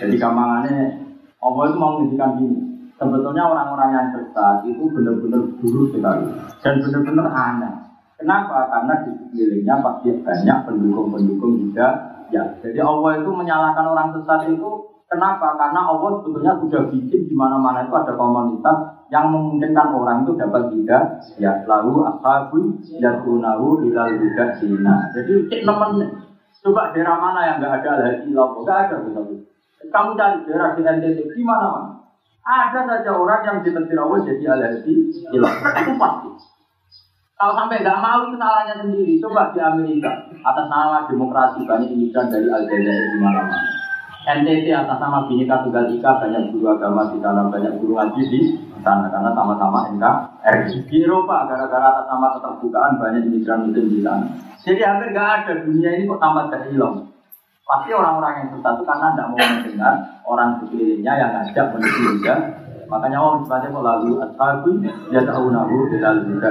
Jadi 0.04 0.16
kamangane 0.20 1.00
Allah 1.40 1.64
itu 1.70 1.78
mau 1.78 2.02
gini. 2.02 2.65
Sebetulnya 2.96 3.44
orang-orang 3.44 3.90
yang 3.92 4.08
sesat 4.16 4.64
itu 4.64 4.88
benar-benar 4.88 5.44
buruk 5.60 5.92
sekali 5.92 6.32
dan 6.64 6.74
benar-benar 6.80 7.28
aneh. 7.28 7.74
Kenapa? 8.16 8.72
Karena 8.72 8.94
di 9.04 9.12
sekelilingnya 9.20 9.76
pasti 9.84 10.10
banyak 10.24 10.58
pendukung-pendukung 10.64 11.54
juga. 11.60 11.88
Ya, 12.32 12.42
jadi 12.64 12.80
Allah 12.82 13.20
itu 13.20 13.30
menyalahkan 13.36 13.86
orang 13.86 14.16
sesat 14.16 14.48
itu 14.48 14.70
kenapa? 15.12 15.60
Karena 15.60 15.92
Allah 15.92 16.24
sebetulnya 16.24 16.56
sudah 16.64 16.82
bikin 16.88 17.28
di 17.28 17.36
mana-mana 17.36 17.84
itu 17.84 17.94
ada 17.94 18.16
komunitas 18.16 18.78
yang 19.14 19.30
memungkinkan 19.30 19.94
orang 19.94 20.26
itu 20.26 20.34
dapat 20.34 20.74
juga 20.74 21.22
ya 21.38 21.62
lalu 21.70 22.02
ashabun 22.10 22.82
yakunahu 22.98 23.86
ilal 23.86 24.10
juga 24.18 24.56
sina. 24.58 25.12
Jadi 25.14 25.52
cek 25.52 25.62
nemen 25.68 26.10
coba 26.66 26.90
daerah 26.96 27.18
mana 27.22 27.40
yang 27.46 27.58
nggak 27.62 27.86
ada 27.86 27.92
lagi 28.02 28.34
lopo 28.34 28.66
nggak 28.66 28.90
ada 28.90 28.96
betul. 29.06 29.46
Kamu 29.86 30.18
cari 30.18 30.38
daerah 30.50 30.74
di 30.74 30.82
NTT 30.82 31.38
di 31.38 31.44
mana 31.46 31.66
mana? 31.70 31.95
Ada 32.46 32.86
saja 32.86 33.10
orang 33.10 33.42
yang 33.42 33.58
ditentir 33.66 33.98
Allah 33.98 34.22
jadi 34.22 34.44
alergi 34.54 34.94
hilang. 35.34 35.58
Itu 35.82 35.94
pasti. 35.98 36.30
Kalau 37.36 37.54
sampai 37.58 37.82
nggak 37.82 38.00
mau 38.00 38.22
itu 38.30 38.38
sendiri. 38.40 39.14
Coba 39.20 39.50
di 39.52 39.60
Amerika 39.60 40.30
atas 40.46 40.66
nama 40.70 41.10
demokrasi 41.10 41.66
banyak 41.66 41.90
imigran 41.90 42.30
dari 42.30 42.48
Aljazair 42.48 43.02
di 43.12 43.18
mana-mana. 43.18 43.58
NTT 44.26 44.66
atas 44.74 44.98
nama 44.98 45.26
Bhinneka 45.26 45.66
Tunggal 45.66 45.90
Ika 45.90 46.12
banyak 46.18 46.50
guru 46.50 46.66
agama 46.74 47.14
di 47.14 47.22
sana, 47.22 47.46
banyak 47.50 47.78
guru 47.78 47.94
ngaji 47.98 48.22
di 48.30 48.40
sana 48.82 49.10
karena 49.10 49.34
sama-sama 49.34 49.90
NKRI. 49.94 50.86
Di 50.86 50.98
Eropa 51.02 51.50
gara-gara 51.50 51.98
atas 51.98 52.06
nama 52.10 52.28
keterbukaan 52.38 52.98
banyak 53.02 53.22
imigran 53.26 53.70
muslim 53.70 53.86
di 53.90 54.00
sana. 54.06 54.26
Jadi 54.62 54.82
hampir 54.82 55.14
nggak 55.14 55.30
ada 55.46 55.54
dunia 55.66 55.90
ini 55.98 56.10
kok 56.10 56.22
tambah 56.22 56.46
terhilang. 56.50 57.15
Pasti 57.66 57.90
orang-orang 57.90 58.34
yang 58.46 58.48
sesat 58.54 58.74
itu 58.78 58.84
karena 58.86 59.08
tidak 59.18 59.28
mau 59.34 59.42
mendengar 59.42 59.94
orang 60.22 60.50
sekelilingnya 60.62 61.14
yang 61.18 61.32
ngajak 61.34 61.66
menuju 61.74 62.02
juga. 62.14 62.36
Makanya 62.86 63.18
orang 63.18 63.42
sebenarnya 63.42 63.74
kok 63.74 63.86
lalu 63.90 64.12
ashabu 64.22 64.70
ya 65.10 65.22
tahu 65.26 65.46
nahu 65.50 65.76
bilal 65.90 66.18
juga. 66.30 66.50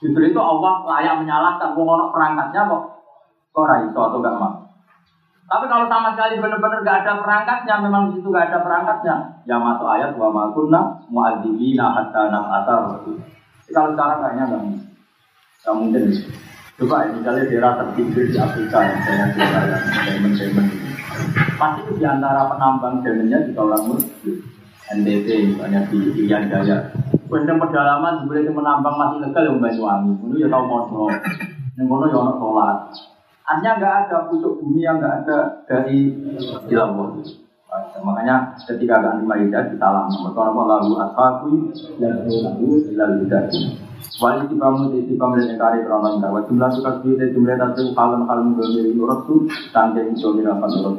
Justru 0.00 0.22
itu 0.32 0.40
Allah 0.40 0.72
layak 0.88 1.14
menyalahkan. 1.20 1.76
Wong 1.76 2.08
perangkatnya 2.08 2.64
kok 2.72 2.82
kok 3.52 3.66
raiso 3.68 4.00
atau 4.00 4.18
gak 4.24 4.36
mau. 4.40 4.54
Tapi 5.48 5.64
kalau 5.64 5.88
sama 5.88 6.12
sekali 6.12 6.36
benar-benar 6.40 6.84
gak 6.84 6.98
ada 7.04 7.12
perangkatnya, 7.24 7.74
memang 7.80 8.12
di 8.12 8.20
situ 8.20 8.28
gak 8.28 8.52
ada 8.52 8.60
perangkatnya, 8.60 9.14
ya 9.48 9.56
masuk 9.56 9.88
ayat 9.88 10.12
wa 10.20 10.28
ma 10.28 10.52
kunna 10.52 11.00
mu'adzibina 11.08 11.88
hatta 11.88 12.28
nab'atha 12.28 12.72
rasul. 12.84 13.16
Kalau 13.72 13.96
sekarang 13.96 14.18
kayaknya 14.20 14.44
nggak 14.44 14.62
nggak 15.64 15.74
mungkin. 15.76 16.04
Coba 16.78 17.10
ya, 17.10 17.18
misalnya 17.18 17.42
daerah 17.50 17.72
terpinggir 17.74 18.30
di 18.30 18.38
Afrika 18.38 18.78
yang 18.86 19.02
saya 19.02 19.34
daerah 19.34 19.82
yang 19.82 20.22
demen-demen 20.22 20.66
Pasti 21.58 21.90
di 21.98 22.04
antara 22.06 22.46
penambang 22.46 23.02
demennya 23.02 23.42
juga 23.50 23.74
orang 23.74 23.82
muslim. 23.90 24.38
NTT 24.88 25.28
misalnya 25.52 25.84
di 25.90 25.98
Irian 26.14 26.46
Jaya. 26.46 26.94
Bener 27.26 27.58
pedalaman 27.58 28.22
sebenarnya 28.22 28.46
itu 28.46 28.52
menambang 28.54 28.94
masih 28.94 29.18
legal 29.26 29.42
yang 29.42 29.58
Banyuwangi. 29.58 30.12
Itu 30.22 30.36
ya 30.38 30.48
tahu 30.48 30.64
modo. 30.70 31.10
Yang 31.74 31.86
kono 31.90 32.04
ya 32.06 32.16
ono 32.22 32.32
sholat. 32.38 32.76
Artinya 33.42 33.72
nggak 33.82 33.94
ada 34.06 34.16
pucuk 34.30 34.52
bumi 34.62 34.80
yang 34.86 35.02
nggak 35.02 35.14
ada 35.26 35.38
dari 35.66 36.14
Ilawah. 36.70 37.10
Makanya 38.00 38.56
ketika 38.64 38.96
agak 38.96 39.28
Maidah 39.28 39.68
disalam, 39.68 40.08
maka 40.08 40.40
apa 40.40 40.62
lalu 40.64 40.92
ashabu 41.04 41.50
dan 42.00 42.24
lalu 42.24 42.88
ilal 42.96 43.20
bidati. 43.20 43.88
Wali 44.18 44.48
tibamu 44.48 44.90
di 44.90 45.04
tibam 45.04 45.36
dan 45.36 45.58
kari 45.58 45.84
kronon 45.84 46.18
kawa 46.18 46.42
jumlah 46.48 46.70
suka 46.74 47.02
duit 47.04 47.22
jumlah 47.34 47.54
tadi 47.54 47.92
kalem 47.94 48.26
kalem 48.26 48.56
domir 48.56 48.90
nurut 48.94 49.26
tu 49.28 49.46
tangke 49.70 50.00
domir 50.16 50.48
apa 50.48 50.66
nurut. 50.70 50.96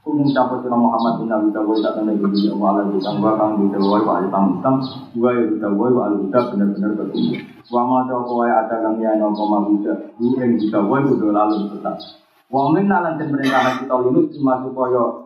Umum 0.00 0.32
capo 0.32 0.64
sira 0.64 0.74
Muhammad 0.74 1.20
bin 1.20 1.28
Abi 1.28 1.48
Dawud 1.52 1.76
tak 1.84 2.00
kena 2.00 2.16
ya 2.16 2.24
Allah 2.56 2.88
di 2.88 2.98
tangwa 3.04 3.36
kang 3.36 3.60
di 3.60 3.68
Dawud 3.68 4.02
wa 4.02 4.12
alim 4.16 4.32
hitam 4.32 4.74
dua 5.12 5.30
ya 5.36 5.44
di 5.44 5.56
Dawud 5.60 5.92
wa 5.92 6.02
alim 6.08 6.20
benar-benar 6.32 6.90
bertumbuh. 6.96 7.38
Wa 7.68 7.82
ma 7.84 8.08
ta 8.08 8.16
apa 8.16 8.34
ada 8.48 8.76
kang 8.80 8.96
ya 8.96 9.12
no 9.20 9.28
koma 9.36 9.58
budak. 9.68 10.16
Du 10.16 10.40
ing 10.40 10.56
di 10.56 10.72
Dawud 10.72 11.04
kudu 11.04 11.28
lalu 11.30 11.68
tetap. 11.74 12.00
Wa 12.48 12.72
min 12.72 12.88
lan 12.88 13.20
den 13.20 13.28
perintah 13.28 13.76
kita 13.76 13.94
ini 13.94 14.20
cuma 14.34 14.58
supaya 14.64 15.19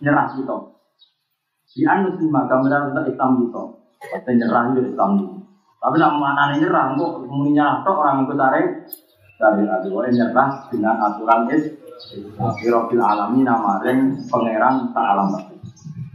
nyerah 0.00 0.26
kita. 0.34 0.56
Di 1.76 1.82
anu 1.84 2.16
maka 2.32 2.56
benar 2.60 2.92
untuk 2.92 3.04
Islam 3.08 3.30
kita. 3.44 3.62
Pasti 4.00 4.32
nyerah 4.36 4.62
itu 4.72 4.80
Islam 4.92 5.10
kita. 5.20 5.36
Tapi 5.76 5.96
nak 6.00 6.12
mana 6.18 6.44
nyerah 6.56 6.96
kok 6.96 7.12
muni 7.28 7.54
nyerah 7.54 7.84
tok 7.84 8.00
orang 8.00 8.24
itu 8.24 8.34
tarik 8.34 8.66
dari 9.36 9.62
adu 9.68 9.88
nyerah 9.92 10.48
dengan 10.72 10.96
aturan 11.04 11.52
is 11.52 11.64
Birofil 12.60 13.00
alami 13.00 13.40
nama 13.40 13.80
ring 13.80 14.20
pangeran 14.28 14.92
tak 14.92 15.06
alam 15.16 15.32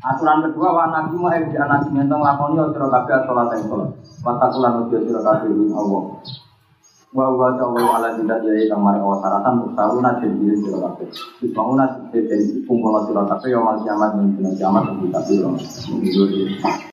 Aturan 0.01 0.41
kedua 0.49 0.69
wa 0.73 0.85
nabi 0.89 1.13
mau 1.13 1.29
di 1.29 1.57
anak 1.57 1.93
mentong 1.93 2.25
lakoni 2.25 2.57
ya 2.57 2.73
sira 2.73 2.89
kabeh 2.89 3.21
salat 3.21 3.47
yang 3.53 3.61
salat. 3.69 3.89
Watakulan 4.25 4.73
utia 4.81 4.97
sira 5.05 5.33
ing 5.45 5.69
Allah. 5.77 6.01
Wa 7.11 7.27
wa 7.27 7.51
ta'ala 7.59 7.83
ala 7.99 8.09
tidak 8.15 8.39
saratan 9.19 9.53
musaruna 9.59 10.15
jadi 10.23 10.55
sira 10.63 10.79
kabeh. 10.79 11.11
Disbangun 11.43 11.75
nasi 11.83 12.23
jadi 12.23 12.63
kumpul 12.63 12.95
sira 13.03 13.27
kabeh 13.27 13.51
ya 13.51 13.59
mal 13.59 13.83
kiamat 13.83 14.15
dan 14.15 14.55
kiamat 14.55 14.83
kita 14.95 15.19
sira. 15.27 15.51